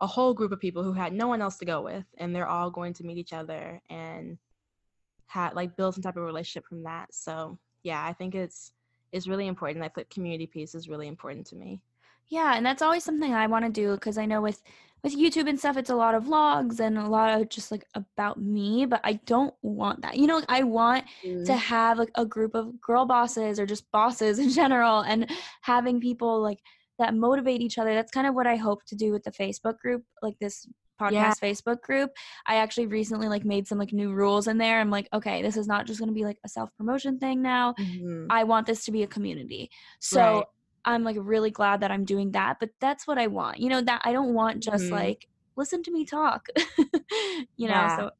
a 0.00 0.06
whole 0.06 0.34
group 0.34 0.52
of 0.52 0.60
people 0.60 0.82
who 0.82 0.92
had 0.92 1.14
no 1.14 1.28
one 1.28 1.40
else 1.40 1.56
to 1.58 1.64
go 1.64 1.80
with, 1.80 2.04
and 2.18 2.34
they're 2.34 2.48
all 2.48 2.70
going 2.70 2.92
to 2.94 3.04
meet 3.04 3.16
each 3.16 3.32
other 3.32 3.80
and 3.88 4.36
have 5.26 5.54
like 5.54 5.76
build 5.76 5.94
some 5.94 6.02
type 6.02 6.16
of 6.16 6.22
relationship 6.22 6.66
from 6.66 6.82
that. 6.84 7.12
So 7.12 7.58
yeah, 7.82 8.04
I 8.04 8.12
think 8.12 8.34
it's 8.34 8.72
it's 9.12 9.26
really 9.26 9.46
important. 9.46 9.84
I 9.84 9.88
think 9.88 10.10
community 10.10 10.46
piece 10.46 10.74
is 10.74 10.88
really 10.88 11.08
important 11.08 11.46
to 11.48 11.56
me. 11.56 11.80
Yeah, 12.28 12.56
and 12.56 12.66
that's 12.66 12.82
always 12.82 13.04
something 13.04 13.34
I 13.34 13.46
want 13.46 13.64
to 13.64 13.70
do 13.70 13.94
because 13.94 14.18
I 14.18 14.26
know 14.26 14.40
with 14.40 14.62
with 15.02 15.16
YouTube 15.16 15.48
and 15.48 15.58
stuff, 15.58 15.76
it's 15.76 15.90
a 15.90 15.94
lot 15.94 16.14
of 16.14 16.24
vlogs 16.24 16.80
and 16.80 16.98
a 16.98 17.06
lot 17.06 17.40
of 17.40 17.48
just 17.48 17.70
like 17.70 17.84
about 17.94 18.40
me, 18.40 18.86
but 18.86 19.00
I 19.04 19.14
don't 19.24 19.54
want 19.62 20.02
that. 20.02 20.16
You 20.16 20.26
know, 20.26 20.42
I 20.48 20.64
want 20.64 21.04
mm-hmm. 21.24 21.44
to 21.44 21.54
have 21.54 21.98
like 21.98 22.10
a 22.16 22.26
group 22.26 22.54
of 22.54 22.80
girl 22.80 23.04
bosses 23.04 23.60
or 23.60 23.66
just 23.66 23.90
bosses 23.92 24.38
in 24.44 24.50
general 24.50 25.00
and 25.00 25.30
having 25.60 26.00
people 26.00 26.40
like 26.42 26.58
that 26.98 27.14
motivate 27.14 27.60
each 27.60 27.78
other. 27.78 27.94
That's 27.94 28.10
kind 28.10 28.26
of 28.26 28.34
what 28.34 28.46
I 28.46 28.56
hope 28.56 28.84
to 28.86 28.96
do 28.96 29.12
with 29.12 29.22
the 29.22 29.30
Facebook 29.30 29.78
group, 29.78 30.02
like 30.22 30.36
this 30.40 30.66
podcast 31.00 31.12
yeah. 31.12 31.32
Facebook 31.42 31.80
group. 31.82 32.10
I 32.46 32.56
actually 32.56 32.86
recently 32.86 33.28
like 33.28 33.44
made 33.44 33.66
some 33.66 33.78
like 33.78 33.92
new 33.92 34.12
rules 34.12 34.46
in 34.48 34.58
there. 34.58 34.80
I'm 34.80 34.90
like, 34.90 35.08
okay, 35.12 35.42
this 35.42 35.56
is 35.56 35.66
not 35.66 35.86
just 35.86 35.98
going 35.98 36.08
to 36.08 36.14
be 36.14 36.24
like 36.24 36.38
a 36.44 36.48
self-promotion 36.48 37.18
thing 37.18 37.42
now. 37.42 37.74
Mm-hmm. 37.78 38.26
I 38.30 38.44
want 38.44 38.66
this 38.66 38.84
to 38.86 38.92
be 38.92 39.02
a 39.02 39.06
community. 39.06 39.70
So 40.00 40.20
right. 40.20 40.44
I'm 40.84 41.04
like 41.04 41.16
really 41.18 41.50
glad 41.50 41.80
that 41.80 41.90
I'm 41.90 42.04
doing 42.04 42.32
that, 42.32 42.58
but 42.60 42.70
that's 42.80 43.06
what 43.06 43.18
I 43.18 43.26
want. 43.26 43.58
You 43.58 43.68
know, 43.68 43.80
that 43.80 44.02
I 44.04 44.12
don't 44.12 44.34
want 44.34 44.62
just 44.62 44.84
mm-hmm. 44.84 44.94
like 44.94 45.28
listen 45.56 45.82
to 45.84 45.90
me 45.90 46.04
talk. 46.04 46.46
you 47.56 47.68
know, 47.68 47.74
yeah. 47.74 47.96
so 47.96 48.10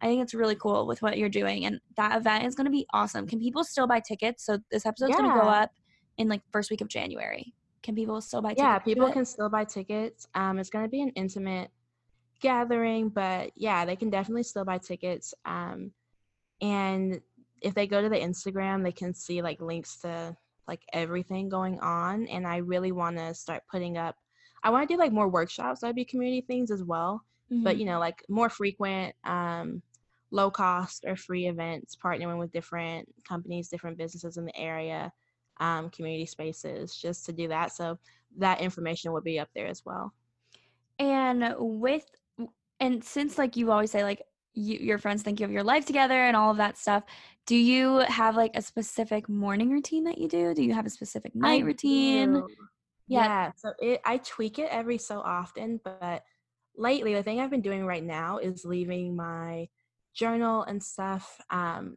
I 0.00 0.06
think 0.06 0.22
it's 0.22 0.34
really 0.34 0.56
cool 0.56 0.86
with 0.86 1.02
what 1.02 1.16
you're 1.18 1.28
doing 1.28 1.64
and 1.64 1.80
that 1.96 2.16
event 2.16 2.44
is 2.44 2.54
going 2.54 2.66
to 2.66 2.70
be 2.70 2.86
awesome. 2.92 3.26
Can 3.26 3.40
people 3.40 3.64
still 3.64 3.86
buy 3.86 4.00
tickets? 4.00 4.44
So 4.44 4.58
this 4.70 4.84
episode's 4.84 5.10
yeah. 5.10 5.18
going 5.18 5.30
to 5.30 5.40
go 5.40 5.48
up 5.48 5.70
in 6.18 6.28
like 6.28 6.42
first 6.52 6.70
week 6.70 6.80
of 6.80 6.88
January. 6.88 7.54
Can 7.82 7.94
people 7.94 8.20
still 8.20 8.42
buy 8.42 8.50
tickets? 8.50 8.62
Yeah, 8.62 8.78
people 8.78 9.10
can 9.12 9.24
still 9.24 9.48
buy 9.48 9.64
tickets. 9.64 10.26
Um 10.34 10.58
it's 10.58 10.70
going 10.70 10.84
to 10.84 10.88
be 10.88 11.00
an 11.00 11.10
intimate 11.10 11.70
gathering, 12.40 13.08
but 13.08 13.52
yeah, 13.56 13.84
they 13.84 13.96
can 13.96 14.10
definitely 14.10 14.42
still 14.42 14.64
buy 14.64 14.78
tickets. 14.78 15.34
Um 15.44 15.92
and 16.60 17.20
if 17.62 17.74
they 17.74 17.86
go 17.86 18.00
to 18.02 18.08
the 18.08 18.16
Instagram, 18.16 18.82
they 18.82 18.92
can 18.92 19.14
see 19.14 19.42
like 19.42 19.60
links 19.60 19.96
to 19.98 20.36
like 20.68 20.82
everything 20.92 21.48
going 21.48 21.78
on 21.80 22.26
and 22.26 22.46
i 22.46 22.56
really 22.56 22.92
want 22.92 23.16
to 23.16 23.34
start 23.34 23.62
putting 23.70 23.96
up 23.96 24.16
i 24.62 24.70
want 24.70 24.86
to 24.86 24.92
do 24.92 24.98
like 24.98 25.12
more 25.12 25.28
workshops 25.28 25.80
that'd 25.80 25.96
be 25.96 26.04
community 26.04 26.40
things 26.40 26.70
as 26.70 26.82
well 26.82 27.22
mm-hmm. 27.50 27.62
but 27.62 27.78
you 27.78 27.84
know 27.84 27.98
like 27.98 28.24
more 28.28 28.48
frequent 28.48 29.14
um 29.24 29.82
low 30.30 30.50
cost 30.50 31.04
or 31.06 31.14
free 31.16 31.46
events 31.46 31.96
partnering 31.96 32.38
with 32.38 32.52
different 32.52 33.08
companies 33.26 33.68
different 33.68 33.96
businesses 33.96 34.36
in 34.36 34.44
the 34.44 34.56
area 34.56 35.12
um, 35.58 35.88
community 35.88 36.26
spaces 36.26 36.94
just 36.94 37.24
to 37.24 37.32
do 37.32 37.48
that 37.48 37.72
so 37.72 37.98
that 38.36 38.60
information 38.60 39.12
would 39.12 39.24
be 39.24 39.38
up 39.38 39.48
there 39.54 39.66
as 39.66 39.82
well 39.86 40.12
and 40.98 41.54
with 41.58 42.04
and 42.80 43.02
since 43.02 43.38
like 43.38 43.56
you 43.56 43.70
always 43.72 43.90
say 43.90 44.02
like 44.04 44.22
you, 44.54 44.78
your 44.78 44.98
friends 44.98 45.22
think 45.22 45.38
you 45.38 45.44
have 45.44 45.52
your 45.52 45.62
life 45.62 45.84
together 45.84 46.14
and 46.14 46.36
all 46.36 46.50
of 46.50 46.56
that 46.56 46.78
stuff. 46.78 47.04
Do 47.46 47.56
you 47.56 47.98
have 48.08 48.36
like 48.36 48.52
a 48.54 48.62
specific 48.62 49.28
morning 49.28 49.70
routine 49.70 50.04
that 50.04 50.18
you 50.18 50.28
do? 50.28 50.54
Do 50.54 50.62
you 50.62 50.74
have 50.74 50.86
a 50.86 50.90
specific 50.90 51.34
night 51.34 51.62
I 51.62 51.66
routine? 51.66 52.32
Do. 52.34 52.46
Yeah. 53.08 53.24
yeah. 53.24 53.52
So 53.56 53.72
it, 53.78 54.00
I 54.04 54.18
tweak 54.18 54.58
it 54.58 54.68
every 54.70 54.98
so 54.98 55.20
often, 55.20 55.80
but 55.84 56.24
lately 56.76 57.14
the 57.14 57.22
thing 57.22 57.40
I've 57.40 57.50
been 57.50 57.60
doing 57.60 57.86
right 57.86 58.02
now 58.02 58.38
is 58.38 58.64
leaving 58.64 59.14
my 59.14 59.68
journal 60.14 60.62
and 60.62 60.82
stuff 60.82 61.40
um, 61.50 61.96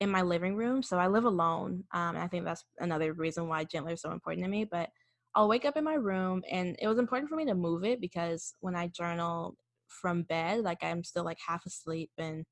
in 0.00 0.10
my 0.10 0.22
living 0.22 0.56
room. 0.56 0.82
So 0.82 0.98
I 0.98 1.06
live 1.08 1.24
alone. 1.24 1.84
Um, 1.92 2.16
I 2.16 2.26
think 2.28 2.44
that's 2.44 2.64
another 2.78 3.12
reason 3.12 3.48
why 3.48 3.64
Gentler 3.64 3.92
is 3.92 4.00
so 4.00 4.12
important 4.12 4.44
to 4.44 4.50
me. 4.50 4.64
But 4.64 4.90
I'll 5.34 5.48
wake 5.48 5.64
up 5.64 5.76
in 5.76 5.84
my 5.84 5.94
room, 5.94 6.42
and 6.50 6.76
it 6.80 6.88
was 6.88 6.98
important 6.98 7.28
for 7.28 7.36
me 7.36 7.44
to 7.46 7.54
move 7.54 7.84
it 7.84 8.00
because 8.00 8.54
when 8.60 8.74
I 8.74 8.88
journal, 8.88 9.56
from 9.88 10.22
bed 10.22 10.60
like 10.60 10.78
i'm 10.82 11.02
still 11.02 11.24
like 11.24 11.38
half 11.46 11.64
asleep 11.66 12.10
and 12.18 12.44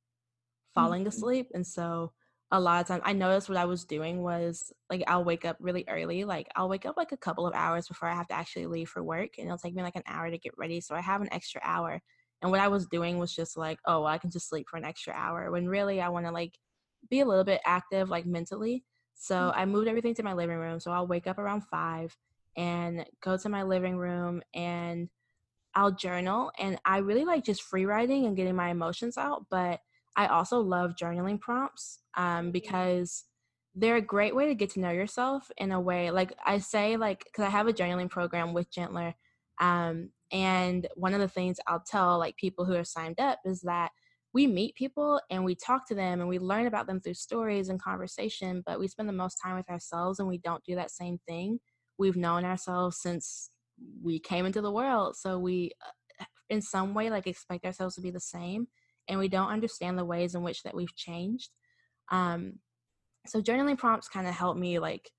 falling 0.74 1.02
mm-hmm. 1.02 1.08
asleep 1.08 1.48
and 1.54 1.66
so 1.66 2.12
a 2.52 2.60
lot 2.60 2.80
of 2.80 2.86
time 2.86 3.00
i 3.04 3.12
noticed 3.12 3.48
what 3.48 3.58
i 3.58 3.64
was 3.64 3.84
doing 3.84 4.22
was 4.22 4.72
like 4.90 5.02
i'll 5.06 5.24
wake 5.24 5.44
up 5.44 5.56
really 5.60 5.84
early 5.88 6.24
like 6.24 6.48
i'll 6.54 6.68
wake 6.68 6.86
up 6.86 6.96
like 6.96 7.12
a 7.12 7.16
couple 7.16 7.46
of 7.46 7.54
hours 7.54 7.88
before 7.88 8.08
i 8.08 8.14
have 8.14 8.28
to 8.28 8.34
actually 8.34 8.66
leave 8.66 8.88
for 8.88 9.02
work 9.02 9.30
and 9.38 9.46
it'll 9.46 9.58
take 9.58 9.74
me 9.74 9.82
like 9.82 9.96
an 9.96 10.02
hour 10.06 10.30
to 10.30 10.38
get 10.38 10.56
ready 10.56 10.80
so 10.80 10.94
i 10.94 11.00
have 11.00 11.20
an 11.20 11.32
extra 11.32 11.60
hour 11.64 12.00
and 12.42 12.50
what 12.50 12.60
i 12.60 12.68
was 12.68 12.86
doing 12.86 13.18
was 13.18 13.34
just 13.34 13.56
like 13.56 13.78
oh 13.86 14.00
well, 14.00 14.08
i 14.12 14.18
can 14.18 14.30
just 14.30 14.48
sleep 14.48 14.66
for 14.68 14.76
an 14.76 14.84
extra 14.84 15.12
hour 15.14 15.50
when 15.50 15.68
really 15.68 16.00
i 16.00 16.08
want 16.08 16.26
to 16.26 16.32
like 16.32 16.56
be 17.10 17.20
a 17.20 17.26
little 17.26 17.44
bit 17.44 17.60
active 17.64 18.10
like 18.10 18.26
mentally 18.26 18.84
so 19.14 19.34
mm-hmm. 19.34 19.58
i 19.58 19.64
moved 19.64 19.88
everything 19.88 20.14
to 20.14 20.22
my 20.22 20.32
living 20.32 20.56
room 20.56 20.78
so 20.78 20.92
i'll 20.92 21.06
wake 21.06 21.26
up 21.26 21.38
around 21.38 21.62
five 21.62 22.16
and 22.56 23.04
go 23.22 23.36
to 23.36 23.48
my 23.48 23.62
living 23.62 23.96
room 23.96 24.40
and 24.54 25.08
I'll 25.76 25.92
journal 25.92 26.50
and 26.58 26.80
I 26.84 26.98
really 26.98 27.26
like 27.26 27.44
just 27.44 27.62
free 27.62 27.84
writing 27.84 28.24
and 28.24 28.34
getting 28.34 28.56
my 28.56 28.70
emotions 28.70 29.18
out, 29.18 29.44
but 29.50 29.80
I 30.16 30.26
also 30.28 30.60
love 30.60 30.96
journaling 31.00 31.38
prompts 31.38 31.98
um, 32.16 32.50
because 32.50 33.24
they're 33.74 33.96
a 33.96 34.02
great 34.02 34.34
way 34.34 34.46
to 34.46 34.54
get 34.54 34.70
to 34.70 34.80
know 34.80 34.90
yourself 34.90 35.50
in 35.58 35.70
a 35.72 35.80
way. 35.80 36.10
Like 36.10 36.32
I 36.44 36.58
say, 36.58 36.96
like, 36.96 37.24
because 37.24 37.44
I 37.44 37.50
have 37.50 37.68
a 37.68 37.74
journaling 37.74 38.08
program 38.08 38.54
with 38.54 38.70
Gentler. 38.70 39.14
Um, 39.60 40.10
and 40.32 40.88
one 40.96 41.12
of 41.12 41.20
the 41.20 41.28
things 41.28 41.60
I'll 41.66 41.84
tell 41.86 42.18
like 42.18 42.36
people 42.36 42.64
who 42.64 42.74
are 42.74 42.84
signed 42.84 43.20
up 43.20 43.38
is 43.44 43.60
that 43.60 43.90
we 44.32 44.46
meet 44.46 44.74
people 44.74 45.20
and 45.30 45.44
we 45.44 45.54
talk 45.54 45.86
to 45.88 45.94
them 45.94 46.20
and 46.20 46.28
we 46.28 46.38
learn 46.38 46.66
about 46.66 46.86
them 46.86 47.00
through 47.00 47.14
stories 47.14 47.68
and 47.68 47.80
conversation, 47.80 48.62
but 48.64 48.80
we 48.80 48.88
spend 48.88 49.10
the 49.10 49.12
most 49.12 49.36
time 49.42 49.56
with 49.56 49.68
ourselves 49.68 50.18
and 50.18 50.28
we 50.28 50.38
don't 50.38 50.64
do 50.64 50.74
that 50.74 50.90
same 50.90 51.18
thing. 51.28 51.58
We've 51.98 52.16
known 52.16 52.46
ourselves 52.46 52.98
since 52.98 53.50
we 54.02 54.18
came 54.18 54.46
into 54.46 54.60
the 54.60 54.72
world 54.72 55.16
so 55.16 55.38
we 55.38 55.70
uh, 56.20 56.24
in 56.48 56.62
some 56.62 56.94
way 56.94 57.10
like 57.10 57.26
expect 57.26 57.64
ourselves 57.64 57.94
to 57.94 58.00
be 58.00 58.10
the 58.10 58.20
same 58.20 58.66
and 59.08 59.18
we 59.18 59.28
don't 59.28 59.50
understand 59.50 59.98
the 59.98 60.04
ways 60.04 60.34
in 60.34 60.42
which 60.42 60.62
that 60.62 60.74
we've 60.74 60.94
changed 60.96 61.50
um 62.10 62.54
so 63.26 63.40
journaling 63.40 63.78
prompts 63.78 64.08
kind 64.08 64.26
of 64.26 64.34
help 64.34 64.56
me 64.56 64.78
like 64.78 65.10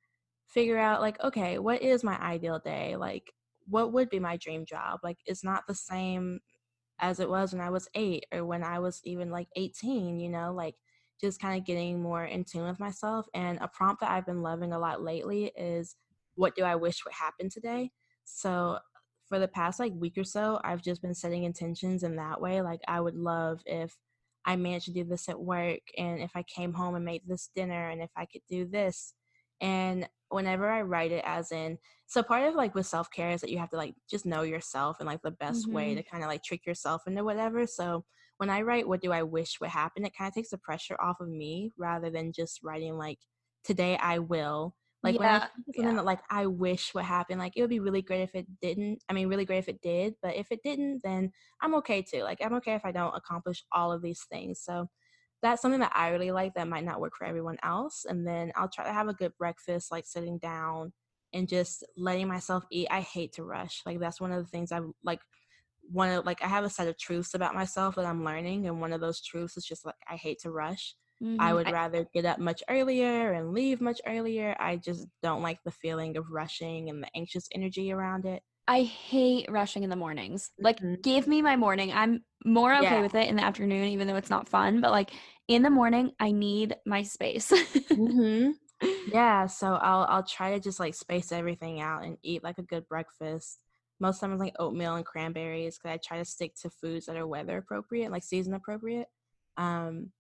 figure 0.48 0.78
out 0.78 1.02
like 1.02 1.22
okay 1.24 1.60
what 1.60 1.82
is 1.82 2.04
my 2.04 2.18
ideal 2.20 2.60
day 2.64 2.96
like 2.96 3.32
what 3.68 3.92
would 3.92 4.10
be 4.10 4.20
my 4.20 4.38
dream 4.38 4.66
job 4.66 5.00
like 5.04 5.18
it's 5.26 5.44
not 5.44 5.64
the 5.68 5.76
same 5.76 6.40
as 7.00 7.20
it 7.20 7.30
was 7.30 7.54
when 7.54 7.62
i 7.62 7.70
was 7.70 7.88
8 7.94 8.26
or 8.32 8.46
when 8.46 8.64
i 8.64 8.80
was 8.80 9.02
even 9.04 9.30
like 9.30 9.48
18 9.56 10.20
you 10.20 10.30
know 10.30 10.54
like 10.54 10.76
just 11.20 11.42
kind 11.42 11.60
of 11.60 11.66
getting 11.66 12.02
more 12.02 12.24
in 12.24 12.44
tune 12.46 12.68
with 12.68 12.80
myself 12.80 13.26
and 13.34 13.58
a 13.60 13.68
prompt 13.68 14.02
that 14.02 14.12
i've 14.12 14.26
been 14.26 14.42
loving 14.42 14.72
a 14.72 14.80
lot 14.80 15.02
lately 15.04 15.52
is 15.58 15.96
what 16.38 16.56
do 16.56 16.64
I 16.64 16.76
wish 16.76 17.04
would 17.04 17.14
happen 17.14 17.50
today? 17.50 17.92
So 18.28 18.80
for 19.28 19.40
the 19.40 19.48
past 19.48 19.80
like 19.80 19.94
week 19.96 20.18
or 20.18 20.24
so, 20.24 20.60
I've 20.64 20.82
just 20.82 21.02
been 21.02 21.14
setting 21.14 21.44
intentions 21.44 22.04
in 22.04 22.16
that 22.18 22.40
way. 22.40 22.62
Like 22.62 22.82
I 22.88 23.00
would 23.00 23.16
love 23.16 23.62
if 23.66 23.96
I 24.46 24.56
managed 24.56 24.86
to 24.86 24.94
do 24.94 25.04
this 25.04 25.28
at 25.30 25.40
work 25.40 25.80
and 25.98 26.22
if 26.22 26.32
I 26.36 26.44
came 26.44 26.74
home 26.74 26.96
and 26.96 27.06
made 27.06 27.24
this 27.26 27.50
dinner 27.56 27.90
and 27.90 28.02
if 28.02 28.12
I 28.16 28.26
could 28.26 28.42
do 28.50 28.66
this. 28.66 29.14
And 29.60 30.08
whenever 30.30 30.70
I 30.70 30.82
write 30.82 31.12
it 31.12 31.24
as 31.26 31.52
in 31.52 31.78
so 32.06 32.24
part 32.24 32.44
of 32.44 32.56
like 32.56 32.76
with 32.76 32.86
self 32.86 33.10
care 33.12 33.32
is 33.32 33.42
that 33.42 33.50
you 33.50 33.58
have 33.60 33.70
to 33.70 33.78
like 33.78 33.96
just 34.10 34.26
know 34.26 34.42
yourself 34.42 34.98
and 35.00 35.08
like 35.08 35.22
the 35.22 35.32
best 35.32 35.66
mm-hmm. 35.66 35.76
way 35.76 35.96
to 35.96 36.04
kind 36.04 36.24
of 36.24 36.30
like 36.30 36.44
trick 36.44 36.66
yourself 36.66 37.04
into 37.06 37.24
whatever. 37.24 37.66
So 37.68 38.06
when 38.38 38.50
I 38.50 38.62
write 38.62 38.88
what 38.88 39.02
do 39.02 39.12
I 39.12 39.24
wish 39.24 39.60
would 39.60 39.70
happen, 39.70 40.06
it 40.06 40.16
kind 40.18 40.30
of 40.30 40.34
takes 40.34 40.52
the 40.52 40.58
pressure 40.58 40.96
off 41.02 41.20
of 41.20 41.28
me 41.28 41.72
rather 41.78 42.10
than 42.10 42.32
just 42.32 42.62
writing 42.64 42.98
like 42.98 43.20
today 43.64 43.98
I 43.98 44.20
will 44.20 44.76
like 45.04 45.16
yeah, 45.16 45.20
when 45.20 45.30
I 45.30 45.48
something 45.66 45.86
yeah. 45.86 45.96
that 45.96 46.06
like 46.06 46.22
I 46.30 46.48
wish 46.48 46.94
would 46.94 47.06
happen, 47.06 47.38
like 47.38 47.54
it 47.56 47.62
would 47.62 47.70
be 47.70 47.80
really 47.80 48.02
great 48.02 48.22
if 48.22 48.36
it 48.36 48.48
didn't. 48.62 49.04
I 49.10 49.14
mean, 49.14 49.28
really 49.28 49.46
great 49.46 49.60
if 49.60 49.70
it 49.70 49.82
did, 49.82 50.16
but 50.22 50.36
if 50.36 50.52
it 50.52 50.60
didn't, 50.64 51.02
then 51.04 51.32
I'm 51.62 51.76
okay 51.76 52.02
too. 52.02 52.24
Like 52.24 52.40
I'm 52.44 52.54
okay 52.56 52.74
if 52.74 52.86
I 52.86 52.92
don't 52.92 53.16
accomplish 53.16 53.64
all 53.72 53.92
of 53.92 54.02
these 54.02 54.26
things. 54.32 54.62
So 54.64 54.88
that's 55.42 55.62
something 55.62 55.82
that 55.82 55.94
I 55.96 56.10
really 56.10 56.32
like 56.32 56.56
that 56.56 56.68
might 56.68 56.84
not 56.84 57.00
work 57.00 57.14
for 57.16 57.26
everyone 57.26 57.58
else. 57.64 58.06
And 58.08 58.26
then 58.26 58.52
I'll 58.56 58.70
try 58.70 58.86
to 58.86 58.94
have 58.94 59.08
a 59.08 59.14
good 59.14 59.34
breakfast, 59.38 59.92
like 59.92 60.08
sitting 60.08 60.40
down 60.40 60.94
and 61.34 61.48
just 61.48 61.86
letting 61.96 62.28
myself 62.28 62.64
eat. 62.72 62.88
I 62.90 63.02
hate 63.02 63.34
to 63.34 63.44
rush. 63.44 63.84
Like 63.86 64.00
that's 64.00 64.20
one 64.20 64.32
of 64.32 64.44
the 64.44 64.50
things 64.50 64.72
I 64.72 64.82
like 65.04 65.20
one 65.90 66.10
of 66.10 66.26
like 66.26 66.44
I 66.44 66.48
have 66.48 66.64
a 66.64 66.70
set 66.70 66.88
of 66.88 66.98
truths 66.98 67.34
about 67.34 67.56
myself 67.56 67.96
that 67.96 68.06
I'm 68.06 68.26
learning 68.26 68.68
and 68.68 68.82
one 68.82 68.94
of 68.94 69.02
those 69.02 69.22
truths 69.22 69.58
is 69.58 69.66
just 69.66 69.86
like 69.86 69.96
I 70.10 70.16
hate 70.16 70.40
to 70.40 70.52
rush. 70.52 70.96
Mm-hmm. 71.24 71.42
I 71.42 71.54
would 71.54 71.72
rather 71.72 72.06
get 72.14 72.26
up 72.26 72.40
much 72.40 72.62
earlier 72.70 73.34
and 73.34 73.52
leave 73.52 73.82
much 73.82 74.00
earlier. 74.06 74.56
I 74.60 74.78
just 74.78 75.08
don't 75.24 75.42
like 75.42 75.60
the 75.64 75.72
feeling 75.72 76.16
of 76.16 76.30
rushing 76.30 76.90
and 76.90 77.02
the 77.02 77.10
anxious 77.16 77.48
energy 77.54 77.92
around 77.92 78.26
it. 78.26 78.44
I 78.68 78.84
hate 78.84 79.50
rushing 79.50 79.84
in 79.84 79.90
the 79.90 79.96
mornings. 79.96 80.52
Like, 80.60 80.80
mm-hmm. 80.80 81.02
give 81.02 81.26
me 81.26 81.42
my 81.42 81.56
morning. 81.56 81.92
I'm 81.92 82.24
more 82.46 82.74
okay 82.76 82.84
yeah. 82.84 83.02
with 83.02 83.16
it 83.16 83.30
in 83.30 83.38
the 83.38 83.44
afternoon, 83.44 83.86
even 83.86 84.08
though 84.08 84.18
it's 84.18 84.30
not 84.30 84.50
fun. 84.50 84.82
But 84.82 84.92
like 84.92 85.12
in 85.48 85.64
the 85.64 85.70
morning, 85.70 86.12
I 86.20 86.32
need 86.32 86.76
my 86.86 87.04
space. 87.04 87.52
mm-hmm. 87.52 88.52
Yeah, 89.12 89.48
so 89.48 89.74
I'll 89.74 90.06
I'll 90.08 90.24
try 90.24 90.54
to 90.54 90.60
just 90.60 90.80
like 90.80 90.94
space 90.94 91.32
everything 91.32 91.82
out 91.82 92.04
and 92.04 92.16
eat 92.22 92.44
like 92.44 92.60
a 92.60 92.64
good 92.64 92.88
breakfast. 92.88 93.58
Most 94.00 94.20
times 94.20 94.40
like 94.40 94.54
oatmeal 94.60 94.96
and 94.96 95.06
cranberries 95.06 95.80
because 95.80 95.96
I 95.96 96.00
try 96.06 96.20
to 96.20 96.26
stick 96.26 96.54
to 96.62 96.70
foods 96.70 97.08
that 97.08 97.18
are 97.18 97.26
weather 97.26 97.58
appropriate, 97.58 98.12
like 98.12 98.24
season 98.24 98.54
appropriate. 98.54 99.08
Um, 99.58 100.12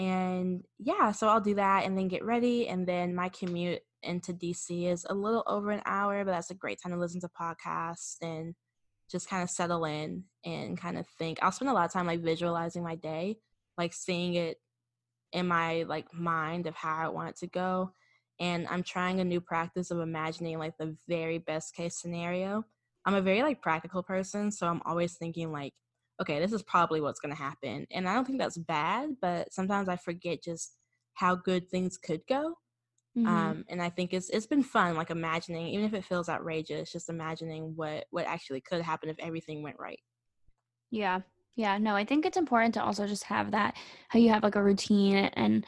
and 0.00 0.64
yeah, 0.78 1.12
so 1.12 1.28
I'll 1.28 1.42
do 1.42 1.56
that 1.56 1.84
and 1.84 1.96
then 1.96 2.08
get 2.08 2.24
ready. 2.24 2.68
And 2.68 2.86
then 2.86 3.14
my 3.14 3.28
commute 3.28 3.82
into 4.02 4.32
DC 4.32 4.90
is 4.90 5.06
a 5.10 5.14
little 5.14 5.44
over 5.46 5.70
an 5.70 5.82
hour, 5.84 6.24
but 6.24 6.30
that's 6.30 6.50
a 6.50 6.54
great 6.54 6.80
time 6.82 6.92
to 6.92 6.98
listen 6.98 7.20
to 7.20 7.28
podcasts 7.28 8.16
and 8.22 8.54
just 9.10 9.28
kind 9.28 9.42
of 9.42 9.50
settle 9.50 9.84
in 9.84 10.24
and 10.42 10.80
kind 10.80 10.96
of 10.96 11.06
think. 11.18 11.38
I'll 11.42 11.52
spend 11.52 11.68
a 11.70 11.74
lot 11.74 11.84
of 11.84 11.92
time 11.92 12.06
like 12.06 12.22
visualizing 12.22 12.82
my 12.82 12.94
day, 12.94 13.40
like 13.76 13.92
seeing 13.92 14.34
it 14.34 14.56
in 15.34 15.46
my 15.46 15.82
like 15.82 16.14
mind 16.14 16.66
of 16.66 16.74
how 16.74 16.96
I 16.96 17.08
want 17.08 17.28
it 17.28 17.36
to 17.40 17.48
go. 17.48 17.92
And 18.38 18.66
I'm 18.68 18.82
trying 18.82 19.20
a 19.20 19.24
new 19.24 19.42
practice 19.42 19.90
of 19.90 20.00
imagining 20.00 20.58
like 20.58 20.78
the 20.78 20.96
very 21.08 21.36
best 21.36 21.74
case 21.74 22.00
scenario. 22.00 22.64
I'm 23.04 23.14
a 23.14 23.20
very 23.20 23.42
like 23.42 23.60
practical 23.60 24.02
person, 24.02 24.50
so 24.50 24.66
I'm 24.66 24.80
always 24.86 25.18
thinking 25.18 25.52
like 25.52 25.74
okay, 26.20 26.38
this 26.38 26.52
is 26.52 26.62
probably 26.62 27.00
what's 27.00 27.20
going 27.20 27.34
to 27.34 27.42
happen. 27.42 27.86
And 27.90 28.08
I 28.08 28.14
don't 28.14 28.26
think 28.26 28.38
that's 28.38 28.58
bad, 28.58 29.16
but 29.20 29.52
sometimes 29.52 29.88
I 29.88 29.96
forget 29.96 30.42
just 30.42 30.76
how 31.14 31.34
good 31.34 31.68
things 31.70 31.96
could 31.96 32.20
go. 32.28 32.54
Mm-hmm. 33.16 33.26
Um, 33.26 33.64
and 33.68 33.82
I 33.82 33.90
think 33.90 34.12
it's 34.12 34.30
it's 34.30 34.46
been 34.46 34.62
fun, 34.62 34.94
like 34.94 35.10
imagining, 35.10 35.66
even 35.68 35.84
if 35.84 35.94
it 35.94 36.04
feels 36.04 36.28
outrageous, 36.28 36.92
just 36.92 37.08
imagining 37.08 37.72
what 37.74 38.04
what 38.10 38.26
actually 38.26 38.60
could 38.60 38.82
happen 38.82 39.08
if 39.08 39.16
everything 39.18 39.62
went 39.62 39.80
right. 39.80 39.98
Yeah, 40.90 41.20
yeah. 41.56 41.78
No, 41.78 41.96
I 41.96 42.04
think 42.04 42.24
it's 42.24 42.36
important 42.36 42.74
to 42.74 42.84
also 42.84 43.06
just 43.08 43.24
have 43.24 43.50
that 43.50 43.76
how 44.08 44.20
you 44.20 44.28
have 44.30 44.44
like 44.44 44.54
a 44.54 44.62
routine 44.62 45.16
and 45.16 45.66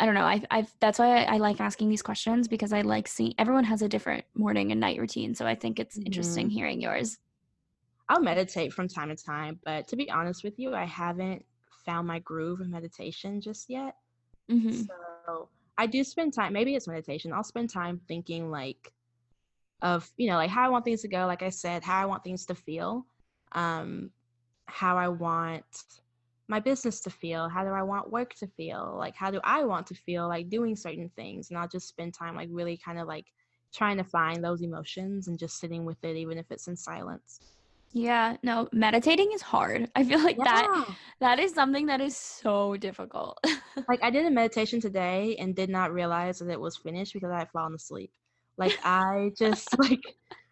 I 0.00 0.06
don't 0.06 0.14
know. 0.14 0.22
I 0.22 0.42
I 0.50 0.66
that's 0.80 0.98
why 0.98 1.24
I, 1.24 1.34
I, 1.34 1.36
like 1.38 1.60
asking 1.60 1.90
these 1.90 2.02
questions 2.02 2.48
because 2.48 2.72
I 2.72 2.82
like 2.82 3.08
seeing 3.08 3.34
everyone 3.36 3.64
has 3.64 3.82
a 3.82 3.88
different 3.88 4.24
morning 4.34 4.70
and 4.70 4.80
night 4.80 4.98
routine. 4.98 5.34
So 5.34 5.46
I 5.46 5.56
think 5.56 5.78
it's 5.78 5.96
mm-hmm. 5.96 6.06
interesting 6.06 6.48
hearing 6.48 6.80
yours. 6.80 7.18
I'll 8.08 8.20
meditate 8.20 8.72
from 8.72 8.88
time 8.88 9.08
to 9.08 9.16
time, 9.16 9.60
but 9.64 9.86
to 9.88 9.96
be 9.96 10.10
honest 10.10 10.42
with 10.42 10.58
you, 10.58 10.74
I 10.74 10.84
haven't 10.84 11.44
found 11.84 12.06
my 12.06 12.18
groove 12.20 12.60
of 12.60 12.68
meditation 12.68 13.40
just 13.40 13.68
yet. 13.68 13.94
Mm-hmm. 14.50 14.82
So 14.82 15.48
I 15.76 15.86
do 15.86 16.02
spend 16.02 16.32
time, 16.32 16.52
maybe 16.52 16.74
it's 16.74 16.88
meditation. 16.88 17.32
I'll 17.32 17.44
spend 17.44 17.70
time 17.70 18.00
thinking 18.08 18.50
like 18.50 18.92
of, 19.82 20.10
you 20.16 20.28
know, 20.28 20.36
like 20.36 20.50
how 20.50 20.64
I 20.64 20.68
want 20.68 20.84
things 20.84 21.02
to 21.02 21.08
go, 21.08 21.26
like 21.26 21.42
I 21.42 21.50
said, 21.50 21.84
how 21.84 22.00
I 22.00 22.06
want 22.06 22.24
things 22.24 22.46
to 22.46 22.54
feel, 22.54 23.06
um, 23.52 24.10
how 24.66 24.96
I 24.96 25.08
want 25.08 25.64
my 26.48 26.60
business 26.60 27.00
to 27.00 27.10
feel, 27.10 27.48
how 27.48 27.62
do 27.62 27.70
I 27.70 27.82
want 27.82 28.10
work 28.10 28.34
to 28.36 28.46
feel, 28.46 28.96
like 28.98 29.14
how 29.14 29.30
do 29.30 29.40
I 29.44 29.64
want 29.64 29.86
to 29.88 29.94
feel 29.94 30.26
like 30.28 30.48
doing 30.48 30.74
certain 30.74 31.10
things. 31.14 31.50
And 31.50 31.58
I'll 31.58 31.68
just 31.68 31.88
spend 31.88 32.14
time 32.14 32.34
like 32.34 32.48
really 32.50 32.78
kind 32.78 32.98
of 32.98 33.06
like 33.06 33.26
trying 33.72 33.98
to 33.98 34.04
find 34.04 34.42
those 34.42 34.62
emotions 34.62 35.28
and 35.28 35.38
just 35.38 35.60
sitting 35.60 35.84
with 35.84 36.02
it, 36.02 36.16
even 36.16 36.38
if 36.38 36.46
it's 36.50 36.68
in 36.68 36.76
silence. 36.76 37.40
Yeah, 37.92 38.36
no, 38.42 38.68
meditating 38.72 39.32
is 39.32 39.40
hard. 39.40 39.90
I 39.96 40.04
feel 40.04 40.22
like 40.22 40.36
yeah. 40.38 40.44
that 40.44 40.96
that 41.20 41.38
is 41.38 41.54
something 41.54 41.86
that 41.86 42.00
is 42.00 42.16
so 42.16 42.76
difficult. 42.76 43.38
like 43.88 44.02
I 44.02 44.10
did 44.10 44.26
a 44.26 44.30
meditation 44.30 44.80
today 44.80 45.36
and 45.38 45.56
did 45.56 45.70
not 45.70 45.92
realize 45.92 46.38
that 46.38 46.50
it 46.50 46.60
was 46.60 46.76
finished 46.76 47.14
because 47.14 47.30
I 47.30 47.38
had 47.38 47.50
fallen 47.50 47.74
asleep. 47.74 48.12
Like 48.58 48.78
I 48.84 49.30
just 49.38 49.78
like 49.78 50.02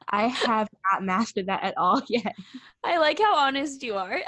I 0.08 0.28
have 0.28 0.68
not 0.92 1.04
mastered 1.04 1.46
that 1.46 1.62
at 1.62 1.76
all 1.76 2.00
yet. 2.08 2.34
I 2.84 2.96
like 2.98 3.18
how 3.18 3.36
honest 3.36 3.82
you 3.82 3.94
are. 3.96 4.20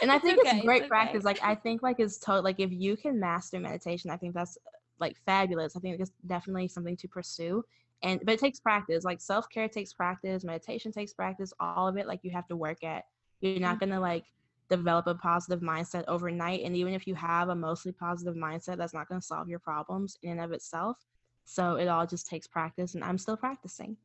And 0.00 0.10
I 0.10 0.18
think 0.18 0.38
it's, 0.38 0.48
okay, 0.48 0.56
it's 0.58 0.66
great 0.66 0.82
it's 0.82 0.88
practice. 0.88 1.24
Like 1.24 1.42
I 1.42 1.54
think 1.54 1.82
like 1.82 1.96
it's 1.98 2.18
total 2.18 2.42
like 2.42 2.60
if 2.60 2.70
you 2.72 2.96
can 2.96 3.20
master 3.20 3.58
meditation, 3.60 4.10
I 4.10 4.16
think 4.16 4.34
that's 4.34 4.56
like 5.00 5.16
fabulous. 5.26 5.76
I 5.76 5.80
think 5.80 6.00
it's 6.00 6.12
definitely 6.26 6.68
something 6.68 6.96
to 6.96 7.08
pursue 7.08 7.62
and 8.02 8.20
but 8.24 8.34
it 8.34 8.40
takes 8.40 8.60
practice 8.60 9.04
like 9.04 9.20
self-care 9.20 9.68
takes 9.68 9.92
practice 9.92 10.44
meditation 10.44 10.92
takes 10.92 11.12
practice 11.12 11.52
all 11.60 11.88
of 11.88 11.96
it 11.96 12.06
like 12.06 12.20
you 12.22 12.30
have 12.30 12.46
to 12.48 12.56
work 12.56 12.84
at. 12.84 13.04
You're 13.40 13.60
not 13.60 13.76
mm-hmm. 13.76 13.90
going 13.90 13.92
to 13.92 14.00
like 14.00 14.24
develop 14.68 15.06
a 15.06 15.14
positive 15.14 15.60
mindset 15.60 16.04
overnight 16.08 16.62
and 16.64 16.76
even 16.76 16.92
if 16.92 17.06
you 17.06 17.14
have 17.14 17.48
a 17.48 17.54
mostly 17.54 17.92
positive 17.92 18.34
mindset 18.34 18.76
that's 18.76 18.94
not 18.94 19.08
going 19.08 19.20
to 19.20 19.26
solve 19.26 19.48
your 19.48 19.58
problems 19.58 20.18
in 20.22 20.32
and 20.32 20.40
of 20.40 20.52
itself. 20.52 20.98
So 21.44 21.76
it 21.76 21.86
all 21.86 22.06
just 22.06 22.26
takes 22.26 22.46
practice 22.46 22.94
and 22.94 23.04
i'm 23.04 23.18
still 23.18 23.36
practicing. 23.36 23.96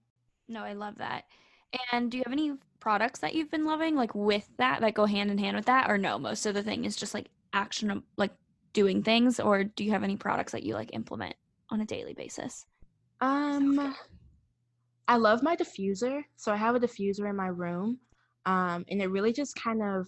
No 0.48 0.64
i 0.64 0.74
love 0.74 0.98
that. 0.98 1.26
And 1.92 2.12
do 2.12 2.18
you 2.18 2.24
have 2.26 2.34
any 2.34 2.54
products 2.80 3.20
that 3.20 3.36
you've 3.36 3.52
been 3.52 3.66
loving 3.66 3.96
like 3.96 4.14
with 4.16 4.50
that 4.58 4.82
that 4.82 4.94
go 4.94 5.06
hand 5.06 5.32
in 5.32 5.38
hand 5.38 5.56
with 5.56 5.66
that 5.68 5.90
or 5.90 5.98
no 5.98 6.18
most 6.18 6.46
of 6.46 6.56
the 6.56 6.64
thing 6.64 6.84
is 6.84 6.96
just 6.96 7.14
like 7.14 7.28
action 7.54 8.04
like 8.18 8.32
doing 8.74 9.04
things 9.04 9.40
or 9.40 9.64
do 9.64 9.84
you 9.84 9.92
have 9.92 10.04
any 10.04 10.18
products 10.18 10.52
that 10.52 10.64
you 10.64 10.74
like 10.74 10.90
implement 10.94 11.36
on 11.70 11.80
a 11.80 11.86
daily 11.86 12.14
basis 12.14 12.66
um, 13.22 13.96
I 15.08 15.18
love 15.18 15.44
my 15.44 15.56
diffuser. 15.56 16.24
So 16.36 16.52
I 16.52 16.56
have 16.56 16.76
a 16.76 16.80
diffuser 16.80 17.30
in 17.30 17.36
my 17.36 17.48
room, 17.48 18.00
um, 18.46 18.86
and 18.90 19.02
it 19.02 19.08
really 19.08 19.34
just 19.34 19.56
kind 19.56 19.82
of 19.82 20.08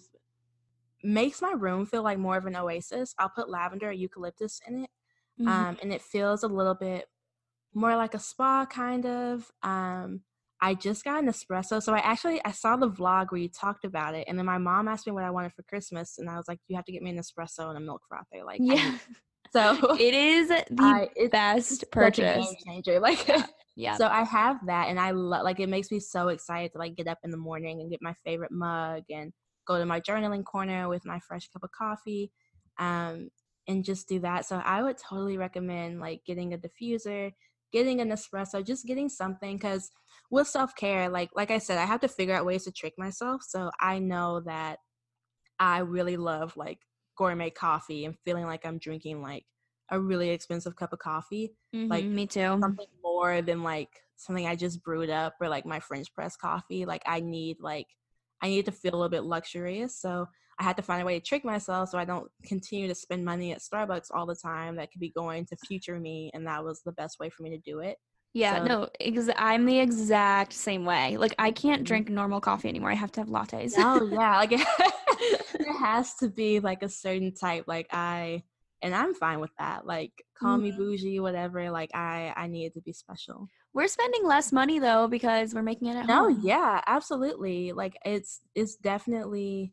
makes 1.02 1.42
my 1.42 1.52
room 1.52 1.86
feel 1.86 2.02
like 2.02 2.18
more 2.18 2.36
of 2.36 2.46
an 2.46 2.56
oasis. 2.56 3.14
I'll 3.18 3.28
put 3.28 3.48
lavender 3.48 3.88
or 3.90 3.92
eucalyptus 3.92 4.60
in 4.66 4.84
it, 4.84 4.90
mm-hmm. 5.40 5.48
um, 5.48 5.78
and 5.82 5.92
it 5.92 6.02
feels 6.02 6.42
a 6.42 6.48
little 6.48 6.74
bit 6.74 7.06
more 7.74 7.96
like 7.96 8.14
a 8.14 8.18
spa 8.18 8.66
kind 8.66 9.06
of. 9.06 9.50
Um, 9.62 10.22
I 10.60 10.74
just 10.74 11.04
got 11.04 11.22
an 11.22 11.28
espresso, 11.28 11.82
so 11.82 11.92
I 11.94 11.98
actually 11.98 12.42
I 12.44 12.52
saw 12.52 12.76
the 12.76 12.90
vlog 12.90 13.30
where 13.30 13.40
you 13.40 13.48
talked 13.48 13.84
about 13.84 14.14
it, 14.14 14.24
and 14.26 14.38
then 14.38 14.46
my 14.46 14.58
mom 14.58 14.88
asked 14.88 15.06
me 15.06 15.12
what 15.12 15.24
I 15.24 15.30
wanted 15.30 15.52
for 15.52 15.62
Christmas, 15.64 16.18
and 16.18 16.28
I 16.30 16.36
was 16.36 16.48
like, 16.48 16.58
"You 16.68 16.76
have 16.76 16.86
to 16.86 16.92
get 16.92 17.02
me 17.02 17.10
an 17.10 17.18
espresso 17.18 17.68
and 17.68 17.76
a 17.76 17.80
milk 17.80 18.02
frother." 18.08 18.44
Like, 18.44 18.60
yeah. 18.62 18.98
So 19.54 19.94
it 20.00 20.14
is 20.14 20.48
the 20.48 20.64
I, 20.80 21.28
best 21.30 21.90
purchase. 21.92 22.54
changer. 22.66 22.98
Like 22.98 23.26
yeah. 23.28 23.46
yeah. 23.76 23.96
So 23.96 24.08
I 24.08 24.24
have 24.24 24.66
that 24.66 24.88
and 24.88 24.98
I 24.98 25.12
love 25.12 25.44
like 25.44 25.60
it 25.60 25.68
makes 25.68 25.90
me 25.90 26.00
so 26.00 26.28
excited 26.28 26.72
to 26.72 26.78
like 26.78 26.96
get 26.96 27.06
up 27.06 27.18
in 27.22 27.30
the 27.30 27.36
morning 27.36 27.80
and 27.80 27.90
get 27.90 28.02
my 28.02 28.14
favorite 28.24 28.50
mug 28.50 29.04
and 29.10 29.32
go 29.66 29.78
to 29.78 29.86
my 29.86 30.00
journaling 30.00 30.44
corner 30.44 30.88
with 30.88 31.06
my 31.06 31.20
fresh 31.20 31.48
cup 31.48 31.62
of 31.62 31.70
coffee. 31.70 32.32
Um 32.78 33.30
and 33.66 33.84
just 33.84 34.08
do 34.08 34.18
that. 34.20 34.44
So 34.44 34.56
I 34.56 34.82
would 34.82 34.98
totally 34.98 35.38
recommend 35.38 36.00
like 36.00 36.22
getting 36.26 36.52
a 36.52 36.58
diffuser, 36.58 37.32
getting 37.72 38.00
an 38.00 38.10
espresso, 38.10 38.64
just 38.64 38.86
getting 38.86 39.08
something 39.08 39.56
because 39.56 39.90
with 40.30 40.48
self 40.48 40.74
care, 40.74 41.08
like 41.08 41.30
like 41.36 41.52
I 41.52 41.58
said, 41.58 41.78
I 41.78 41.84
have 41.84 42.00
to 42.00 42.08
figure 42.08 42.34
out 42.34 42.44
ways 42.44 42.64
to 42.64 42.72
trick 42.72 42.94
myself. 42.98 43.42
So 43.46 43.70
I 43.80 44.00
know 44.00 44.40
that 44.46 44.78
I 45.60 45.78
really 45.78 46.16
love 46.16 46.56
like 46.56 46.80
gourmet 47.16 47.50
coffee 47.50 48.04
and 48.04 48.14
feeling 48.24 48.44
like 48.46 48.64
I'm 48.66 48.78
drinking 48.78 49.22
like 49.22 49.44
a 49.90 50.00
really 50.00 50.30
expensive 50.30 50.76
cup 50.76 50.92
of 50.92 50.98
coffee. 50.98 51.54
Mm-hmm, 51.74 51.90
like 51.90 52.04
me 52.04 52.26
too. 52.26 52.58
Something 52.60 52.86
more 53.02 53.42
than 53.42 53.62
like 53.62 53.90
something 54.16 54.46
I 54.46 54.56
just 54.56 54.82
brewed 54.82 55.10
up 55.10 55.34
or 55.40 55.48
like 55.48 55.66
my 55.66 55.80
French 55.80 56.12
press 56.14 56.36
coffee. 56.36 56.84
Like 56.86 57.02
I 57.06 57.20
need 57.20 57.58
like 57.60 57.86
I 58.42 58.48
need 58.48 58.66
to 58.66 58.72
feel 58.72 58.94
a 58.94 58.96
little 58.96 59.08
bit 59.10 59.24
luxurious. 59.24 59.98
So 60.00 60.26
I 60.58 60.62
had 60.62 60.76
to 60.76 60.82
find 60.82 61.02
a 61.02 61.04
way 61.04 61.18
to 61.18 61.24
trick 61.24 61.44
myself 61.44 61.88
so 61.90 61.98
I 61.98 62.04
don't 62.04 62.30
continue 62.44 62.86
to 62.88 62.94
spend 62.94 63.24
money 63.24 63.52
at 63.52 63.58
Starbucks 63.60 64.06
all 64.12 64.24
the 64.26 64.36
time 64.36 64.76
that 64.76 64.90
could 64.92 65.00
be 65.00 65.10
going 65.10 65.46
to 65.46 65.56
future 65.66 65.98
me 65.98 66.30
and 66.32 66.46
that 66.46 66.64
was 66.64 66.80
the 66.84 66.92
best 66.92 67.18
way 67.18 67.28
for 67.28 67.42
me 67.42 67.50
to 67.50 67.58
do 67.58 67.80
it. 67.80 67.96
Yeah, 68.34 68.58
So- 68.58 68.64
no, 68.64 68.88
ex- 69.00 69.28
I'm 69.36 69.64
the 69.66 69.78
exact 69.78 70.52
same 70.52 70.84
way. 70.84 71.16
Like 71.16 71.34
I 71.38 71.50
can't 71.50 71.82
Mhm. 71.82 71.86
drink 71.86 72.08
normal 72.08 72.40
coffee 72.40 72.68
anymore. 72.68 72.90
I 72.90 72.94
have 72.94 73.12
to 73.12 73.20
have 73.20 73.28
lattes. 73.28 73.74
Oh 73.78 74.06
yeah, 74.12 74.36
like 74.38 74.50
it, 75.66 75.70
it 75.70 75.78
has 75.78 76.14
to 76.16 76.28
be 76.28 76.60
like 76.60 76.82
a 76.82 76.88
certain 76.88 77.34
type. 77.34 77.64
Like 77.66 77.88
I, 77.92 78.42
and 78.82 78.94
I'm 78.94 79.14
fine 79.14 79.40
with 79.40 79.50
that. 79.58 79.86
Like 79.86 80.12
call 80.38 80.58
me 80.58 80.70
Mhm. 80.70 80.76
bougie, 80.76 81.20
whatever. 81.20 81.70
Like 81.70 81.90
I, 81.94 82.32
I 82.36 82.46
need 82.46 82.66
it 82.66 82.74
to 82.74 82.80
be 82.80 82.92
special. 82.92 83.48
We're 83.72 83.88
spending 83.88 84.24
less 84.26 84.52
money 84.52 84.78
though 84.78 85.08
because 85.08 85.54
we're 85.54 85.62
making 85.62 85.88
it 85.88 85.96
at 85.96 86.06
No, 86.06 86.28
home. 86.28 86.40
yeah, 86.42 86.80
absolutely. 86.86 87.72
Like 87.72 87.96
it's, 88.04 88.40
it's 88.54 88.76
definitely. 88.76 89.72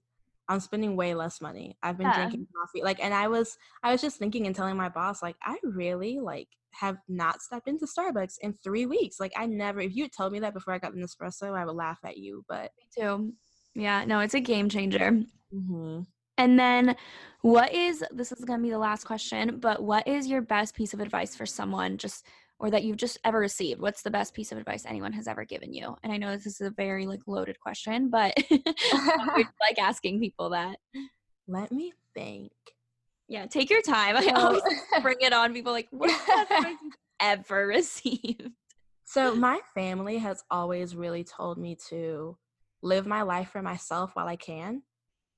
I'm 0.49 0.59
spending 0.59 0.97
way 0.97 1.13
less 1.13 1.39
money. 1.39 1.77
I've 1.81 1.97
been 1.97 2.07
Yeah. 2.07 2.13
drinking 2.13 2.47
coffee. 2.53 2.83
Like, 2.83 3.01
and 3.01 3.13
I 3.13 3.29
was, 3.29 3.57
I 3.83 3.91
was 3.91 4.01
just 4.01 4.17
thinking 4.17 4.47
and 4.47 4.55
telling 4.55 4.75
my 4.75 4.89
boss, 4.89 5.21
like, 5.21 5.37
I 5.43 5.57
really 5.63 6.19
like 6.19 6.49
have 6.73 6.97
not 7.07 7.41
stepped 7.41 7.69
into 7.69 7.85
Starbucks 7.85 8.35
in 8.41 8.57
three 8.61 8.85
weeks. 8.85 9.17
Like, 9.19 9.31
I 9.37 9.45
never. 9.45 9.79
If 9.79 9.95
you 9.95 10.09
told 10.09 10.33
me 10.33 10.39
that 10.41 10.53
before 10.53 10.73
I 10.73 10.79
got 10.79 10.93
an 10.93 11.03
espresso, 11.03 11.57
I 11.57 11.63
would 11.63 11.75
laugh 11.75 11.99
at 12.03 12.17
you. 12.17 12.43
But 12.49 12.71
Me 12.77 12.87
too. 13.03 13.33
Yeah, 13.75 14.05
no, 14.05 14.19
it's 14.19 14.33
a 14.33 14.39
game 14.41 14.69
changer. 14.69 15.23
Mhm. 15.53 16.05
And 16.37 16.59
then 16.59 16.95
what 17.41 17.73
is 17.73 18.03
this 18.11 18.31
is 18.31 18.45
gonna 18.45 18.63
be 18.63 18.69
the 18.69 18.77
last 18.77 19.03
question, 19.05 19.59
but 19.59 19.83
what 19.83 20.07
is 20.07 20.27
your 20.27 20.41
best 20.41 20.75
piece 20.75 20.93
of 20.93 20.99
advice 20.99 21.35
for 21.35 21.45
someone 21.45 21.97
just 21.97 22.25
or 22.59 22.69
that 22.69 22.83
you've 22.83 22.97
just 22.97 23.17
ever 23.23 23.39
received? 23.39 23.81
What's 23.81 24.01
the 24.03 24.11
best 24.11 24.33
piece 24.33 24.51
of 24.51 24.57
advice 24.57 24.85
anyone 24.85 25.13
has 25.13 25.27
ever 25.27 25.45
given 25.45 25.73
you? 25.73 25.95
And 26.03 26.11
I 26.13 26.17
know 26.17 26.31
this 26.31 26.45
is 26.45 26.61
a 26.61 26.69
very 26.69 27.05
like 27.07 27.21
loaded 27.27 27.59
question, 27.59 28.09
but 28.09 28.33
I 28.51 29.45
like 29.61 29.79
asking 29.79 30.19
people 30.19 30.49
that. 30.51 30.77
let 31.47 31.71
me 31.71 31.93
think. 32.13 32.51
Yeah, 33.27 33.45
take 33.45 33.69
your 33.69 33.81
time. 33.81 34.15
I 34.17 34.27
always 34.35 34.61
bring 35.01 35.17
it 35.21 35.33
on 35.33 35.53
people 35.53 35.71
like, 35.71 35.87
what's 35.91 36.13
the 36.25 36.31
best 36.33 36.51
advice 36.51 36.75
you've 36.83 36.93
ever 37.19 37.67
received? 37.67 38.51
So 39.05 39.35
my 39.35 39.59
family 39.73 40.17
has 40.19 40.43
always 40.51 40.95
really 40.95 41.23
told 41.23 41.57
me 41.57 41.75
to 41.89 42.37
live 42.81 43.05
my 43.05 43.21
life 43.21 43.49
for 43.49 43.61
myself 43.61 44.11
while 44.13 44.27
I 44.27 44.35
can. 44.35 44.83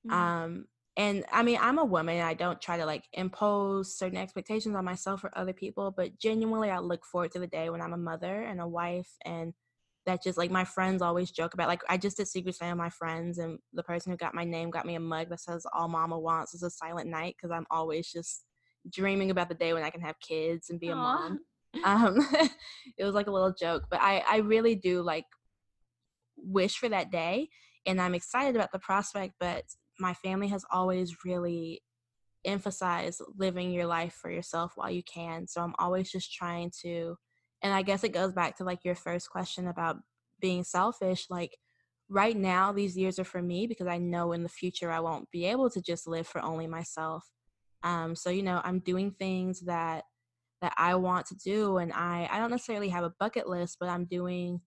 Mm-hmm. 0.06 0.12
Um 0.12 0.64
and 0.96 1.24
I 1.32 1.42
mean 1.42 1.58
I'm 1.60 1.78
a 1.78 1.84
woman 1.84 2.20
I 2.20 2.34
don't 2.34 2.60
try 2.60 2.76
to 2.76 2.86
like 2.86 3.04
impose 3.12 3.96
certain 3.96 4.18
expectations 4.18 4.76
on 4.76 4.84
myself 4.84 5.24
or 5.24 5.36
other 5.36 5.52
people, 5.52 5.92
but 5.96 6.18
genuinely 6.18 6.70
I 6.70 6.78
look 6.78 7.04
forward 7.04 7.32
to 7.32 7.38
the 7.38 7.46
day 7.46 7.70
when 7.70 7.80
I'm 7.80 7.92
a 7.92 7.98
mother 7.98 8.42
and 8.42 8.60
a 8.60 8.68
wife 8.68 9.10
and 9.24 9.52
that 10.06 10.22
just 10.22 10.36
like 10.36 10.50
my 10.50 10.64
friends 10.64 11.00
always 11.00 11.30
joke 11.30 11.54
about 11.54 11.68
like 11.68 11.82
I 11.88 11.96
just 11.96 12.18
did 12.18 12.28
Secret 12.28 12.54
Santa 12.54 12.72
with 12.72 12.78
my 12.78 12.90
friends 12.90 13.38
and 13.38 13.58
the 13.72 13.82
person 13.82 14.12
who 14.12 14.18
got 14.18 14.34
my 14.34 14.44
name 14.44 14.70
got 14.70 14.86
me 14.86 14.94
a 14.96 15.00
mug 15.00 15.30
that 15.30 15.40
says 15.40 15.66
all 15.72 15.88
mama 15.88 16.18
wants 16.18 16.54
is 16.54 16.62
a 16.62 16.70
silent 16.70 17.08
night 17.08 17.36
because 17.36 17.50
I'm 17.50 17.66
always 17.70 18.10
just 18.12 18.44
dreaming 18.90 19.30
about 19.30 19.48
the 19.48 19.54
day 19.54 19.72
when 19.72 19.82
I 19.82 19.90
can 19.90 20.02
have 20.02 20.20
kids 20.20 20.68
and 20.68 20.78
be 20.78 20.88
a 20.88 20.96
mom 20.96 21.40
um 21.82 22.18
it 22.98 23.04
was 23.04 23.14
like 23.14 23.26
a 23.26 23.30
little 23.30 23.52
joke 23.52 23.84
but 23.90 24.00
i 24.00 24.22
i 24.28 24.36
really 24.38 24.74
do 24.74 25.02
like 25.02 25.24
wish 26.44 26.76
for 26.76 26.88
that 26.88 27.10
day 27.10 27.48
and 27.86 28.00
i'm 28.00 28.14
excited 28.14 28.54
about 28.54 28.72
the 28.72 28.78
prospect 28.78 29.34
but 29.40 29.64
my 29.98 30.14
family 30.14 30.48
has 30.48 30.64
always 30.70 31.24
really 31.24 31.82
emphasized 32.44 33.22
living 33.38 33.70
your 33.70 33.86
life 33.86 34.14
for 34.20 34.30
yourself 34.30 34.72
while 34.76 34.90
you 34.90 35.02
can 35.02 35.46
so 35.46 35.60
i'm 35.60 35.74
always 35.78 36.10
just 36.10 36.32
trying 36.32 36.70
to 36.82 37.16
and 37.62 37.72
i 37.72 37.82
guess 37.82 38.04
it 38.04 38.12
goes 38.12 38.32
back 38.32 38.56
to 38.56 38.64
like 38.64 38.84
your 38.84 38.94
first 38.94 39.30
question 39.30 39.68
about 39.68 39.96
being 40.40 40.62
selfish 40.62 41.26
like 41.30 41.56
right 42.10 42.36
now 42.36 42.70
these 42.70 42.96
years 42.96 43.18
are 43.18 43.24
for 43.24 43.40
me 43.40 43.66
because 43.66 43.86
i 43.86 43.96
know 43.96 44.32
in 44.32 44.42
the 44.42 44.48
future 44.48 44.90
i 44.90 45.00
won't 45.00 45.30
be 45.30 45.46
able 45.46 45.70
to 45.70 45.80
just 45.80 46.06
live 46.06 46.26
for 46.26 46.42
only 46.42 46.66
myself 46.66 47.30
um 47.82 48.14
so 48.14 48.28
you 48.28 48.42
know 48.42 48.60
i'm 48.62 48.78
doing 48.80 49.10
things 49.10 49.60
that 49.60 50.04
that 50.64 50.72
I 50.78 50.94
want 50.94 51.26
to 51.26 51.34
do 51.34 51.76
and 51.76 51.92
I 51.92 52.26
I 52.30 52.38
don't 52.38 52.50
necessarily 52.50 52.88
have 52.88 53.04
a 53.04 53.12
bucket 53.20 53.46
list 53.46 53.76
but 53.78 53.90
I'm 53.90 54.06
doing 54.06 54.62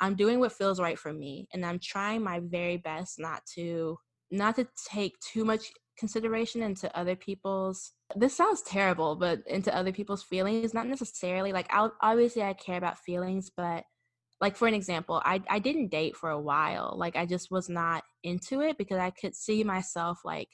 I'm 0.00 0.14
doing 0.14 0.40
what 0.40 0.52
feels 0.52 0.80
right 0.80 0.98
for 0.98 1.12
me 1.12 1.48
and 1.52 1.64
I'm 1.64 1.78
trying 1.78 2.22
my 2.22 2.40
very 2.40 2.76
best 2.76 3.18
not 3.18 3.42
to 3.54 3.98
not 4.30 4.56
to 4.56 4.66
take 4.90 5.18
too 5.20 5.44
much 5.44 5.70
consideration 5.98 6.62
into 6.62 6.94
other 6.96 7.16
people's 7.16 7.92
this 8.14 8.36
sounds 8.36 8.62
terrible 8.62 9.16
but 9.16 9.40
into 9.46 9.74
other 9.74 9.92
people's 9.92 10.22
feelings 10.22 10.74
not 10.74 10.86
necessarily 10.86 11.52
like 11.52 11.66
I'll, 11.70 11.92
obviously 12.02 12.42
I 12.42 12.52
care 12.52 12.76
about 12.76 12.98
feelings 12.98 13.50
but 13.56 13.84
like 14.40 14.56
for 14.56 14.68
an 14.68 14.74
example 14.74 15.22
I 15.24 15.42
I 15.48 15.58
didn't 15.58 15.90
date 15.90 16.16
for 16.16 16.30
a 16.30 16.40
while 16.40 16.94
like 16.96 17.16
I 17.16 17.24
just 17.24 17.50
was 17.50 17.68
not 17.68 18.04
into 18.22 18.60
it 18.60 18.76
because 18.76 18.98
I 18.98 19.10
could 19.10 19.34
see 19.34 19.64
myself 19.64 20.20
like 20.24 20.48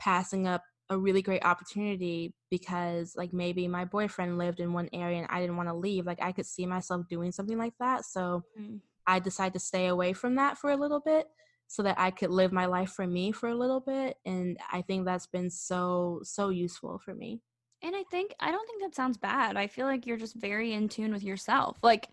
passing 0.00 0.48
up 0.48 0.62
a 0.90 0.98
really 0.98 1.22
great 1.22 1.44
opportunity 1.44 2.34
because 2.50 3.14
like 3.16 3.32
maybe 3.32 3.66
my 3.68 3.84
boyfriend 3.84 4.38
lived 4.38 4.60
in 4.60 4.72
one 4.72 4.88
area 4.92 5.18
and 5.18 5.26
I 5.30 5.40
didn't 5.40 5.56
want 5.56 5.68
to 5.68 5.74
leave. 5.74 6.06
Like 6.06 6.22
I 6.22 6.32
could 6.32 6.46
see 6.46 6.66
myself 6.66 7.06
doing 7.08 7.32
something 7.32 7.58
like 7.58 7.74
that. 7.80 8.04
So 8.04 8.44
Mm. 8.58 8.80
I 9.06 9.18
decided 9.18 9.54
to 9.54 9.60
stay 9.60 9.86
away 9.88 10.12
from 10.12 10.36
that 10.36 10.58
for 10.58 10.70
a 10.70 10.76
little 10.76 11.00
bit 11.00 11.26
so 11.66 11.82
that 11.82 11.98
I 11.98 12.10
could 12.10 12.30
live 12.30 12.52
my 12.52 12.66
life 12.66 12.90
for 12.92 13.06
me 13.06 13.32
for 13.32 13.48
a 13.48 13.54
little 13.54 13.80
bit. 13.80 14.18
And 14.26 14.58
I 14.70 14.82
think 14.82 15.04
that's 15.04 15.26
been 15.26 15.50
so, 15.50 16.20
so 16.22 16.50
useful 16.50 16.98
for 16.98 17.14
me. 17.14 17.40
And 17.82 17.96
I 17.96 18.04
think 18.10 18.34
I 18.38 18.50
don't 18.52 18.66
think 18.66 18.82
that 18.82 18.94
sounds 18.94 19.16
bad. 19.18 19.56
I 19.56 19.66
feel 19.66 19.86
like 19.86 20.06
you're 20.06 20.16
just 20.16 20.36
very 20.36 20.72
in 20.72 20.88
tune 20.88 21.12
with 21.12 21.22
yourself. 21.24 21.78
Like 21.82 22.08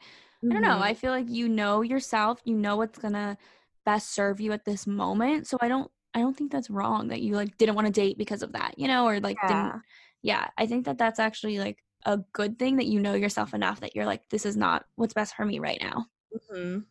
I 0.49 0.53
don't 0.55 0.63
know. 0.63 0.79
Mhm. 0.79 0.81
I 0.81 0.93
feel 0.95 1.11
like 1.11 1.29
you 1.29 1.47
know 1.47 1.81
yourself. 1.81 2.39
You 2.43 2.55
know 2.55 2.77
what's 2.77 2.97
gonna 2.97 3.37
best 3.85 4.11
serve 4.11 4.39
you 4.41 4.51
at 4.51 4.65
this 4.65 4.87
moment. 4.87 5.47
So 5.47 5.57
I 5.61 5.67
don't. 5.67 5.91
I 6.13 6.19
don't 6.19 6.35
think 6.35 6.51
that's 6.51 6.69
wrong 6.69 7.09
that 7.09 7.21
you 7.21 7.35
like 7.35 7.57
didn't 7.57 7.75
want 7.75 7.87
to 7.87 7.93
date 7.93 8.17
because 8.17 8.41
of 8.41 8.53
that. 8.53 8.75
You 8.77 8.87
know, 8.87 9.07
or 9.07 9.19
like 9.19 9.37
Yeah. 9.43 9.47
didn't. 9.47 9.81
Yeah, 10.21 10.47
I 10.57 10.65
think 10.65 10.85
that 10.85 10.97
that's 10.97 11.19
actually 11.19 11.59
like 11.59 11.83
a 12.05 12.17
good 12.33 12.57
thing 12.57 12.77
that 12.77 12.85
you 12.87 12.99
know 12.99 13.13
yourself 13.13 13.53
enough 13.53 13.81
that 13.81 13.95
you're 13.95 14.05
like 14.05 14.27
this 14.29 14.45
is 14.45 14.55
not 14.57 14.85
what's 14.95 15.13
best 15.13 15.35
for 15.35 15.45
me 15.45 15.59
right 15.59 15.79
now. 15.81 16.05
Mhm. 16.51 16.85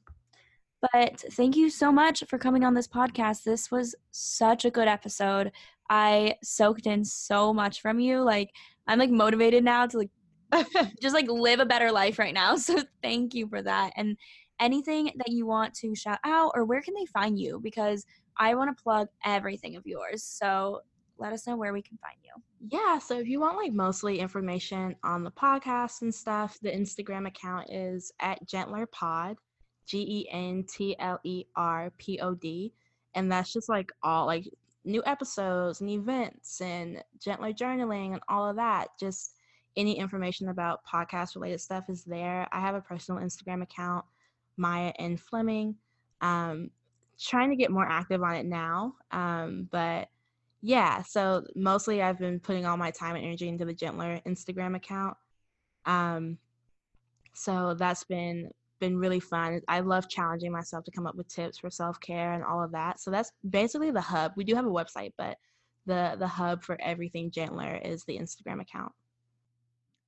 But 0.93 1.25
thank 1.33 1.57
you 1.57 1.71
so 1.71 1.91
much 1.91 2.23
for 2.29 2.39
coming 2.39 2.64
on 2.64 2.75
this 2.75 2.87
podcast. 2.87 3.43
This 3.43 3.71
was 3.71 3.95
such 4.12 4.64
a 4.64 4.71
good 4.71 4.87
episode. 4.87 5.51
I 5.91 6.37
soaked 6.43 6.87
in 6.87 7.05
so 7.05 7.53
much 7.53 7.81
from 7.81 7.99
you. 7.99 8.21
Like 8.21 8.51
I'm 8.87 8.99
like 8.99 9.11
motivated 9.11 9.64
now 9.64 9.87
to 9.87 9.99
like 9.99 10.11
just 11.03 11.14
like 11.14 11.29
live 11.29 11.61
a 11.61 11.66
better 11.66 11.91
life 11.91 12.19
right 12.19 12.35
now. 12.35 12.57
So 12.57 12.83
thank 13.03 13.35
you 13.35 13.49
for 13.49 13.61
that. 13.62 13.93
And 13.97 14.16
anything 14.61 15.11
that 15.16 15.29
you 15.31 15.47
want 15.47 15.75
to 15.75 15.95
shout 15.95 16.19
out 16.25 16.53
or 16.55 16.64
where 16.64 16.83
can 16.83 16.95
they 16.95 17.07
find 17.07 17.39
you? 17.39 17.61
Because 17.62 18.05
I 18.39 18.55
want 18.55 18.76
to 18.76 18.82
plug 18.82 19.09
everything 19.24 19.76
of 19.76 19.86
yours. 19.86 20.22
So 20.22 20.82
let 21.18 21.32
us 21.32 21.47
know 21.47 21.57
where 21.57 21.72
we 21.72 21.82
can 21.82 21.99
find 21.99 22.16
you. 22.22 22.30
Yeah, 22.70 22.99
so 22.99 23.18
if 23.18 23.26
you 23.26 23.41
want 23.41 23.57
like 23.57 23.72
mostly 23.72 24.20
information 24.20 24.95
on 25.03 25.24
the 25.24 25.30
podcast 25.30 26.03
and 26.03 26.14
stuff, 26.14 26.59
the 26.62 26.70
Instagram 26.70 27.26
account 27.26 27.70
is 27.70 28.12
at 28.20 28.47
Gentler 28.47 28.86
Pod, 28.86 29.36
G 29.86 29.99
E 29.99 30.28
N 30.30 30.64
T 30.68 30.97
L 30.99 31.18
E 31.24 31.45
R 31.57 31.93
P 31.99 32.18
O 32.20 32.34
D, 32.34 32.72
and 33.14 33.30
that's 33.30 33.53
just 33.53 33.68
like 33.68 33.91
all 34.03 34.26
like 34.26 34.45
new 34.84 35.03
episodes 35.07 35.80
and 35.80 35.91
events 35.91 36.61
and 36.61 37.03
gentler 37.22 37.53
journaling 37.53 38.12
and 38.12 38.20
all 38.28 38.49
of 38.49 38.57
that. 38.57 38.89
Just 38.99 39.34
any 39.76 39.99
information 39.99 40.49
about 40.49 40.80
podcast 40.84 41.34
related 41.34 41.61
stuff 41.61 41.84
is 41.89 42.05
there. 42.05 42.47
I 42.53 42.61
have 42.61 42.74
a 42.74 42.80
personal 42.80 43.22
Instagram 43.22 43.62
account, 43.62 44.05
Maya 44.57 44.93
and 44.99 45.20
Fleming. 45.20 45.76
Um, 46.20 46.70
trying 47.21 47.51
to 47.51 47.57
get 47.57 47.71
more 47.71 47.87
active 47.87 48.23
on 48.23 48.35
it 48.35 48.47
now, 48.47 48.95
um, 49.11 49.69
but 49.71 50.09
yeah 50.61 51.01
so 51.03 51.45
mostly 51.55 52.03
i've 52.03 52.19
been 52.19 52.41
putting 52.41 52.66
all 52.66 52.77
my 52.77 52.91
time 52.91 53.14
and 53.14 53.25
energy 53.25 53.47
into 53.47 53.64
the 53.64 53.73
gentler 53.73 54.21
instagram 54.27 54.75
account 54.75 55.16
um 55.87 56.37
so 57.39 57.75
that's 57.75 58.03
been 58.05 58.51
been 58.81 58.99
really 58.99 59.19
fun. 59.21 59.61
I 59.66 59.81
love 59.81 60.09
challenging 60.09 60.53
myself 60.53 60.85
to 60.85 60.91
come 60.93 61.07
up 61.07 61.16
with 61.16 61.29
tips 61.29 61.59
for 61.59 61.71
self-care 61.71 62.33
and 62.33 62.45
all 62.45 62.62
of 62.62 62.73
that 62.73 63.01
so 63.01 63.11
that's 63.11 63.33
basically 63.49 63.91
the 63.91 64.01
hub. 64.01 64.33
We 64.37 64.45
do 64.45 64.55
have 64.55 64.66
a 64.66 64.71
website 64.71 65.12
but 65.16 65.37
the 65.87 66.16
the 66.19 66.27
hub 66.27 66.62
for 66.62 66.81
everything 66.81 67.31
gentler 67.31 67.77
is 67.77 68.05
the 68.05 68.19
instagram 68.19 68.61
account 68.61 68.93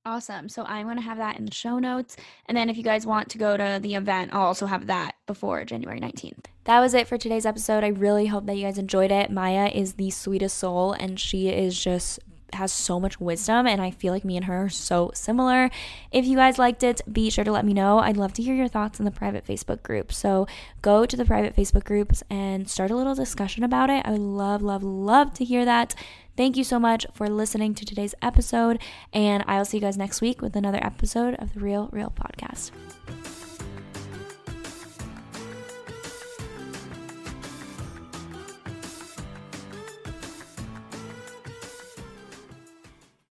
Awesome. 0.03 0.49
So 0.49 0.63
I'm 0.63 0.87
going 0.87 0.97
to 0.97 1.03
have 1.03 1.19
that 1.19 1.37
in 1.37 1.45
the 1.45 1.53
show 1.53 1.77
notes. 1.77 2.17
And 2.47 2.57
then 2.57 2.69
if 2.69 2.77
you 2.77 2.81
guys 2.83 3.05
want 3.05 3.29
to 3.29 3.37
go 3.37 3.55
to 3.55 3.79
the 3.79 3.93
event, 3.93 4.33
I'll 4.33 4.41
also 4.41 4.65
have 4.65 4.87
that 4.87 5.13
before 5.27 5.63
January 5.63 5.99
19th. 5.99 6.45
That 6.63 6.79
was 6.79 6.95
it 6.95 7.07
for 7.07 7.19
today's 7.19 7.45
episode. 7.45 7.83
I 7.83 7.89
really 7.89 8.25
hope 8.25 8.47
that 8.47 8.55
you 8.55 8.63
guys 8.63 8.79
enjoyed 8.79 9.11
it. 9.11 9.29
Maya 9.29 9.69
is 9.71 9.93
the 9.93 10.09
sweetest 10.09 10.57
soul 10.57 10.93
and 10.93 11.19
she 11.19 11.49
is 11.49 11.79
just 11.79 12.19
has 12.53 12.71
so 12.71 12.99
much 12.99 13.19
wisdom 13.19 13.65
and 13.65 13.81
I 13.81 13.91
feel 13.91 14.11
like 14.11 14.25
me 14.25 14.35
and 14.35 14.45
her 14.45 14.65
are 14.65 14.69
so 14.69 15.11
similar. 15.13 15.69
If 16.11 16.25
you 16.25 16.35
guys 16.35 16.57
liked 16.57 16.83
it, 16.83 17.01
be 17.11 17.29
sure 17.29 17.43
to 17.43 17.51
let 17.51 17.65
me 17.65 17.73
know. 17.73 17.99
I'd 17.99 18.17
love 18.17 18.33
to 18.33 18.43
hear 18.43 18.55
your 18.55 18.67
thoughts 18.67 18.99
in 18.99 19.05
the 19.05 19.11
private 19.11 19.45
Facebook 19.45 19.83
group. 19.83 20.11
So 20.11 20.47
go 20.81 21.05
to 21.05 21.15
the 21.15 21.25
private 21.25 21.55
Facebook 21.55 21.83
groups 21.83 22.23
and 22.29 22.69
start 22.69 22.91
a 22.91 22.95
little 22.95 23.15
discussion 23.15 23.63
about 23.63 23.89
it. 23.89 24.05
I 24.05 24.11
would 24.11 24.19
love, 24.19 24.61
love, 24.61 24.83
love 24.83 25.33
to 25.35 25.45
hear 25.45 25.63
that. 25.65 25.95
Thank 26.37 26.57
you 26.57 26.63
so 26.63 26.79
much 26.79 27.05
for 27.13 27.29
listening 27.29 27.75
to 27.75 27.85
today's 27.85 28.15
episode, 28.21 28.79
and 29.13 29.43
I 29.47 29.57
will 29.57 29.65
see 29.65 29.77
you 29.77 29.81
guys 29.81 29.97
next 29.97 30.21
week 30.21 30.41
with 30.41 30.55
another 30.55 30.79
episode 30.81 31.35
of 31.35 31.53
the 31.53 31.59
Real 31.59 31.89
Reel 31.91 32.13
Podcast. 32.15 32.71